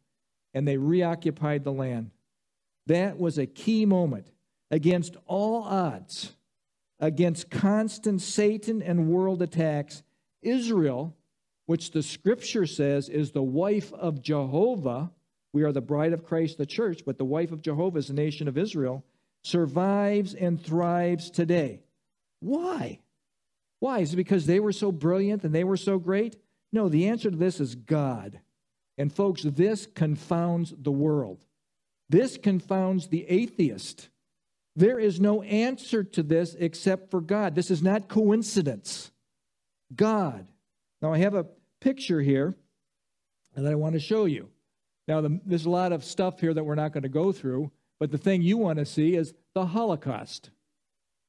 and 0.53 0.67
they 0.67 0.77
reoccupied 0.77 1.63
the 1.63 1.71
land. 1.71 2.11
That 2.87 3.17
was 3.17 3.37
a 3.37 3.45
key 3.45 3.85
moment 3.85 4.31
against 4.71 5.15
all 5.25 5.63
odds, 5.63 6.33
against 6.99 7.49
constant 7.49 8.21
Satan 8.21 8.81
and 8.81 9.07
world 9.07 9.41
attacks. 9.41 10.03
Israel 10.41 11.15
which 11.69 11.91
the 11.91 12.01
scripture 12.01 12.65
says 12.65 13.09
is 13.09 13.29
the 13.29 13.43
wife 13.43 13.93
of 13.93 14.23
Jehovah. 14.23 15.11
We 15.53 15.61
are 15.61 15.71
the 15.71 15.81
bride 15.81 16.13
of 16.13 16.25
Christ, 16.25 16.57
the 16.57 16.65
church, 16.65 17.03
but 17.05 17.19
the 17.19 17.25
wife 17.25 17.51
of 17.51 17.61
Jehovah 17.61 17.99
is 17.99 18.07
the 18.07 18.15
nation 18.15 18.47
of 18.47 18.57
Israel, 18.57 19.05
survives 19.43 20.33
and 20.33 20.59
thrives 20.59 21.29
today. 21.29 21.81
Why? 22.39 23.01
Why? 23.81 23.99
Is 23.99 24.13
it 24.13 24.15
because 24.15 24.47
they 24.47 24.59
were 24.59 24.71
so 24.71 24.91
brilliant 24.91 25.43
and 25.43 25.53
they 25.53 25.63
were 25.63 25.77
so 25.77 25.99
great? 25.99 26.37
No, 26.73 26.89
the 26.89 27.07
answer 27.07 27.29
to 27.29 27.37
this 27.37 27.59
is 27.59 27.75
God. 27.75 28.39
And 28.97 29.13
folks, 29.13 29.43
this 29.43 29.85
confounds 29.85 30.73
the 30.75 30.91
world. 30.91 31.45
This 32.09 32.35
confounds 32.35 33.09
the 33.09 33.27
atheist. 33.29 34.09
There 34.75 34.97
is 34.97 35.19
no 35.19 35.43
answer 35.43 36.03
to 36.03 36.23
this 36.23 36.55
except 36.57 37.11
for 37.11 37.21
God. 37.21 37.53
This 37.53 37.69
is 37.69 37.83
not 37.83 38.07
coincidence. 38.07 39.11
God. 39.95 40.47
Now, 41.01 41.13
I 41.13 41.19
have 41.19 41.35
a 41.35 41.45
picture 41.79 42.21
here 42.21 42.55
that 43.55 43.71
I 43.71 43.75
want 43.75 43.93
to 43.93 43.99
show 43.99 44.25
you. 44.25 44.49
Now, 45.07 45.21
the, 45.21 45.39
there's 45.45 45.65
a 45.65 45.69
lot 45.69 45.91
of 45.91 46.03
stuff 46.03 46.39
here 46.39 46.53
that 46.53 46.63
we're 46.63 46.75
not 46.75 46.93
going 46.93 47.03
to 47.03 47.09
go 47.09 47.31
through, 47.31 47.71
but 47.99 48.11
the 48.11 48.17
thing 48.17 48.41
you 48.41 48.57
want 48.57 48.79
to 48.79 48.85
see 48.85 49.15
is 49.15 49.33
the 49.53 49.65
Holocaust. 49.65 50.51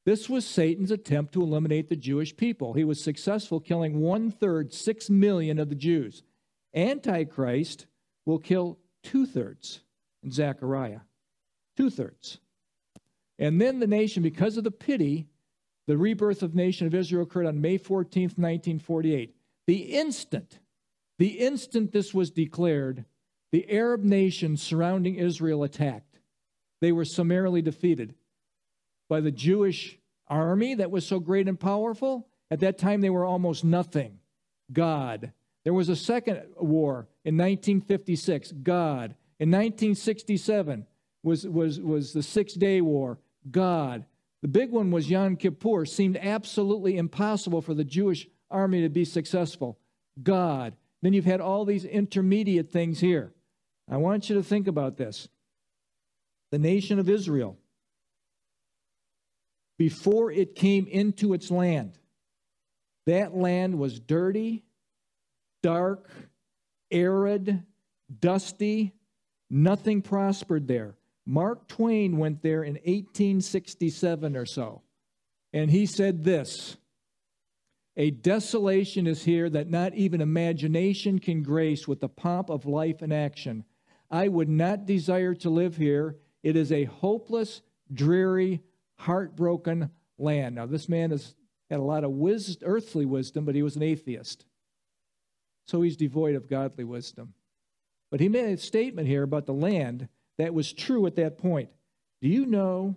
This 0.04 0.28
was 0.28 0.46
Satan's 0.46 0.90
attempt 0.90 1.32
to 1.32 1.42
eliminate 1.42 1.88
the 1.88 1.96
Jewish 1.96 2.36
people. 2.36 2.72
He 2.72 2.84
was 2.84 3.02
successful, 3.02 3.60
killing 3.60 4.00
one 4.00 4.30
third, 4.30 4.72
six 4.72 5.10
million 5.10 5.58
of 5.58 5.68
the 5.68 5.74
Jews. 5.74 6.22
Antichrist 6.74 7.86
will 8.24 8.38
kill 8.38 8.78
two 9.02 9.26
thirds 9.26 9.80
in 10.22 10.30
Zechariah. 10.30 11.00
Two 11.76 11.90
thirds. 11.90 12.38
And 13.38 13.60
then 13.60 13.80
the 13.80 13.86
nation, 13.86 14.22
because 14.22 14.56
of 14.56 14.64
the 14.64 14.70
pity, 14.70 15.26
the 15.86 15.96
rebirth 15.96 16.42
of 16.42 16.54
nation 16.54 16.86
of 16.86 16.94
Israel 16.94 17.22
occurred 17.22 17.46
on 17.46 17.60
May 17.60 17.78
14th, 17.78 18.36
1948. 18.36 19.34
The 19.66 19.94
instant, 19.94 20.58
the 21.18 21.38
instant 21.38 21.92
this 21.92 22.12
was 22.14 22.30
declared, 22.30 23.04
the 23.52 23.70
Arab 23.70 24.02
nations 24.04 24.62
surrounding 24.62 25.16
Israel 25.16 25.62
attacked. 25.62 26.18
They 26.80 26.92
were 26.92 27.04
summarily 27.04 27.62
defeated 27.62 28.14
by 29.08 29.20
the 29.20 29.30
Jewish 29.30 29.98
army 30.28 30.74
that 30.76 30.90
was 30.90 31.06
so 31.06 31.18
great 31.18 31.48
and 31.48 31.58
powerful. 31.58 32.28
At 32.50 32.60
that 32.60 32.78
time, 32.78 33.00
they 33.00 33.10
were 33.10 33.24
almost 33.24 33.64
nothing. 33.64 34.18
God. 34.72 35.32
There 35.64 35.74
was 35.74 35.88
a 35.88 35.96
second 35.96 36.42
war 36.56 37.08
in 37.24 37.36
1956. 37.36 38.52
God. 38.62 39.14
In 39.38 39.50
1967 39.50 40.86
was, 41.22 41.46
was, 41.46 41.80
was 41.80 42.12
the 42.12 42.22
Six 42.22 42.54
Day 42.54 42.80
War. 42.80 43.18
God. 43.50 44.06
The 44.42 44.48
big 44.48 44.70
one 44.70 44.90
was 44.90 45.10
Yom 45.10 45.36
Kippur. 45.36 45.84
Seemed 45.84 46.16
absolutely 46.16 46.96
impossible 46.96 47.60
for 47.60 47.74
the 47.74 47.84
Jewish 47.84 48.26
army 48.50 48.82
to 48.82 48.88
be 48.88 49.04
successful. 49.04 49.78
God. 50.22 50.74
Then 51.02 51.12
you've 51.12 51.24
had 51.24 51.40
all 51.40 51.64
these 51.64 51.84
intermediate 51.84 52.70
things 52.70 53.00
here. 53.00 53.32
I 53.88 53.96
want 53.96 54.28
you 54.28 54.36
to 54.36 54.42
think 54.42 54.66
about 54.66 54.96
this. 54.96 55.28
The 56.50 56.58
nation 56.58 56.98
of 56.98 57.08
Israel, 57.08 57.56
before 59.78 60.30
it 60.30 60.54
came 60.54 60.86
into 60.86 61.32
its 61.32 61.50
land, 61.50 61.98
that 63.06 63.34
land 63.34 63.78
was 63.78 63.98
dirty, 63.98 64.64
dark, 65.62 66.10
arid, 66.90 67.62
dusty. 68.20 68.92
Nothing 69.48 70.02
prospered 70.02 70.68
there. 70.68 70.96
Mark 71.26 71.68
Twain 71.68 72.18
went 72.18 72.42
there 72.42 72.62
in 72.62 72.74
1867 72.74 74.36
or 74.36 74.46
so, 74.46 74.82
and 75.52 75.70
he 75.70 75.86
said 75.86 76.24
this 76.24 76.76
A 77.96 78.10
desolation 78.10 79.06
is 79.06 79.24
here 79.24 79.50
that 79.50 79.68
not 79.68 79.94
even 79.94 80.20
imagination 80.20 81.18
can 81.18 81.42
grace 81.42 81.88
with 81.88 82.00
the 82.00 82.08
pomp 82.08 82.48
of 82.48 82.64
life 82.64 83.02
and 83.02 83.12
action. 83.12 83.64
I 84.10 84.28
would 84.28 84.48
not 84.48 84.86
desire 84.86 85.34
to 85.36 85.50
live 85.50 85.76
here. 85.76 86.16
It 86.42 86.56
is 86.56 86.72
a 86.72 86.84
hopeless, 86.84 87.62
dreary, 87.92 88.62
heartbroken 88.96 89.90
land. 90.18 90.54
Now, 90.54 90.66
this 90.66 90.88
man 90.88 91.10
has 91.10 91.34
had 91.68 91.80
a 91.80 91.84
lot 91.84 92.04
of 92.04 92.12
earthly 92.62 93.06
wisdom, 93.06 93.44
but 93.44 93.54
he 93.54 93.62
was 93.62 93.76
an 93.76 93.82
atheist. 93.82 94.44
So 95.66 95.82
he's 95.82 95.96
devoid 95.96 96.34
of 96.34 96.48
godly 96.48 96.84
wisdom. 96.84 97.34
But 98.10 98.20
he 98.20 98.28
made 98.28 98.52
a 98.52 98.56
statement 98.56 99.06
here 99.06 99.22
about 99.22 99.46
the 99.46 99.54
land 99.54 100.08
that 100.38 100.54
was 100.54 100.72
true 100.72 101.06
at 101.06 101.16
that 101.16 101.38
point. 101.38 101.68
Do 102.20 102.28
you 102.28 102.46
know 102.46 102.96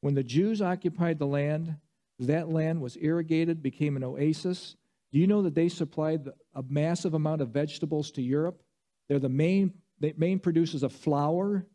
when 0.00 0.14
the 0.14 0.22
Jews 0.22 0.62
occupied 0.62 1.18
the 1.18 1.26
land, 1.26 1.76
that 2.18 2.48
land 2.48 2.80
was 2.80 2.96
irrigated, 3.00 3.62
became 3.62 3.96
an 3.96 4.04
oasis? 4.04 4.76
Do 5.12 5.18
you 5.18 5.26
know 5.26 5.42
that 5.42 5.54
they 5.54 5.68
supplied 5.68 6.28
a 6.54 6.62
massive 6.68 7.14
amount 7.14 7.42
of 7.42 7.50
vegetables 7.50 8.10
to 8.12 8.22
Europe? 8.22 8.62
They're 9.08 9.18
the 9.18 9.28
main, 9.28 9.74
the 10.00 10.14
main 10.16 10.38
producers 10.38 10.82
of 10.82 10.92
flour, 10.92 11.66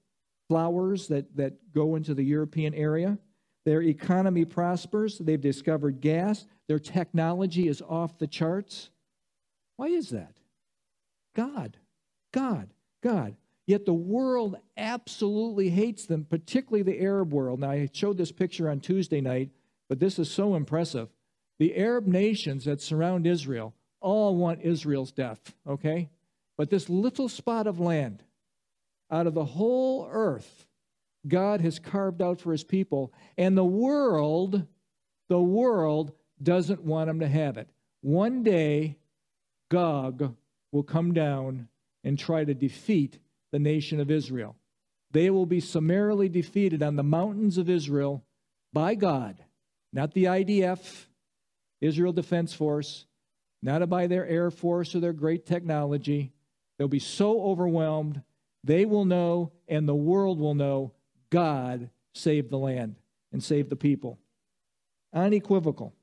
flowers 0.49 1.07
that, 1.07 1.35
that 1.37 1.53
go 1.73 1.95
into 1.95 2.13
the 2.13 2.23
European 2.23 2.73
area. 2.73 3.17
Their 3.65 3.83
economy 3.83 4.43
prospers. 4.45 5.19
They've 5.19 5.39
discovered 5.39 6.01
gas. 6.01 6.45
Their 6.67 6.79
technology 6.79 7.67
is 7.67 7.81
off 7.81 8.17
the 8.17 8.27
charts. 8.27 8.89
Why 9.77 9.87
is 9.87 10.09
that? 10.09 10.33
God, 11.35 11.77
God, 12.33 12.69
God. 13.01 13.35
Yet 13.67 13.85
the 13.85 13.93
world 13.93 14.57
absolutely 14.75 15.69
hates 15.69 16.05
them, 16.05 16.25
particularly 16.25 16.83
the 16.83 17.01
Arab 17.01 17.31
world. 17.31 17.59
Now, 17.59 17.71
I 17.71 17.89
showed 17.93 18.17
this 18.17 18.31
picture 18.31 18.69
on 18.69 18.79
Tuesday 18.79 19.21
night, 19.21 19.51
but 19.91 19.99
this 19.99 20.17
is 20.19 20.31
so 20.31 20.55
impressive. 20.55 21.09
The 21.59 21.75
Arab 21.75 22.07
nations 22.07 22.63
that 22.63 22.81
surround 22.81 23.27
Israel 23.27 23.73
all 23.99 24.37
want 24.37 24.61
Israel's 24.61 25.11
death, 25.11 25.53
okay? 25.67 26.09
But 26.57 26.69
this 26.69 26.89
little 26.89 27.27
spot 27.27 27.67
of 27.67 27.77
land 27.77 28.23
out 29.11 29.27
of 29.27 29.33
the 29.33 29.43
whole 29.43 30.07
earth, 30.09 30.65
God 31.27 31.59
has 31.59 31.77
carved 31.77 32.21
out 32.21 32.39
for 32.39 32.53
his 32.53 32.63
people, 32.63 33.11
and 33.37 33.57
the 33.57 33.65
world, 33.65 34.65
the 35.27 35.41
world 35.41 36.13
doesn't 36.41 36.85
want 36.85 37.07
them 37.07 37.19
to 37.19 37.27
have 37.27 37.57
it. 37.57 37.67
One 37.99 38.43
day, 38.43 38.95
Gog 39.67 40.37
will 40.71 40.83
come 40.83 41.13
down 41.13 41.67
and 42.05 42.17
try 42.17 42.45
to 42.45 42.53
defeat 42.53 43.19
the 43.51 43.59
nation 43.59 43.99
of 43.99 44.09
Israel. 44.09 44.55
They 45.11 45.29
will 45.29 45.45
be 45.45 45.59
summarily 45.59 46.29
defeated 46.29 46.81
on 46.81 46.95
the 46.95 47.03
mountains 47.03 47.57
of 47.57 47.69
Israel 47.69 48.23
by 48.71 48.95
God, 48.95 49.43
not 49.93 50.13
the 50.13 50.25
IDF, 50.25 51.05
Israel 51.81 52.13
Defense 52.13 52.53
Force, 52.53 53.05
not 53.61 53.87
by 53.89 54.07
their 54.07 54.25
Air 54.25 54.51
Force 54.51 54.95
or 54.95 54.99
their 54.99 55.13
great 55.13 55.45
technology. 55.45 56.31
They'll 56.77 56.87
be 56.87 56.99
so 56.99 57.41
overwhelmed, 57.41 58.21
they 58.63 58.85
will 58.85 59.05
know, 59.05 59.51
and 59.67 59.87
the 59.87 59.95
world 59.95 60.39
will 60.39 60.55
know 60.55 60.93
God 61.29 61.89
saved 62.13 62.49
the 62.49 62.57
land 62.57 62.95
and 63.31 63.43
saved 63.43 63.69
the 63.69 63.75
people. 63.75 64.19
Unequivocal. 65.13 65.93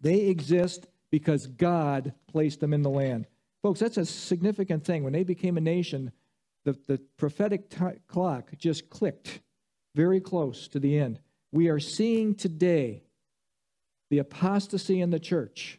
They 0.00 0.26
exist 0.26 0.86
because 1.10 1.46
God 1.46 2.12
placed 2.26 2.60
them 2.60 2.74
in 2.74 2.82
the 2.82 2.90
land. 2.90 3.26
Folks, 3.62 3.80
that's 3.80 3.96
a 3.96 4.04
significant 4.04 4.84
thing. 4.84 5.04
When 5.04 5.12
they 5.12 5.24
became 5.24 5.56
a 5.56 5.60
nation, 5.60 6.12
the, 6.64 6.76
the 6.86 6.98
prophetic 7.16 7.70
t- 7.70 7.78
clock 8.06 8.50
just 8.58 8.90
clicked 8.90 9.40
very 9.94 10.20
close 10.20 10.68
to 10.68 10.78
the 10.78 10.98
end. 10.98 11.20
We 11.54 11.68
are 11.68 11.78
seeing 11.78 12.34
today 12.34 13.04
the 14.10 14.18
apostasy 14.18 15.00
in 15.00 15.10
the 15.10 15.20
church. 15.20 15.78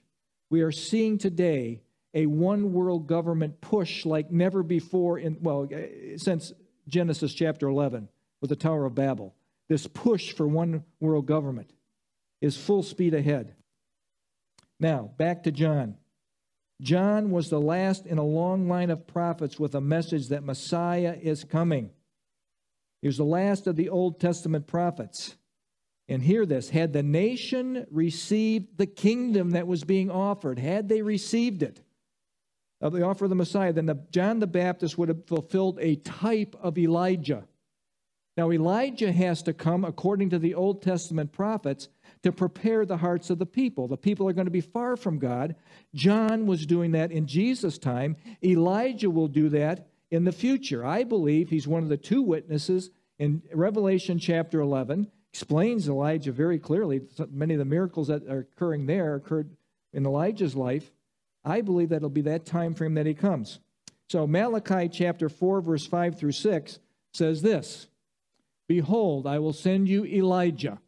We 0.49 0.61
are 0.61 0.71
seeing 0.71 1.17
today 1.17 1.81
a 2.13 2.27
one 2.27 2.71
world 2.71 3.07
government 3.07 3.59
push 3.59 4.05
like 4.05 4.31
never 4.31 4.63
before 4.63 5.19
in 5.19 5.37
well 5.41 5.67
eh, 5.69 6.15
since 6.15 6.53
Genesis 6.87 7.33
chapter 7.33 7.67
11 7.67 8.07
with 8.39 8.51
the 8.51 8.55
Tower 8.55 8.85
of 8.85 8.95
Babel. 8.95 9.35
This 9.67 9.85
push 9.85 10.31
for 10.31 10.47
one 10.47 10.85
world 11.01 11.25
government 11.25 11.73
is 12.39 12.55
full 12.55 12.81
speed 12.81 13.13
ahead. 13.13 13.53
Now, 14.79 15.11
back 15.17 15.43
to 15.43 15.51
John. 15.51 15.97
John 16.81 17.31
was 17.31 17.49
the 17.49 17.59
last 17.59 18.05
in 18.05 18.17
a 18.17 18.23
long 18.23 18.69
line 18.69 18.91
of 18.91 19.07
prophets 19.07 19.59
with 19.59 19.75
a 19.75 19.81
message 19.81 20.29
that 20.29 20.45
Messiah 20.45 21.17
is 21.21 21.43
coming. 21.43 21.89
He 23.01 23.09
was 23.09 23.17
the 23.17 23.25
last 23.25 23.67
of 23.67 23.75
the 23.75 23.89
Old 23.89 24.21
Testament 24.21 24.67
prophets. 24.67 25.35
And 26.07 26.21
hear 26.21 26.45
this 26.45 26.69
had 26.69 26.93
the 26.93 27.03
nation 27.03 27.87
received 27.89 28.77
the 28.77 28.85
kingdom 28.85 29.51
that 29.51 29.67
was 29.67 29.83
being 29.83 30.11
offered, 30.11 30.59
had 30.59 30.87
they 30.87 31.01
received 31.01 31.63
it, 31.63 31.81
of 32.81 32.93
the 32.93 33.03
offer 33.03 33.25
of 33.25 33.29
the 33.29 33.35
Messiah, 33.35 33.73
then 33.73 33.87
the, 33.87 33.99
John 34.11 34.39
the 34.39 34.47
Baptist 34.47 34.97
would 34.97 35.09
have 35.09 35.25
fulfilled 35.25 35.79
a 35.81 35.95
type 35.95 36.55
of 36.61 36.77
Elijah. 36.77 37.47
Now, 38.37 38.51
Elijah 38.51 39.11
has 39.11 39.41
to 39.43 39.53
come, 39.53 39.85
according 39.85 40.29
to 40.31 40.39
the 40.39 40.55
Old 40.55 40.81
Testament 40.81 41.31
prophets, 41.31 41.87
to 42.23 42.33
prepare 42.33 42.85
the 42.85 42.97
hearts 42.97 43.29
of 43.29 43.39
the 43.39 43.45
people. 43.45 43.87
The 43.87 43.97
people 43.97 44.27
are 44.27 44.33
going 44.33 44.45
to 44.45 44.51
be 44.51 44.61
far 44.61 44.97
from 44.97 45.19
God. 45.19 45.55
John 45.93 46.45
was 46.45 46.65
doing 46.65 46.91
that 46.91 47.11
in 47.11 47.27
Jesus' 47.27 47.77
time. 47.77 48.17
Elijah 48.43 49.09
will 49.09 49.29
do 49.29 49.49
that 49.49 49.87
in 50.11 50.25
the 50.25 50.33
future. 50.33 50.85
I 50.85 51.05
believe 51.05 51.49
he's 51.49 51.67
one 51.67 51.81
of 51.81 51.89
the 51.89 51.97
two 51.97 52.21
witnesses 52.21 52.91
in 53.17 53.41
Revelation 53.53 54.19
chapter 54.19 54.59
11. 54.59 55.09
Explains 55.35 55.89
Elijah 55.89 56.31
very 56.31 56.57
clearly. 56.57 57.01
Many 57.29 57.55
of 57.55 57.57
the 57.57 57.65
miracles 57.65 58.07
that 58.07 58.25
are 58.29 58.39
occurring 58.39 58.85
there 58.85 59.15
occurred 59.15 59.49
in 59.91 60.05
Elijah's 60.05 60.55
life. 60.55 60.93
I 61.43 61.59
believe 61.59 61.89
that 61.89 61.97
it'll 61.97 62.09
be 62.09 62.21
that 62.21 62.45
time 62.45 62.73
frame 62.73 62.93
that 62.93 63.05
he 63.05 63.13
comes. 63.13 63.59
So 64.07 64.25
Malachi 64.25 64.87
chapter 64.87 65.27
4, 65.27 65.59
verse 65.59 65.85
5 65.85 66.17
through 66.17 66.31
6 66.31 66.79
says 67.13 67.41
this 67.41 67.87
Behold, 68.69 69.27
I 69.27 69.39
will 69.39 69.51
send 69.51 69.89
you 69.89 70.05
Elijah. 70.05 70.79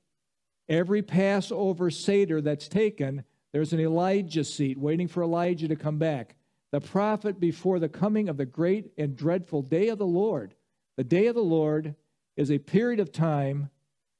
Every 0.70 1.02
Passover 1.02 1.90
Seder 1.90 2.40
that's 2.40 2.70
taken, 2.70 3.26
there's 3.52 3.74
an 3.74 3.82
Elijah 3.82 4.46
seat 4.46 4.78
waiting 4.78 5.10
for 5.10 5.24
Elijah 5.24 5.68
to 5.68 5.76
come 5.76 5.98
back. 5.98 6.38
The 6.72 6.80
prophet 6.80 7.42
before 7.42 7.80
the 7.80 7.90
coming 7.90 8.30
of 8.30 8.38
the 8.38 8.46
great 8.46 8.94
and 8.98 9.14
dreadful 9.14 9.62
day 9.62 9.90
of 9.90 9.98
the 9.98 10.08
Lord. 10.08 10.56
The 10.96 11.04
day 11.04 11.28
of 11.28 11.36
the 11.36 11.42
Lord 11.42 11.96
is 12.38 12.50
a 12.50 12.60
period 12.60 13.02
of 13.02 13.12
time 13.12 13.72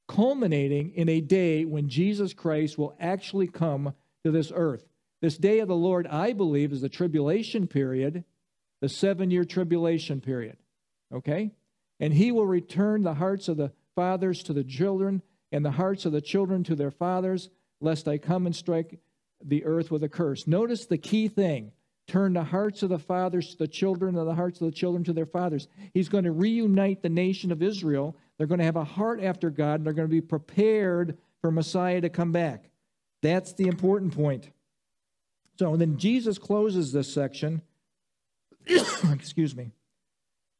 culminating 0.08 0.94
in 0.96 1.10
a 1.10 1.22
day 1.22 1.66
when 1.66 1.90
Jesus 1.90 2.34
Christ 2.34 2.78
will 2.78 2.96
actually 3.00 3.48
come 3.48 3.94
to 4.24 4.32
this 4.32 4.52
earth. 4.54 4.86
This 5.22 5.38
day 5.38 5.60
of 5.60 5.68
the 5.68 5.76
Lord, 5.76 6.08
I 6.08 6.34
believe, 6.34 6.72
is 6.72 6.82
the 6.82 6.90
tribulation 6.90 7.68
period, 7.68 8.24
the 8.82 8.90
seven 8.90 9.32
year 9.32 9.46
tribulation 9.46 10.22
period. 10.22 10.58
Okay? 11.14 11.52
And 12.00 12.14
he 12.14 12.32
will 12.32 12.46
return 12.46 13.04
the 13.04 13.16
hearts 13.16 13.48
of 13.48 13.58
the 13.58 13.72
fathers 13.96 14.44
to 14.44 14.54
the 14.54 14.64
children, 14.64 15.24
and 15.52 15.66
the 15.66 15.72
hearts 15.72 16.06
of 16.06 16.12
the 16.12 16.22
children 16.22 16.64
to 16.66 16.76
their 16.76 16.92
fathers, 16.92 17.50
lest 17.82 18.08
I 18.08 18.18
come 18.18 18.46
and 18.46 18.56
strike 18.56 19.00
the 19.44 19.66
earth 19.66 19.90
with 19.90 20.04
a 20.04 20.10
curse. 20.10 20.46
Notice 20.46 20.86
the 20.86 20.98
key 20.98 21.28
thing 21.28 21.72
turn 22.08 22.34
the 22.34 22.44
hearts 22.44 22.84
of 22.84 22.90
the 22.90 23.00
fathers 23.00 23.52
to 23.52 23.58
the 23.58 23.68
children, 23.68 24.18
and 24.18 24.28
the 24.28 24.34
hearts 24.34 24.62
of 24.62 24.68
the 24.68 24.76
children 24.76 25.04
to 25.04 25.14
their 25.14 25.26
fathers. 25.26 25.68
He's 25.94 26.10
going 26.10 26.24
to 26.24 26.32
reunite 26.32 27.02
the 27.02 27.10
nation 27.10 27.52
of 27.52 27.62
Israel. 27.62 28.16
They're 28.38 28.48
going 28.48 28.60
to 28.60 28.66
have 28.66 28.76
a 28.76 28.84
heart 28.84 29.22
after 29.22 29.50
God, 29.50 29.80
and 29.80 29.86
they're 29.86 29.94
going 29.94 30.08
to 30.08 30.12
be 30.12 30.22
prepared 30.22 31.18
for 31.42 31.52
Messiah 31.52 32.02
to 32.02 32.10
come 32.10 32.32
back. 32.32 32.70
That's 33.22 33.54
the 33.54 33.68
important 33.68 34.16
point. 34.16 34.50
So 35.58 35.76
then 35.76 35.98
Jesus 35.98 36.38
closes 36.38 36.92
this 36.92 37.12
section. 37.12 37.62
Excuse 39.12 39.56
me. 39.56 39.72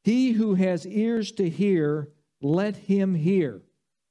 He 0.02 0.32
who 0.32 0.54
has 0.54 0.86
ears 0.86 1.32
to 1.32 1.48
hear, 1.48 2.08
let 2.40 2.76
him 2.76 3.14
hear. 3.14 3.62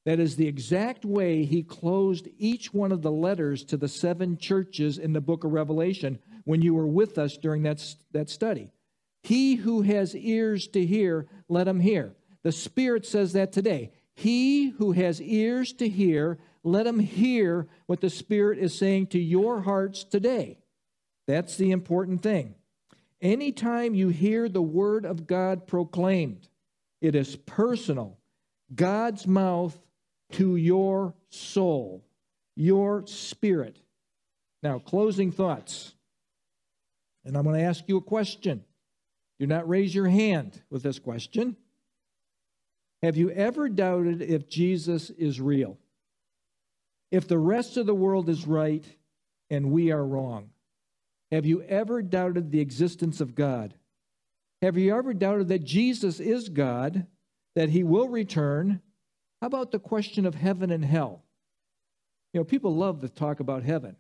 That 0.05 0.19
is 0.21 0.37
the 0.37 0.47
exact 0.47 1.03
way 1.03 1.43
he 1.43 1.63
closed 1.63 2.29
each 2.37 2.73
one 2.73 2.93
of 2.93 3.01
the 3.01 3.11
letters 3.11 3.65
to 3.65 3.75
the 3.75 3.89
seven 3.89 4.37
churches 4.37 4.97
in 4.97 5.11
the 5.11 5.19
book 5.19 5.43
of 5.43 5.51
Revelation 5.51 6.19
when 6.45 6.61
you 6.61 6.73
were 6.73 6.87
with 6.87 7.17
us 7.17 7.35
during 7.35 7.63
that, 7.63 7.83
that 8.13 8.29
study. 8.29 8.71
He 9.23 9.55
who 9.55 9.81
has 9.81 10.15
ears 10.15 10.67
to 10.69 10.85
hear, 10.85 11.27
let 11.49 11.67
him 11.67 11.81
hear. 11.81 12.13
The 12.43 12.51
Spirit 12.51 13.05
says 13.05 13.33
that 13.33 13.51
today. 13.51 13.91
He 14.13 14.69
who 14.69 14.93
has 14.93 15.21
ears 15.21 15.73
to 15.73 15.87
hear, 15.87 16.39
let 16.63 16.87
him 16.87 16.99
hear 16.99 17.67
what 17.85 18.01
the 18.01 18.09
Spirit 18.09 18.57
is 18.57 18.77
saying 18.77 19.07
to 19.07 19.19
your 19.19 19.61
hearts 19.61 20.03
today. 20.03 20.57
That's 21.27 21.57
the 21.57 21.71
important 21.71 22.23
thing. 22.23 22.55
Anytime 23.21 23.95
you 23.95 24.09
hear 24.09 24.47
the 24.47 24.61
word 24.61 25.05
of 25.05 25.27
God 25.27 25.67
proclaimed, 25.67 26.47
it 27.01 27.15
is 27.15 27.35
personal. 27.35 28.17
God's 28.73 29.27
mouth 29.27 29.77
to 30.33 30.55
your 30.55 31.13
soul, 31.29 32.03
your 32.55 33.05
spirit. 33.07 33.79
Now, 34.61 34.79
closing 34.79 35.31
thoughts. 35.31 35.93
And 37.23 37.37
I'm 37.37 37.43
going 37.43 37.59
to 37.59 37.65
ask 37.65 37.83
you 37.87 37.97
a 37.97 38.01
question. 38.01 38.63
Do 39.39 39.47
not 39.47 39.67
raise 39.67 39.93
your 39.93 40.07
hand 40.07 40.61
with 40.69 40.83
this 40.83 40.99
question. 40.99 41.55
Have 43.03 43.17
you 43.17 43.29
ever 43.31 43.69
doubted 43.69 44.21
if 44.21 44.49
Jesus 44.49 45.09
is 45.11 45.39
real? 45.39 45.77
If 47.11 47.27
the 47.27 47.37
rest 47.37 47.77
of 47.77 47.85
the 47.85 47.95
world 47.95 48.27
is 48.27 48.47
right 48.47 48.85
and 49.49 49.71
we 49.71 49.91
are 49.91 50.05
wrong? 50.05 50.49
Have 51.31 51.45
you 51.45 51.61
ever 51.63 52.01
doubted 52.01 52.51
the 52.51 52.59
existence 52.59 53.21
of 53.21 53.35
God? 53.35 53.73
Have 54.61 54.77
you 54.77 54.95
ever 54.95 55.13
doubted 55.13 55.49
that 55.49 55.63
Jesus 55.63 56.19
is 56.19 56.49
God, 56.49 57.05
that 57.55 57.69
he 57.69 57.83
will 57.83 58.09
return, 58.09 58.81
how 59.41 59.47
about 59.47 59.71
the 59.71 59.79
question 59.79 60.25
of 60.25 60.35
heaven 60.35 60.71
and 60.71 60.83
hell? 60.83 61.23
You 62.33 62.39
know, 62.39 62.45
people 62.45 62.75
love 62.75 63.01
to 63.01 63.09
talk 63.09 63.39
about 63.39 63.63
heaven. 63.63 63.95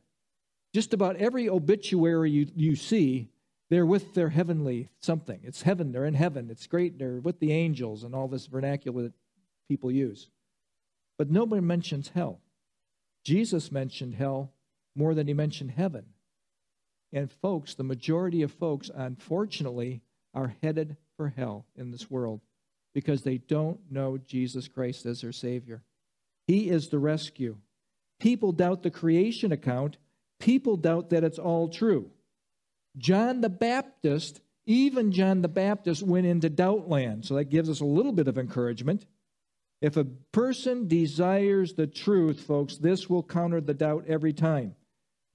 Just 0.73 0.93
about 0.93 1.15
every 1.17 1.47
obituary 1.49 2.31
you, 2.31 2.47
you 2.55 2.75
see, 2.75 3.29
they're 3.69 3.85
with 3.85 4.13
their 4.13 4.29
heavenly 4.29 4.89
something. 5.01 5.39
It's 5.43 5.63
heaven, 5.63 5.91
they're 5.91 6.05
in 6.05 6.13
heaven. 6.13 6.49
It's 6.49 6.67
great, 6.67 6.97
they're 6.97 7.19
with 7.19 7.39
the 7.39 7.51
angels 7.51 8.03
and 8.03 8.15
all 8.15 8.27
this 8.27 8.47
vernacular 8.47 9.03
that 9.03 9.13
people 9.67 9.91
use. 9.91 10.29
But 11.17 11.29
nobody 11.29 11.61
mentions 11.61 12.11
hell. 12.13 12.39
Jesus 13.23 13.71
mentioned 13.71 14.15
hell 14.15 14.53
more 14.95 15.13
than 15.13 15.27
he 15.27 15.33
mentioned 15.33 15.71
heaven. 15.71 16.05
And 17.11 17.31
folks, 17.31 17.73
the 17.73 17.83
majority 17.83 18.41
of 18.41 18.51
folks, 18.51 18.89
unfortunately, 18.93 20.01
are 20.33 20.55
headed 20.61 20.97
for 21.15 21.29
hell 21.29 21.65
in 21.75 21.91
this 21.91 22.09
world 22.09 22.41
because 22.93 23.23
they 23.23 23.37
don't 23.37 23.79
know 23.91 24.17
Jesus 24.17 24.67
Christ 24.67 25.05
as 25.05 25.21
their 25.21 25.31
Savior. 25.31 25.83
He 26.45 26.69
is 26.69 26.89
the 26.89 26.99
rescue. 26.99 27.57
People 28.19 28.51
doubt 28.51 28.83
the 28.83 28.91
creation 28.91 29.51
account, 29.51 29.97
people 30.39 30.77
doubt 30.77 31.09
that 31.09 31.23
it's 31.23 31.39
all 31.39 31.69
true. 31.69 32.09
John 32.97 33.41
the 33.41 33.49
Baptist, 33.49 34.41
even 34.65 35.11
John 35.11 35.41
the 35.41 35.47
Baptist, 35.47 36.03
went 36.03 36.25
into 36.25 36.49
doubt 36.49 36.89
land. 36.89 37.25
So 37.25 37.35
that 37.35 37.45
gives 37.45 37.69
us 37.69 37.79
a 37.79 37.85
little 37.85 38.11
bit 38.11 38.27
of 38.27 38.37
encouragement. 38.37 39.05
If 39.81 39.95
a 39.97 40.05
person 40.05 40.87
desires 40.87 41.73
the 41.73 41.87
truth, 41.87 42.41
folks, 42.41 42.77
this 42.77 43.09
will 43.09 43.23
counter 43.23 43.61
the 43.61 43.73
doubt 43.73 44.05
every 44.07 44.33
time. 44.33 44.75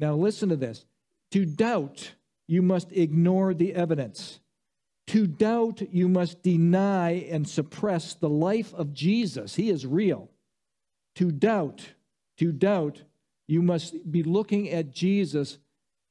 Now, 0.01 0.15
listen 0.15 0.49
to 0.49 0.57
this. 0.57 0.85
To 1.31 1.45
doubt, 1.45 2.13
you 2.49 2.61
must 2.61 2.91
ignore 2.93 3.55
the 3.55 3.73
evidence. 3.75 4.41
To 5.09 5.27
doubt, 5.27 5.83
you 5.93 6.09
must 6.09 6.43
deny 6.43 7.27
and 7.31 7.49
suppress 7.49 8.15
the 8.15 8.29
life 8.29 8.75
of 8.75 8.93
Jesus. 8.93 9.55
He 9.55 9.71
is 9.71 9.87
real. 9.87 10.31
To 11.17 11.31
doubt, 11.31 11.87
to 12.39 12.53
doubt, 12.53 13.03
you 13.47 13.63
must 13.63 14.11
be 14.11 14.23
looking 14.23 14.71
at 14.71 14.91
Jesus. 14.91 15.59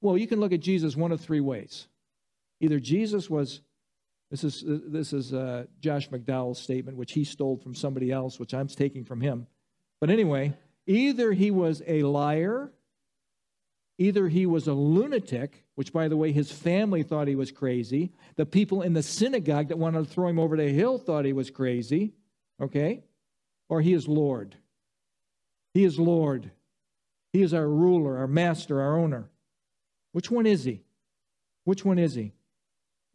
Well, 0.01 0.17
you 0.17 0.27
can 0.27 0.39
look 0.39 0.51
at 0.51 0.59
Jesus 0.59 0.95
one 0.95 1.11
of 1.11 1.21
three 1.21 1.39
ways. 1.39 1.87
Either 2.59 2.79
Jesus 2.79 3.29
was, 3.29 3.61
this 4.29 4.43
is, 4.43 4.63
this 4.65 5.13
is 5.13 5.33
uh, 5.33 5.65
Josh 5.79 6.09
McDowell's 6.09 6.59
statement, 6.59 6.97
which 6.97 7.13
he 7.13 7.23
stole 7.23 7.57
from 7.57 7.75
somebody 7.75 8.11
else, 8.11 8.39
which 8.39 8.53
I'm 8.53 8.67
taking 8.67 9.05
from 9.05 9.21
him. 9.21 9.47
But 9.99 10.09
anyway, 10.09 10.53
either 10.87 11.31
he 11.31 11.51
was 11.51 11.81
a 11.87 12.03
liar, 12.03 12.71
either 13.97 14.27
he 14.27 14.45
was 14.45 14.67
a 14.67 14.73
lunatic, 14.73 15.63
which, 15.75 15.93
by 15.93 16.07
the 16.07 16.17
way, 16.17 16.31
his 16.31 16.51
family 16.51 17.03
thought 17.03 17.27
he 17.27 17.35
was 17.35 17.51
crazy. 17.51 18.11
The 18.35 18.45
people 18.45 18.81
in 18.81 18.93
the 18.93 19.03
synagogue 19.03 19.69
that 19.69 19.77
wanted 19.77 20.05
to 20.05 20.13
throw 20.13 20.27
him 20.27 20.39
over 20.39 20.57
the 20.57 20.69
hill 20.69 20.97
thought 20.97 21.25
he 21.25 21.33
was 21.33 21.49
crazy, 21.49 22.13
okay? 22.61 23.03
Or 23.69 23.81
he 23.81 23.93
is 23.93 24.07
Lord. 24.07 24.55
He 25.73 25.83
is 25.83 25.99
Lord. 25.99 26.51
He 27.33 27.41
is 27.41 27.53
our 27.53 27.67
ruler, 27.67 28.17
our 28.17 28.27
master, 28.27 28.81
our 28.81 28.99
owner. 28.99 29.30
Which 30.11 30.29
one 30.29 30.45
is 30.45 30.63
he? 30.63 30.81
Which 31.63 31.85
one 31.85 31.99
is 31.99 32.15
he? 32.15 32.33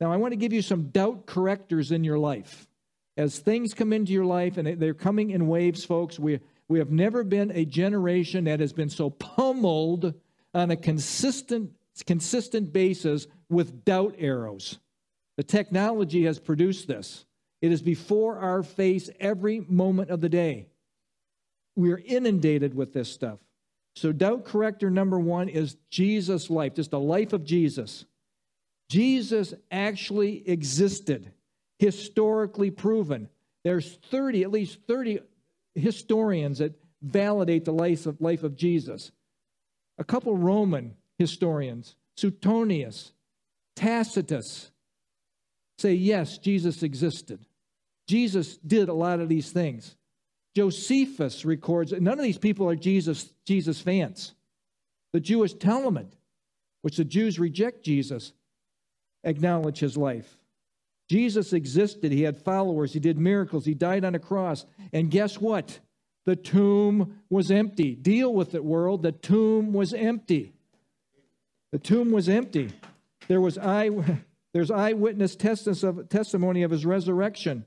Now, 0.00 0.12
I 0.12 0.16
want 0.16 0.32
to 0.32 0.36
give 0.36 0.52
you 0.52 0.62
some 0.62 0.88
doubt 0.88 1.26
correctors 1.26 1.90
in 1.90 2.04
your 2.04 2.18
life. 2.18 2.68
As 3.16 3.38
things 3.38 3.72
come 3.72 3.92
into 3.92 4.12
your 4.12 4.26
life, 4.26 4.58
and 4.58 4.78
they're 4.80 4.94
coming 4.94 5.30
in 5.30 5.48
waves, 5.48 5.84
folks, 5.84 6.18
we, 6.18 6.40
we 6.68 6.78
have 6.78 6.90
never 6.90 7.24
been 7.24 7.50
a 7.52 7.64
generation 7.64 8.44
that 8.44 8.60
has 8.60 8.72
been 8.74 8.90
so 8.90 9.10
pummeled 9.10 10.14
on 10.52 10.70
a 10.70 10.76
consistent 10.76 11.70
consistent 12.04 12.72
basis 12.72 13.26
with 13.48 13.84
doubt 13.84 14.14
arrows. 14.18 14.78
The 15.36 15.42
technology 15.42 16.24
has 16.24 16.38
produced 16.38 16.88
this. 16.88 17.24
It 17.62 17.72
is 17.72 17.82
before 17.82 18.38
our 18.38 18.62
face 18.62 19.08
every 19.18 19.60
moment 19.60 20.10
of 20.10 20.20
the 20.20 20.28
day. 20.28 20.66
We 21.74 21.92
are 21.92 22.02
inundated 22.04 22.74
with 22.74 22.92
this 22.92 23.10
stuff. 23.10 23.38
So, 23.96 24.12
doubt 24.12 24.44
corrector 24.44 24.90
number 24.90 25.18
one 25.18 25.48
is 25.48 25.76
Jesus' 25.90 26.50
life, 26.50 26.74
just 26.74 26.90
the 26.90 27.00
life 27.00 27.32
of 27.32 27.44
Jesus. 27.44 28.04
Jesus 28.90 29.54
actually 29.70 30.48
existed, 30.48 31.32
historically 31.78 32.70
proven. 32.70 33.28
There's 33.64 33.96
30, 34.10 34.44
at 34.44 34.52
least 34.52 34.80
30 34.86 35.20
historians 35.74 36.58
that 36.58 36.78
validate 37.02 37.64
the 37.64 37.72
life 37.72 38.06
of, 38.06 38.20
life 38.20 38.42
of 38.42 38.54
Jesus. 38.54 39.12
A 39.98 40.04
couple 40.04 40.36
Roman 40.36 40.94
historians, 41.18 41.96
Suetonius, 42.16 43.12
Tacitus, 43.76 44.70
say, 45.78 45.94
yes, 45.94 46.36
Jesus 46.38 46.82
existed. 46.82 47.46
Jesus 48.06 48.58
did 48.58 48.88
a 48.88 48.94
lot 48.94 49.20
of 49.20 49.28
these 49.28 49.50
things. 49.50 49.96
Josephus 50.56 51.44
records, 51.44 51.92
none 51.92 52.18
of 52.18 52.24
these 52.24 52.38
people 52.38 52.66
are 52.66 52.76
Jesus, 52.76 53.30
Jesus 53.44 53.78
fans. 53.78 54.32
The 55.12 55.20
Jewish 55.20 55.52
Talmud, 55.52 56.16
which 56.80 56.96
the 56.96 57.04
Jews 57.04 57.38
reject 57.38 57.84
Jesus, 57.84 58.32
acknowledge 59.22 59.80
his 59.80 59.98
life. 59.98 60.38
Jesus 61.10 61.52
existed. 61.52 62.10
He 62.10 62.22
had 62.22 62.38
followers. 62.38 62.94
He 62.94 63.00
did 63.00 63.18
miracles. 63.18 63.66
He 63.66 63.74
died 63.74 64.02
on 64.02 64.14
a 64.14 64.18
cross. 64.18 64.64
And 64.94 65.10
guess 65.10 65.38
what? 65.38 65.78
The 66.24 66.36
tomb 66.36 67.20
was 67.28 67.50
empty. 67.50 67.94
Deal 67.94 68.32
with 68.32 68.54
it, 68.54 68.64
world. 68.64 69.02
The 69.02 69.12
tomb 69.12 69.74
was 69.74 69.92
empty. 69.92 70.54
The 71.70 71.78
tomb 71.78 72.12
was 72.12 72.30
empty. 72.30 72.70
There 73.28 73.42
was 73.42 73.58
eye, 73.58 73.90
there's 74.54 74.70
eyewitness 74.70 75.36
testimony 75.36 76.62
of 76.62 76.70
his 76.70 76.86
resurrection. 76.86 77.66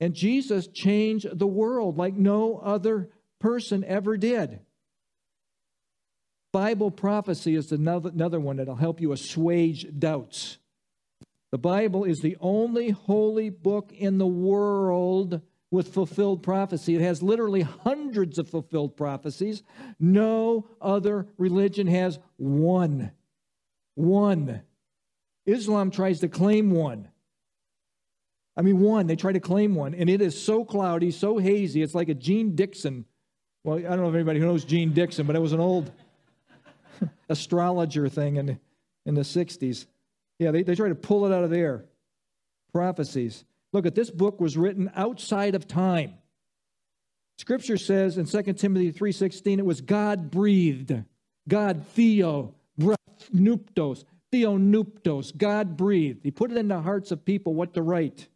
And 0.00 0.14
Jesus 0.14 0.66
changed 0.66 1.38
the 1.38 1.46
world 1.46 1.98
like 1.98 2.14
no 2.14 2.56
other 2.56 3.10
person 3.38 3.84
ever 3.84 4.16
did. 4.16 4.60
Bible 6.52 6.90
prophecy 6.90 7.54
is 7.54 7.70
another, 7.70 8.08
another 8.08 8.40
one 8.40 8.56
that'll 8.56 8.74
help 8.74 9.00
you 9.00 9.12
assuage 9.12 9.86
doubts. 9.98 10.58
The 11.52 11.58
Bible 11.58 12.04
is 12.04 12.20
the 12.20 12.36
only 12.40 12.90
holy 12.90 13.50
book 13.50 13.92
in 13.92 14.18
the 14.18 14.26
world 14.26 15.42
with 15.70 15.92
fulfilled 15.94 16.42
prophecy. 16.42 16.96
It 16.96 17.02
has 17.02 17.22
literally 17.22 17.62
hundreds 17.62 18.38
of 18.38 18.48
fulfilled 18.48 18.96
prophecies. 18.96 19.62
No 19.98 20.68
other 20.80 21.28
religion 21.38 21.86
has 21.86 22.18
one. 22.36 23.12
One. 23.94 24.62
Islam 25.46 25.90
tries 25.90 26.20
to 26.20 26.28
claim 26.28 26.70
one. 26.70 27.08
I 28.56 28.62
mean, 28.62 28.80
one. 28.80 29.06
They 29.06 29.16
try 29.16 29.32
to 29.32 29.40
claim 29.40 29.74
one, 29.74 29.94
and 29.94 30.10
it 30.10 30.20
is 30.20 30.40
so 30.40 30.64
cloudy, 30.64 31.10
so 31.10 31.38
hazy. 31.38 31.82
It's 31.82 31.94
like 31.94 32.08
a 32.08 32.14
Jeane 32.14 32.54
Dixon. 32.54 33.04
Well, 33.64 33.78
I 33.78 33.82
don't 33.82 34.00
know 34.00 34.08
if 34.08 34.14
anybody 34.14 34.40
who 34.40 34.46
knows 34.46 34.64
Jeane 34.64 34.92
Dixon, 34.92 35.26
but 35.26 35.36
it 35.36 35.40
was 35.40 35.52
an 35.52 35.60
old 35.60 35.90
astrologer 37.28 38.08
thing 38.08 38.36
in, 38.36 38.58
in 39.06 39.14
the 39.14 39.22
60s. 39.22 39.86
Yeah, 40.38 40.50
they, 40.50 40.62
they 40.62 40.74
try 40.74 40.88
to 40.88 40.94
pull 40.94 41.26
it 41.26 41.34
out 41.34 41.44
of 41.44 41.50
there. 41.50 41.84
Prophecies. 42.72 43.44
Look 43.72 43.86
at 43.86 43.94
this 43.94 44.10
book 44.10 44.40
was 44.40 44.56
written 44.56 44.90
outside 44.94 45.54
of 45.54 45.68
time. 45.68 46.14
Scripture 47.38 47.78
says 47.78 48.18
in 48.18 48.26
2 48.26 48.52
Timothy 48.54 48.92
3:16 48.92 49.58
it 49.58 49.64
was 49.64 49.80
God 49.80 50.30
breathed. 50.30 50.92
God 51.48 51.86
theo 51.86 52.54
breath 52.76 52.98
nuptos. 53.34 54.04
Theonuptos. 54.32 55.36
God 55.36 55.76
breathed. 55.76 56.20
He 56.22 56.30
put 56.30 56.50
it 56.50 56.56
in 56.56 56.68
the 56.68 56.80
hearts 56.80 57.10
of 57.10 57.24
people 57.24 57.54
what 57.54 57.74
to 57.74 57.82
write. 57.82 58.28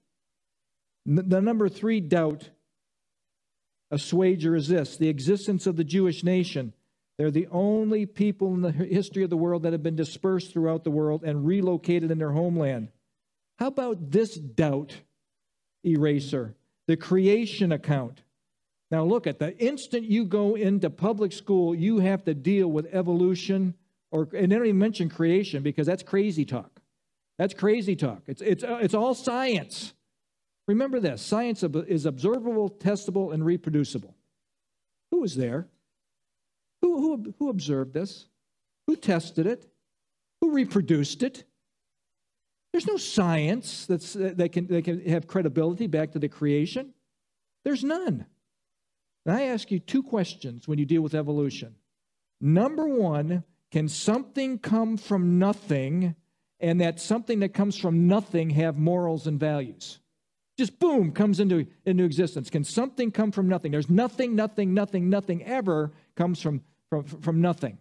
The 1.06 1.40
number 1.40 1.68
3 1.68 2.00
doubt 2.00 2.50
assuager 3.92 4.56
is 4.56 4.68
this, 4.68 4.96
the 4.96 5.08
existence 5.08 5.66
of 5.66 5.76
the 5.76 5.84
Jewish 5.84 6.24
nation. 6.24 6.72
They're 7.16 7.30
the 7.30 7.46
only 7.48 8.06
people 8.06 8.54
in 8.54 8.62
the 8.62 8.72
history 8.72 9.22
of 9.22 9.30
the 9.30 9.36
world 9.36 9.62
that 9.62 9.72
have 9.72 9.82
been 9.82 9.96
dispersed 9.96 10.52
throughout 10.52 10.82
the 10.82 10.90
world 10.90 11.22
and 11.22 11.46
relocated 11.46 12.10
in 12.10 12.18
their 12.18 12.32
homeland. 12.32 12.88
How 13.58 13.68
about 13.68 14.10
this 14.10 14.34
doubt 14.34 15.00
eraser, 15.84 16.56
the 16.88 16.96
creation 16.96 17.70
account? 17.70 18.22
Now, 18.90 19.04
look 19.04 19.26
at 19.26 19.38
the 19.38 19.56
instant 19.58 20.04
you 20.04 20.24
go 20.24 20.56
into 20.56 20.90
public 20.90 21.32
school, 21.32 21.74
you 21.74 21.98
have 21.98 22.24
to 22.24 22.34
deal 22.34 22.68
with 22.68 22.86
evolution, 22.92 23.74
or 24.10 24.28
and 24.34 24.50
they 24.50 24.56
don't 24.56 24.66
even 24.66 24.78
mention 24.78 25.08
creation 25.08 25.62
because 25.62 25.86
that's 25.86 26.02
crazy 26.02 26.44
talk. 26.44 26.80
That's 27.38 27.54
crazy 27.54 27.96
talk. 27.96 28.22
It's, 28.26 28.42
it's, 28.42 28.62
uh, 28.62 28.78
it's 28.80 28.94
all 28.94 29.14
science. 29.14 29.93
Remember 30.66 30.98
this 30.98 31.20
science 31.20 31.62
is 31.62 32.06
observable, 32.06 32.70
testable, 32.70 33.34
and 33.34 33.44
reproducible. 33.44 34.14
Who 35.10 35.20
was 35.20 35.36
there? 35.36 35.68
Who, 36.82 37.00
who, 37.00 37.34
who 37.38 37.48
observed 37.50 37.92
this? 37.92 38.26
Who 38.86 38.96
tested 38.96 39.46
it? 39.46 39.66
Who 40.40 40.52
reproduced 40.52 41.22
it? 41.22 41.44
There's 42.72 42.86
no 42.86 42.96
science 42.96 43.86
that's, 43.86 44.16
uh, 44.16 44.32
that, 44.36 44.52
can, 44.52 44.66
that 44.66 44.84
can 44.84 45.06
have 45.06 45.26
credibility 45.26 45.86
back 45.86 46.12
to 46.12 46.18
the 46.18 46.28
creation. 46.28 46.92
There's 47.64 47.84
none. 47.84 48.26
And 49.24 49.36
I 49.36 49.42
ask 49.44 49.70
you 49.70 49.78
two 49.78 50.02
questions 50.02 50.66
when 50.66 50.78
you 50.78 50.84
deal 50.84 51.00
with 51.00 51.14
evolution. 51.14 51.76
Number 52.40 52.86
one, 52.86 53.44
can 53.70 53.88
something 53.88 54.58
come 54.58 54.96
from 54.96 55.38
nothing 55.38 56.14
and 56.60 56.80
that 56.80 57.00
something 57.00 57.40
that 57.40 57.54
comes 57.54 57.76
from 57.76 58.06
nothing 58.06 58.50
have 58.50 58.76
morals 58.76 59.26
and 59.26 59.38
values? 59.38 60.00
Just 60.56 60.78
boom, 60.78 61.12
comes 61.12 61.40
into, 61.40 61.66
into 61.84 62.04
existence. 62.04 62.48
Can 62.48 62.64
something 62.64 63.10
come 63.10 63.32
from 63.32 63.48
nothing? 63.48 63.72
There's 63.72 63.90
nothing, 63.90 64.36
nothing, 64.36 64.72
nothing, 64.72 65.10
nothing 65.10 65.42
ever 65.44 65.92
comes 66.16 66.40
from 66.40 66.62
from, 67.02 67.04
from 67.22 67.40
nothing. 67.40 67.78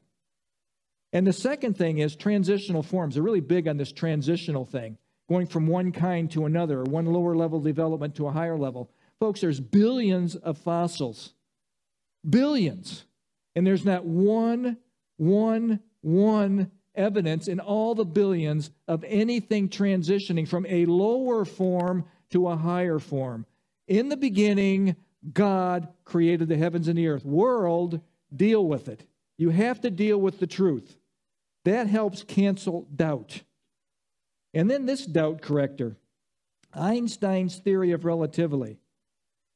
And 1.11 1.27
the 1.27 1.33
second 1.33 1.77
thing 1.77 1.99
is 1.99 2.15
transitional 2.15 2.81
forms. 2.81 3.13
They're 3.13 3.23
really 3.23 3.41
big 3.41 3.67
on 3.67 3.77
this 3.77 3.91
transitional 3.91 4.65
thing, 4.65 4.97
going 5.29 5.45
from 5.45 5.67
one 5.67 5.91
kind 5.91 6.31
to 6.31 6.45
another, 6.45 6.79
or 6.79 6.85
one 6.85 7.05
lower 7.05 7.35
level 7.35 7.59
development 7.59 8.15
to 8.15 8.27
a 8.27 8.31
higher 8.31 8.57
level. 8.57 8.89
Folks, 9.19 9.41
there's 9.41 9.59
billions 9.59 10.35
of 10.35 10.57
fossils. 10.57 11.33
Billions. 12.27 13.05
And 13.55 13.67
there's 13.67 13.85
not 13.85 14.05
one, 14.05 14.77
one, 15.17 15.81
one 16.01 16.71
evidence 16.95 17.47
in 17.47 17.59
all 17.59 17.93
the 17.93 18.05
billions 18.05 18.71
of 18.87 19.03
anything 19.07 19.69
transitioning 19.69 20.47
from 20.47 20.65
a 20.67 20.85
lower 20.85 21.45
form 21.45 22.05
to 22.33 22.49
a 22.49 22.55
higher 22.55 22.99
form. 22.99 23.45
In 23.87 24.09
the 24.09 24.17
beginning, 24.17 24.95
God 25.33 25.87
created 26.05 26.49
the 26.49 26.57
heavens 26.57 26.87
and 26.87 26.97
the 26.97 27.07
earth. 27.07 27.25
World 27.25 28.01
Deal 28.35 28.65
with 28.65 28.87
it. 28.87 29.05
You 29.37 29.49
have 29.49 29.81
to 29.81 29.91
deal 29.91 30.19
with 30.19 30.39
the 30.39 30.47
truth. 30.47 30.97
That 31.65 31.87
helps 31.87 32.23
cancel 32.23 32.87
doubt. 32.95 33.43
And 34.53 34.69
then 34.69 34.85
this 34.85 35.05
doubt 35.05 35.41
corrector 35.41 35.97
Einstein's 36.73 37.57
theory 37.59 37.91
of 37.91 38.05
relativity 38.05 38.79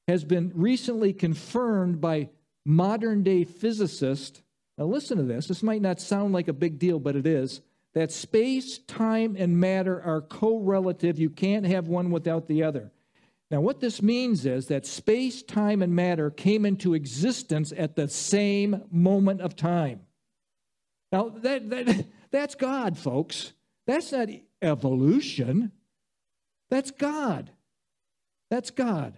has 0.08 0.24
been 0.24 0.52
recently 0.54 1.14
confirmed 1.14 2.00
by 2.00 2.30
modern 2.64 3.24
day 3.24 3.44
physicists. 3.44 4.42
Now, 4.78 4.86
listen 4.86 5.18
to 5.18 5.24
this. 5.24 5.48
This 5.48 5.64
might 5.64 5.82
not 5.82 6.00
sound 6.00 6.34
like 6.34 6.48
a 6.48 6.54
big 6.54 6.78
deal, 6.78 7.00
but 7.00 7.16
it 7.16 7.26
is. 7.26 7.62
That 7.98 8.12
space, 8.12 8.78
time, 8.78 9.36
and 9.36 9.60
matter 9.60 10.00
are 10.04 10.22
correlative. 10.22 11.18
You 11.18 11.32
can't 11.32 11.66
have 11.66 11.88
one 11.88 12.12
without 12.12 12.48
the 12.48 12.62
other. 12.62 12.92
Now, 13.50 13.60
what 13.60 13.80
this 13.80 14.04
means 14.04 14.46
is 14.46 14.68
that 14.68 14.86
space, 14.86 15.42
time, 15.42 15.82
and 15.82 15.96
matter 15.96 16.30
came 16.30 16.64
into 16.64 16.94
existence 16.94 17.74
at 17.76 17.96
the 17.96 18.08
same 18.08 18.84
moment 18.92 19.42
of 19.42 19.56
time. 19.56 20.02
Now, 21.12 21.30
that, 21.30 21.72
that, 21.72 22.06
that's 22.30 22.54
God, 22.54 23.00
folks. 23.00 23.54
That's 23.88 24.12
not 24.12 24.30
evolution. 24.62 25.72
That's 26.70 26.92
God. 26.92 27.50
That's 28.52 28.70
God. 28.70 29.18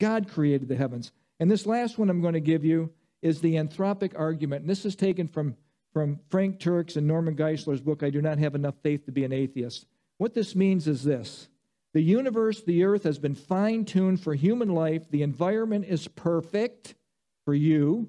God 0.00 0.30
created 0.30 0.68
the 0.68 0.76
heavens. 0.76 1.12
And 1.38 1.50
this 1.50 1.66
last 1.66 1.98
one 1.98 2.08
I'm 2.08 2.22
going 2.22 2.32
to 2.32 2.40
give 2.40 2.64
you 2.64 2.92
is 3.20 3.42
the 3.42 3.56
anthropic 3.56 4.18
argument. 4.18 4.62
And 4.62 4.70
this 4.70 4.86
is 4.86 4.96
taken 4.96 5.28
from, 5.28 5.54
from 5.92 6.18
Frank 6.30 6.58
Turek's 6.58 6.96
and 6.96 7.06
Norman 7.06 7.34
Geisler's 7.34 7.80
book, 7.80 8.02
I 8.02 8.10
Do 8.10 8.22
Not 8.22 8.38
Have 8.38 8.54
Enough 8.54 8.76
Faith 8.82 9.04
to 9.06 9.12
Be 9.12 9.24
an 9.24 9.32
Atheist. 9.32 9.86
What 10.18 10.34
this 10.34 10.54
means 10.54 10.88
is 10.88 11.04
this 11.04 11.48
the 11.92 12.00
universe, 12.00 12.62
the 12.62 12.84
earth, 12.84 13.04
has 13.04 13.18
been 13.18 13.34
fine 13.34 13.84
tuned 13.84 14.20
for 14.20 14.34
human 14.34 14.70
life. 14.70 15.10
The 15.10 15.22
environment 15.22 15.84
is 15.86 16.08
perfect 16.08 16.94
for 17.44 17.54
you. 17.54 18.08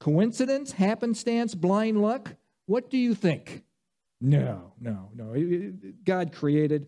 Coincidence, 0.00 0.72
happenstance, 0.72 1.54
blind 1.54 2.02
luck? 2.02 2.34
What 2.66 2.90
do 2.90 2.96
you 2.96 3.14
think? 3.14 3.62
No, 4.20 4.72
no, 4.80 5.10
no. 5.14 5.72
God 6.04 6.32
created. 6.32 6.86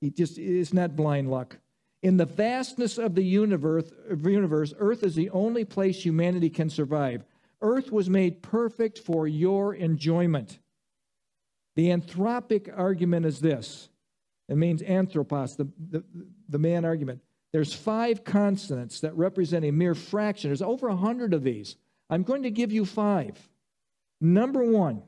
He 0.00 0.10
just 0.10 0.38
it's 0.38 0.72
not 0.72 0.96
blind 0.96 1.30
luck. 1.30 1.58
In 2.02 2.16
the 2.16 2.24
vastness 2.24 2.96
of 2.96 3.14
the 3.14 3.22
universe, 3.22 3.92
universe, 4.08 4.72
Earth 4.78 5.02
is 5.02 5.14
the 5.14 5.28
only 5.30 5.64
place 5.64 6.02
humanity 6.02 6.48
can 6.48 6.70
survive. 6.70 7.24
Earth 7.62 7.92
was 7.92 8.08
made 8.08 8.42
perfect 8.42 8.98
for 8.98 9.26
your 9.26 9.74
enjoyment. 9.74 10.58
The 11.76 11.88
anthropic 11.88 12.72
argument 12.76 13.26
is 13.26 13.40
this 13.40 13.88
it 14.48 14.56
means 14.56 14.82
anthropos, 14.82 15.56
the, 15.56 15.68
the, 15.90 16.04
the 16.48 16.58
man 16.58 16.84
argument. 16.84 17.20
There's 17.52 17.72
five 17.72 18.24
constants 18.24 19.00
that 19.00 19.16
represent 19.16 19.64
a 19.64 19.70
mere 19.70 19.94
fraction. 19.94 20.50
There's 20.50 20.62
over 20.62 20.88
a 20.88 20.96
hundred 20.96 21.34
of 21.34 21.44
these. 21.44 21.76
I'm 22.08 22.24
going 22.24 22.42
to 22.42 22.50
give 22.50 22.72
you 22.72 22.84
five. 22.84 23.36
Number 24.20 24.64
one, 24.64 25.02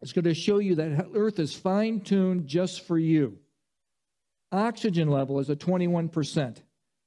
it's 0.00 0.12
going 0.12 0.24
to 0.24 0.34
show 0.34 0.58
you 0.58 0.74
that 0.76 1.08
Earth 1.14 1.38
is 1.38 1.54
fine 1.54 2.00
tuned 2.00 2.46
just 2.46 2.86
for 2.86 2.98
you. 2.98 3.38
Oxygen 4.50 5.08
level 5.08 5.40
is 5.40 5.50
at 5.50 5.58
21%. 5.58 6.56
If 6.56 6.62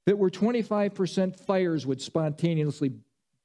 it 0.06 0.18
were 0.18 0.30
25%, 0.30 1.40
fires 1.40 1.86
would 1.86 2.02
spontaneously 2.02 2.94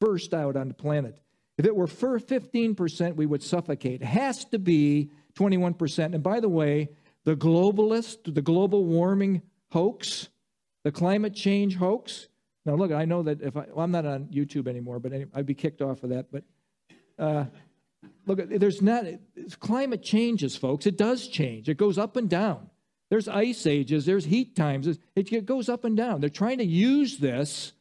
burst 0.03 0.35
out 0.35 0.57
on 0.57 0.67
the 0.67 0.75
planet. 0.75 1.17
If 1.59 1.65
it 1.65 1.77
were 1.77 1.87
for 1.87 2.19
15%, 2.19 3.15
we 3.15 3.25
would 3.25 3.41
suffocate. 3.41 4.03
It 4.03 4.07
has 4.07 4.45
to 4.47 4.59
be 4.59 5.11
21%. 5.35 6.13
And 6.13 6.23
by 6.25 6.41
the 6.41 6.49
way, 6.49 6.89
the 7.23 7.37
globalist, 7.37 8.35
the 8.35 8.43
global 8.43 8.85
warming 8.85 9.43
hoax, 9.71 10.29
the 10.83 10.91
climate 10.91 11.35
change 11.35 11.77
hoax. 11.77 12.27
Now, 12.67 12.75
look, 12.75 12.91
I 12.91 13.05
know 13.05 13.23
that 13.23 13.43
if 13.43 13.57
I, 13.57 13.67
well, 13.73 13.85
I'm 13.85 13.93
not 13.93 14.05
on 14.05 14.25
YouTube 14.25 14.67
anymore, 14.67 14.99
but 14.99 15.13
I'd 15.35 15.47
be 15.47 15.55
kicked 15.55 15.81
off 15.81 16.01
for 16.01 16.09
that. 16.09 16.33
But 16.33 16.43
uh, 17.17 17.45
look, 18.27 18.41
there's 18.49 18.83
not 18.83 19.05
climate 19.61 20.03
changes, 20.03 20.57
folks. 20.57 20.85
It 20.85 20.99
does 20.99 21.29
change. 21.29 21.69
It 21.69 21.77
goes 21.77 21.97
up 21.97 22.17
and 22.17 22.29
down. 22.29 22.71
There's 23.09 23.29
ice 23.29 23.67
ages. 23.67 24.05
There's 24.05 24.25
heat 24.25 24.57
times. 24.57 24.99
It 25.15 25.47
goes 25.47 25.69
up 25.69 25.85
and 25.85 25.97
down. 25.97 26.21
They're 26.21 26.29
trying 26.29 26.59
to 26.59 26.65
use 26.65 27.19
this 27.19 27.73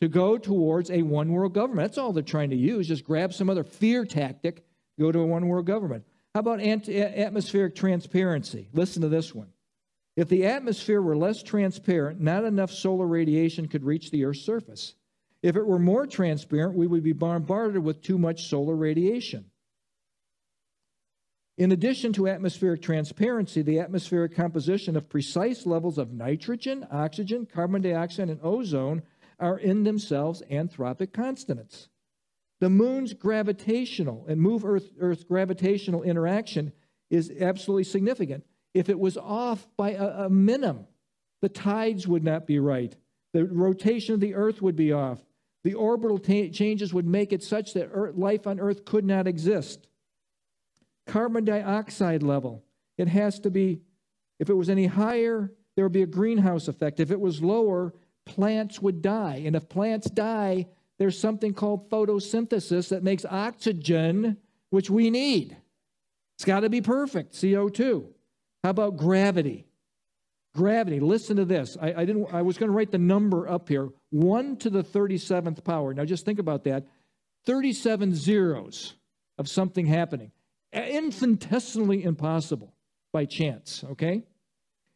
to 0.00 0.08
go 0.08 0.38
towards 0.38 0.90
a 0.90 1.02
one 1.02 1.32
world 1.32 1.54
government. 1.54 1.88
That's 1.88 1.98
all 1.98 2.12
they're 2.12 2.22
trying 2.22 2.50
to 2.50 2.56
use. 2.56 2.88
Just 2.88 3.04
grab 3.04 3.32
some 3.32 3.50
other 3.50 3.64
fear 3.64 4.04
tactic, 4.04 4.64
go 4.98 5.10
to 5.10 5.18
a 5.18 5.26
one 5.26 5.48
world 5.48 5.66
government. 5.66 6.04
How 6.34 6.40
about 6.40 6.60
atmospheric 6.60 7.74
transparency? 7.74 8.68
Listen 8.72 9.02
to 9.02 9.08
this 9.08 9.34
one. 9.34 9.48
If 10.16 10.28
the 10.28 10.46
atmosphere 10.46 11.00
were 11.00 11.16
less 11.16 11.42
transparent, 11.42 12.20
not 12.20 12.44
enough 12.44 12.70
solar 12.70 13.06
radiation 13.06 13.68
could 13.68 13.84
reach 13.84 14.10
the 14.10 14.24
Earth's 14.24 14.44
surface. 14.44 14.94
If 15.42 15.56
it 15.56 15.66
were 15.66 15.78
more 15.78 16.06
transparent, 16.06 16.76
we 16.76 16.88
would 16.88 17.04
be 17.04 17.12
bombarded 17.12 17.82
with 17.82 18.02
too 18.02 18.18
much 18.18 18.48
solar 18.48 18.74
radiation. 18.74 19.46
In 21.56 21.72
addition 21.72 22.12
to 22.14 22.28
atmospheric 22.28 22.82
transparency, 22.82 23.62
the 23.62 23.80
atmospheric 23.80 24.34
composition 24.34 24.96
of 24.96 25.08
precise 25.08 25.66
levels 25.66 25.98
of 25.98 26.12
nitrogen, 26.12 26.86
oxygen, 26.90 27.46
carbon 27.46 27.82
dioxide, 27.82 28.28
and 28.28 28.40
ozone 28.42 29.02
are 29.38 29.58
in 29.58 29.84
themselves 29.84 30.42
anthropic 30.50 31.12
constants. 31.12 31.88
The 32.60 32.70
moon's 32.70 33.14
gravitational 33.14 34.26
and 34.28 34.40
move 34.40 34.64
Earth, 34.64 34.90
Earth's 34.98 35.24
gravitational 35.24 36.02
interaction 36.02 36.72
is 37.10 37.32
absolutely 37.40 37.84
significant. 37.84 38.44
If 38.74 38.88
it 38.88 38.98
was 38.98 39.16
off 39.16 39.68
by 39.76 39.92
a, 39.92 40.26
a 40.26 40.30
the 41.40 41.48
tides 41.48 42.06
would 42.08 42.24
not 42.24 42.46
be 42.46 42.58
right. 42.58 42.94
The 43.32 43.44
rotation 43.44 44.14
of 44.14 44.20
the 44.20 44.34
Earth 44.34 44.60
would 44.60 44.76
be 44.76 44.92
off. 44.92 45.20
The 45.64 45.74
orbital 45.74 46.18
ta- 46.18 46.50
changes 46.52 46.92
would 46.92 47.06
make 47.06 47.32
it 47.32 47.42
such 47.42 47.74
that 47.74 47.90
Earth, 47.92 48.16
life 48.16 48.46
on 48.46 48.58
Earth 48.58 48.84
could 48.84 49.04
not 49.04 49.26
exist. 49.26 49.86
Carbon 51.06 51.44
dioxide 51.44 52.22
level, 52.22 52.64
it 52.96 53.08
has 53.08 53.38
to 53.40 53.50
be, 53.50 53.80
if 54.38 54.50
it 54.50 54.54
was 54.54 54.68
any 54.68 54.86
higher, 54.86 55.52
there 55.76 55.84
would 55.84 55.92
be 55.92 56.02
a 56.02 56.06
greenhouse 56.06 56.68
effect. 56.68 57.00
If 57.00 57.10
it 57.10 57.20
was 57.20 57.42
lower, 57.42 57.94
plants 58.28 58.80
would 58.80 59.02
die. 59.02 59.42
And 59.44 59.56
if 59.56 59.68
plants 59.68 60.08
die, 60.08 60.66
there's 60.98 61.18
something 61.18 61.54
called 61.54 61.90
photosynthesis 61.90 62.90
that 62.90 63.02
makes 63.02 63.24
oxygen, 63.24 64.36
which 64.70 64.90
we 64.90 65.10
need. 65.10 65.56
It's 66.36 66.44
got 66.44 66.60
to 66.60 66.70
be 66.70 66.80
perfect, 66.80 67.32
CO2. 67.34 68.06
How 68.62 68.70
about 68.70 68.96
gravity? 68.96 69.66
Gravity, 70.54 71.00
listen 71.00 71.36
to 71.36 71.44
this. 71.44 71.76
I, 71.80 71.92
I 71.94 72.04
didn't 72.04 72.32
I 72.32 72.42
was 72.42 72.58
going 72.58 72.70
to 72.70 72.76
write 72.76 72.90
the 72.90 72.98
number 72.98 73.48
up 73.48 73.68
here. 73.68 73.88
1 74.10 74.56
to 74.58 74.70
the 74.70 74.82
37th 74.82 75.62
power. 75.64 75.94
Now 75.94 76.04
just 76.04 76.24
think 76.24 76.38
about 76.38 76.64
that. 76.64 76.86
37 77.46 78.14
zeros 78.14 78.94
of 79.38 79.48
something 79.48 79.86
happening. 79.86 80.32
Infinitesimally 80.72 82.04
impossible 82.04 82.74
by 83.12 83.24
chance, 83.24 83.84
okay? 83.92 84.24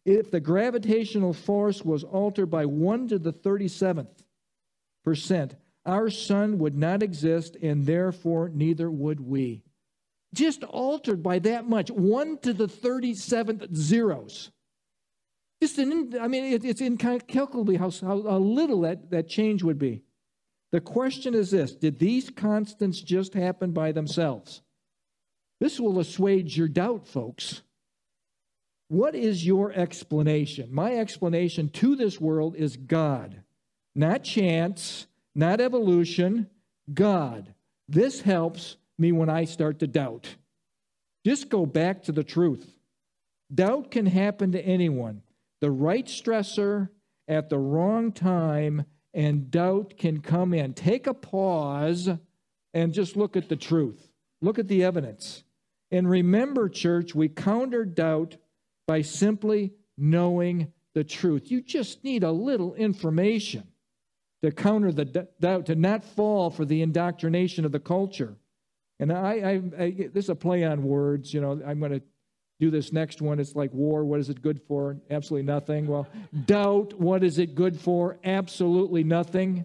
If 0.05 0.31
the 0.31 0.41
gravitational 0.41 1.33
force 1.33 1.85
was 1.85 2.03
altered 2.03 2.51
by 2.51 2.67
1 2.67 3.09
to 3.09 3.19
the 3.19 3.33
37th 3.33 4.25
percent, 5.05 5.55
our 5.85 6.11
sun 6.11 6.59
would 6.59 6.77
not 6.77 7.03
exist, 7.03 7.57
and 7.61 7.87
therefore 7.87 8.49
neither 8.49 8.91
would 8.91 9.21
we. 9.21 9.63
Just 10.35 10.65
altered 10.65 11.23
by 11.23 11.39
that 11.41 11.69
much, 11.69 11.91
1 11.91 12.39
to 12.39 12.53
the 12.53 12.67
37th 12.67 13.75
zeros. 13.75 14.51
Just 15.61 15.79
an, 15.79 16.19
I 16.21 16.27
mean, 16.27 16.45
it, 16.45 16.65
it's 16.65 16.81
incalculably 16.81 17.77
how, 17.77 17.91
how, 17.91 18.23
how 18.23 18.39
little 18.39 18.81
that, 18.81 19.11
that 19.11 19.29
change 19.29 19.63
would 19.63 19.79
be. 19.79 20.03
The 20.73 20.81
question 20.81 21.35
is 21.35 21.51
this 21.51 21.73
Did 21.73 21.99
these 21.99 22.31
constants 22.31 23.01
just 23.01 23.35
happen 23.35 23.73
by 23.73 23.93
themselves? 23.93 24.63
This 25.61 25.79
will 25.79 26.01
assuage 26.01 26.57
your 26.57 26.67
doubt, 26.67 27.07
folks. 27.07 27.63
What 28.93 29.15
is 29.15 29.47
your 29.47 29.73
explanation? 29.73 30.69
My 30.71 30.97
explanation 30.97 31.71
to 31.71 31.97
this 31.97 32.21
world 32.21 32.57
is 32.57 32.77
God, 32.77 33.43
not 33.95 34.23
chance, 34.23 35.07
not 35.35 35.63
evolution, 35.63 36.51
God. 36.93 37.55
This 37.89 38.21
helps 38.21 38.77
me 38.99 39.11
when 39.11 39.31
I 39.31 39.47
start 39.47 39.79
to 39.79 39.87
doubt. 39.87 40.37
Just 41.25 41.49
go 41.49 41.65
back 41.65 42.03
to 42.03 42.13
the 42.13 42.23
truth. 42.23 42.71
Doubt 43.55 43.91
can 43.91 44.05
happen 44.05 44.53
to 44.53 44.61
anyone. 44.61 45.23
The 45.63 45.71
right 45.71 46.05
stressor 46.05 46.91
at 47.27 47.49
the 47.49 47.59
wrong 47.59 48.13
time, 48.13 48.85
and 49.15 49.51
doubt 49.51 49.95
can 49.97 50.21
come 50.21 50.53
in. 50.53 50.75
Take 50.75 51.07
a 51.07 51.15
pause 51.15 52.11
and 52.75 52.93
just 52.93 53.17
look 53.17 53.39
at 53.39 53.49
the 53.49 53.57
truth. 53.57 54.11
Look 54.43 54.59
at 54.59 54.69
the 54.69 54.85
evidence. 54.85 55.45
And 55.91 56.11
remember, 56.11 56.69
church, 56.69 57.15
we 57.15 57.31
counter 57.31 57.87
doubt 57.87 58.37
by 58.93 59.01
simply 59.01 59.73
knowing 59.97 60.71
the 60.93 61.03
truth. 61.03 61.51
You 61.51 61.63
just 61.63 62.05
need 62.05 62.25
a 62.25 62.31
little 62.31 62.75
information 62.75 63.67
to 64.43 64.53
counter 64.53 64.93
the 64.93 65.07
doubt, 65.41 65.65
to 65.65 65.75
not 65.75 66.05
fall 66.05 66.51
for 66.51 66.67
the 66.67 66.83
indoctrination 66.83 67.65
of 67.65 67.73
the 67.73 67.81
culture. 67.81 68.37
And 69.01 69.11
I, 69.11 69.63
I, 69.79 69.83
I 69.83 69.91
this 70.13 70.27
is 70.27 70.29
a 70.29 70.35
play 70.35 70.63
on 70.65 70.83
words. 70.83 71.33
You 71.33 71.41
know, 71.41 71.53
I'm 71.67 71.81
going 71.81 71.93
to 71.93 72.03
do 72.61 72.71
this 72.71 72.93
next 72.93 73.23
one. 73.23 73.41
It's 73.41 73.55
like 73.55 73.73
war. 73.73 74.05
What 74.05 74.21
is 74.21 74.29
it 74.29 74.43
good 74.43 74.61
for? 74.69 74.99
Absolutely 75.11 75.47
nothing. 75.47 75.87
Well, 75.87 76.07
doubt. 76.45 76.93
What 76.93 77.25
is 77.25 77.39
it 77.39 77.55
good 77.55 77.81
for? 77.81 78.19
Absolutely 78.25 79.05
nothing. 79.05 79.65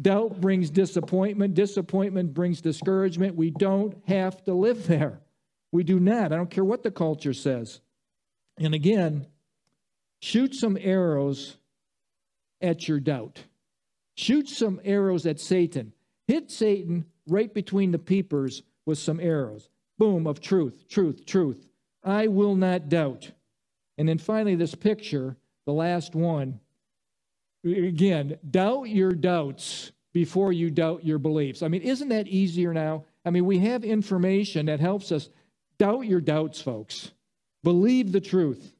Doubt 0.00 0.40
brings 0.40 0.70
disappointment. 0.70 1.54
Disappointment 1.54 2.32
brings 2.32 2.60
discouragement. 2.60 3.34
We 3.34 3.50
don't 3.50 3.96
have 4.06 4.44
to 4.44 4.54
live 4.54 4.86
there. 4.86 5.18
We 5.72 5.82
do 5.82 5.98
not. 5.98 6.32
I 6.32 6.36
don't 6.36 6.48
care 6.48 6.64
what 6.64 6.84
the 6.84 6.92
culture 6.92 7.34
says. 7.34 7.80
And 8.58 8.74
again, 8.74 9.26
shoot 10.20 10.54
some 10.54 10.78
arrows 10.80 11.56
at 12.60 12.88
your 12.88 13.00
doubt. 13.00 13.44
Shoot 14.14 14.48
some 14.48 14.80
arrows 14.84 15.26
at 15.26 15.40
Satan. 15.40 15.92
Hit 16.26 16.50
Satan 16.50 17.06
right 17.26 17.52
between 17.52 17.92
the 17.92 17.98
peepers 17.98 18.62
with 18.86 18.98
some 18.98 19.20
arrows. 19.20 19.68
Boom, 19.98 20.26
of 20.26 20.40
truth, 20.40 20.88
truth, 20.88 21.24
truth. 21.26 21.66
I 22.04 22.26
will 22.26 22.56
not 22.56 22.88
doubt. 22.88 23.30
And 23.98 24.08
then 24.08 24.18
finally, 24.18 24.54
this 24.54 24.74
picture, 24.74 25.36
the 25.66 25.72
last 25.72 26.14
one. 26.14 26.60
Again, 27.64 28.38
doubt 28.50 28.88
your 28.88 29.12
doubts 29.12 29.92
before 30.12 30.52
you 30.52 30.70
doubt 30.70 31.04
your 31.04 31.18
beliefs. 31.18 31.62
I 31.62 31.68
mean, 31.68 31.82
isn't 31.82 32.08
that 32.08 32.26
easier 32.28 32.74
now? 32.74 33.04
I 33.24 33.30
mean, 33.30 33.46
we 33.46 33.60
have 33.60 33.84
information 33.84 34.66
that 34.66 34.80
helps 34.80 35.12
us 35.12 35.28
doubt 35.78 36.06
your 36.06 36.20
doubts, 36.20 36.60
folks. 36.60 37.12
Believe 37.62 38.12
the 38.12 38.20
truth. 38.20 38.74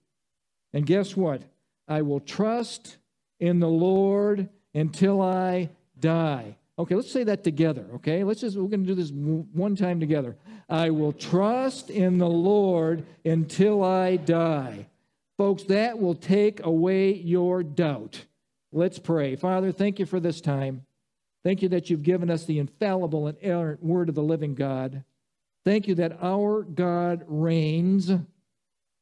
And 0.72 0.86
guess 0.86 1.16
what? 1.16 1.42
I 1.88 2.02
will 2.02 2.20
trust 2.20 2.96
in 3.40 3.60
the 3.60 3.68
Lord 3.68 4.48
until 4.74 5.20
I 5.20 5.70
die. 5.98 6.56
Okay, 6.78 6.94
let's 6.94 7.12
say 7.12 7.24
that 7.24 7.44
together, 7.44 7.86
okay? 7.94 8.24
Let's 8.24 8.40
just, 8.40 8.56
we're 8.56 8.68
going 8.68 8.84
to 8.84 8.86
do 8.86 8.94
this 8.94 9.10
one 9.10 9.76
time 9.76 10.00
together. 10.00 10.36
I 10.68 10.90
will 10.90 11.12
trust 11.12 11.90
in 11.90 12.18
the 12.18 12.28
Lord 12.28 13.04
until 13.24 13.84
I 13.84 14.16
die. 14.16 14.86
Folks, 15.36 15.64
that 15.64 15.98
will 15.98 16.14
take 16.14 16.64
away 16.64 17.12
your 17.12 17.62
doubt. 17.62 18.24
Let's 18.72 18.98
pray. 18.98 19.36
Father, 19.36 19.70
thank 19.70 19.98
you 19.98 20.06
for 20.06 20.18
this 20.18 20.40
time. 20.40 20.86
Thank 21.44 21.60
you 21.60 21.68
that 21.70 21.90
you've 21.90 22.02
given 22.02 22.30
us 22.30 22.46
the 22.46 22.58
infallible 22.58 23.26
and 23.26 23.36
inerrant 23.38 23.82
word 23.82 24.08
of 24.08 24.14
the 24.14 24.22
living 24.22 24.54
God. 24.54 25.04
Thank 25.64 25.88
you 25.88 25.94
that 25.96 26.18
our 26.22 26.62
God 26.62 27.24
reigns 27.26 28.10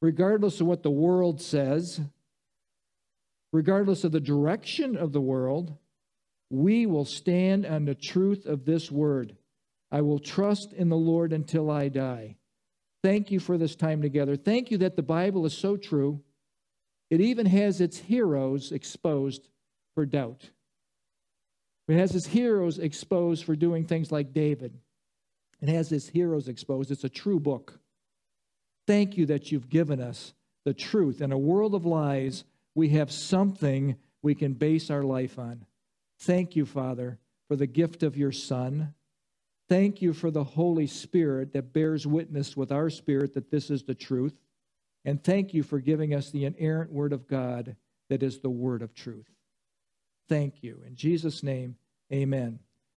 regardless 0.01 0.61
of 0.61 0.67
what 0.67 0.83
the 0.83 0.91
world 0.91 1.41
says 1.41 2.01
regardless 3.53 4.05
of 4.05 4.13
the 4.13 4.21
direction 4.21 4.97
of 4.97 5.13
the 5.13 5.21
world, 5.21 5.77
we 6.51 6.87
will 6.87 7.05
stand 7.05 7.67
on 7.67 7.85
the 7.85 7.95
truth 7.95 8.47
of 8.47 8.65
this 8.65 8.91
word. 8.91 9.37
I 9.91 10.03
will 10.03 10.19
trust 10.19 10.73
in 10.73 10.89
the 10.89 10.97
Lord 10.97 11.33
until 11.33 11.71
I 11.71 11.89
die. 11.89 12.37
Thank 13.03 13.31
you 13.31 13.41
for 13.41 13.57
this 13.57 13.75
time 13.75 14.03
together. 14.03 14.37
Thank 14.37 14.71
you 14.71 14.79
that 14.79 14.97
the 14.97 15.03
Bible 15.03 15.47
is 15.47 15.57
so 15.57 15.77
true. 15.77 16.21
It 17.09 17.21
even 17.21 17.47
has 17.47 17.81
its 17.81 17.99
heroes 17.99 18.73
exposed 18.73 19.49
for 19.95 20.07
doubt. 20.07 20.51
It 21.89 21.97
has 21.97 22.15
its 22.15 22.27
heroes 22.27 22.79
exposed 22.79 23.45
for 23.45 23.57
doing 23.57 23.85
things 23.85 24.13
like 24.13 24.33
David. 24.33 24.79
It 25.61 25.69
has 25.69 25.91
its 25.91 26.09
heroes 26.09 26.47
exposed. 26.47 26.91
It's 26.91 27.05
a 27.05 27.09
true 27.09 27.41
book. 27.41 27.80
Thank 28.91 29.17
you 29.17 29.27
that 29.27 29.53
you've 29.53 29.71
given 29.71 30.01
us 30.01 30.35
the 30.65 30.75
truth. 30.75 31.21
In 31.21 31.31
a 31.31 31.39
world 31.39 31.77
of 31.77 31.87
lies, 31.87 32.43
we 32.75 32.89
have 32.89 33.13
something 33.13 33.95
we 34.21 34.35
can 34.35 34.55
base 34.55 34.91
our 34.91 35.05
life 35.05 35.39
on. 35.39 35.65
Thank 36.19 36.57
you, 36.57 36.67
Father, 36.67 37.21
for 37.47 37.55
the 37.55 37.69
gift 37.69 38.03
of 38.03 38.17
your 38.17 38.33
Son. 38.33 38.95
Thank 39.69 40.03
you 40.03 40.13
for 40.13 40.33
the 40.33 40.43
Holy 40.43 40.89
Spirit 40.89 41.53
that 41.53 41.73
bears 41.73 42.05
witness 42.05 42.57
with 42.57 42.73
our 42.73 42.91
spirit 42.91 43.35
that 43.35 43.53
this 43.53 43.71
is 43.71 43.85
the 43.85 43.95
truth. 43.95 44.35
And 45.05 45.23
thank 45.23 45.55
you 45.55 45.63
for 45.63 45.79
giving 45.79 46.13
us 46.13 46.33
the 46.33 46.45
inerrant 46.45 46.91
Word 46.91 47.13
of 47.13 47.29
God 47.29 47.77
that 48.09 48.25
is 48.25 48.41
the 48.41 48.51
Word 48.51 48.83
of 48.83 48.93
truth. 48.93 49.31
Thank 50.29 50.65
you. 50.65 50.83
In 50.85 50.97
Jesus' 50.97 51.45
name, 51.45 51.77
amen. 52.13 52.59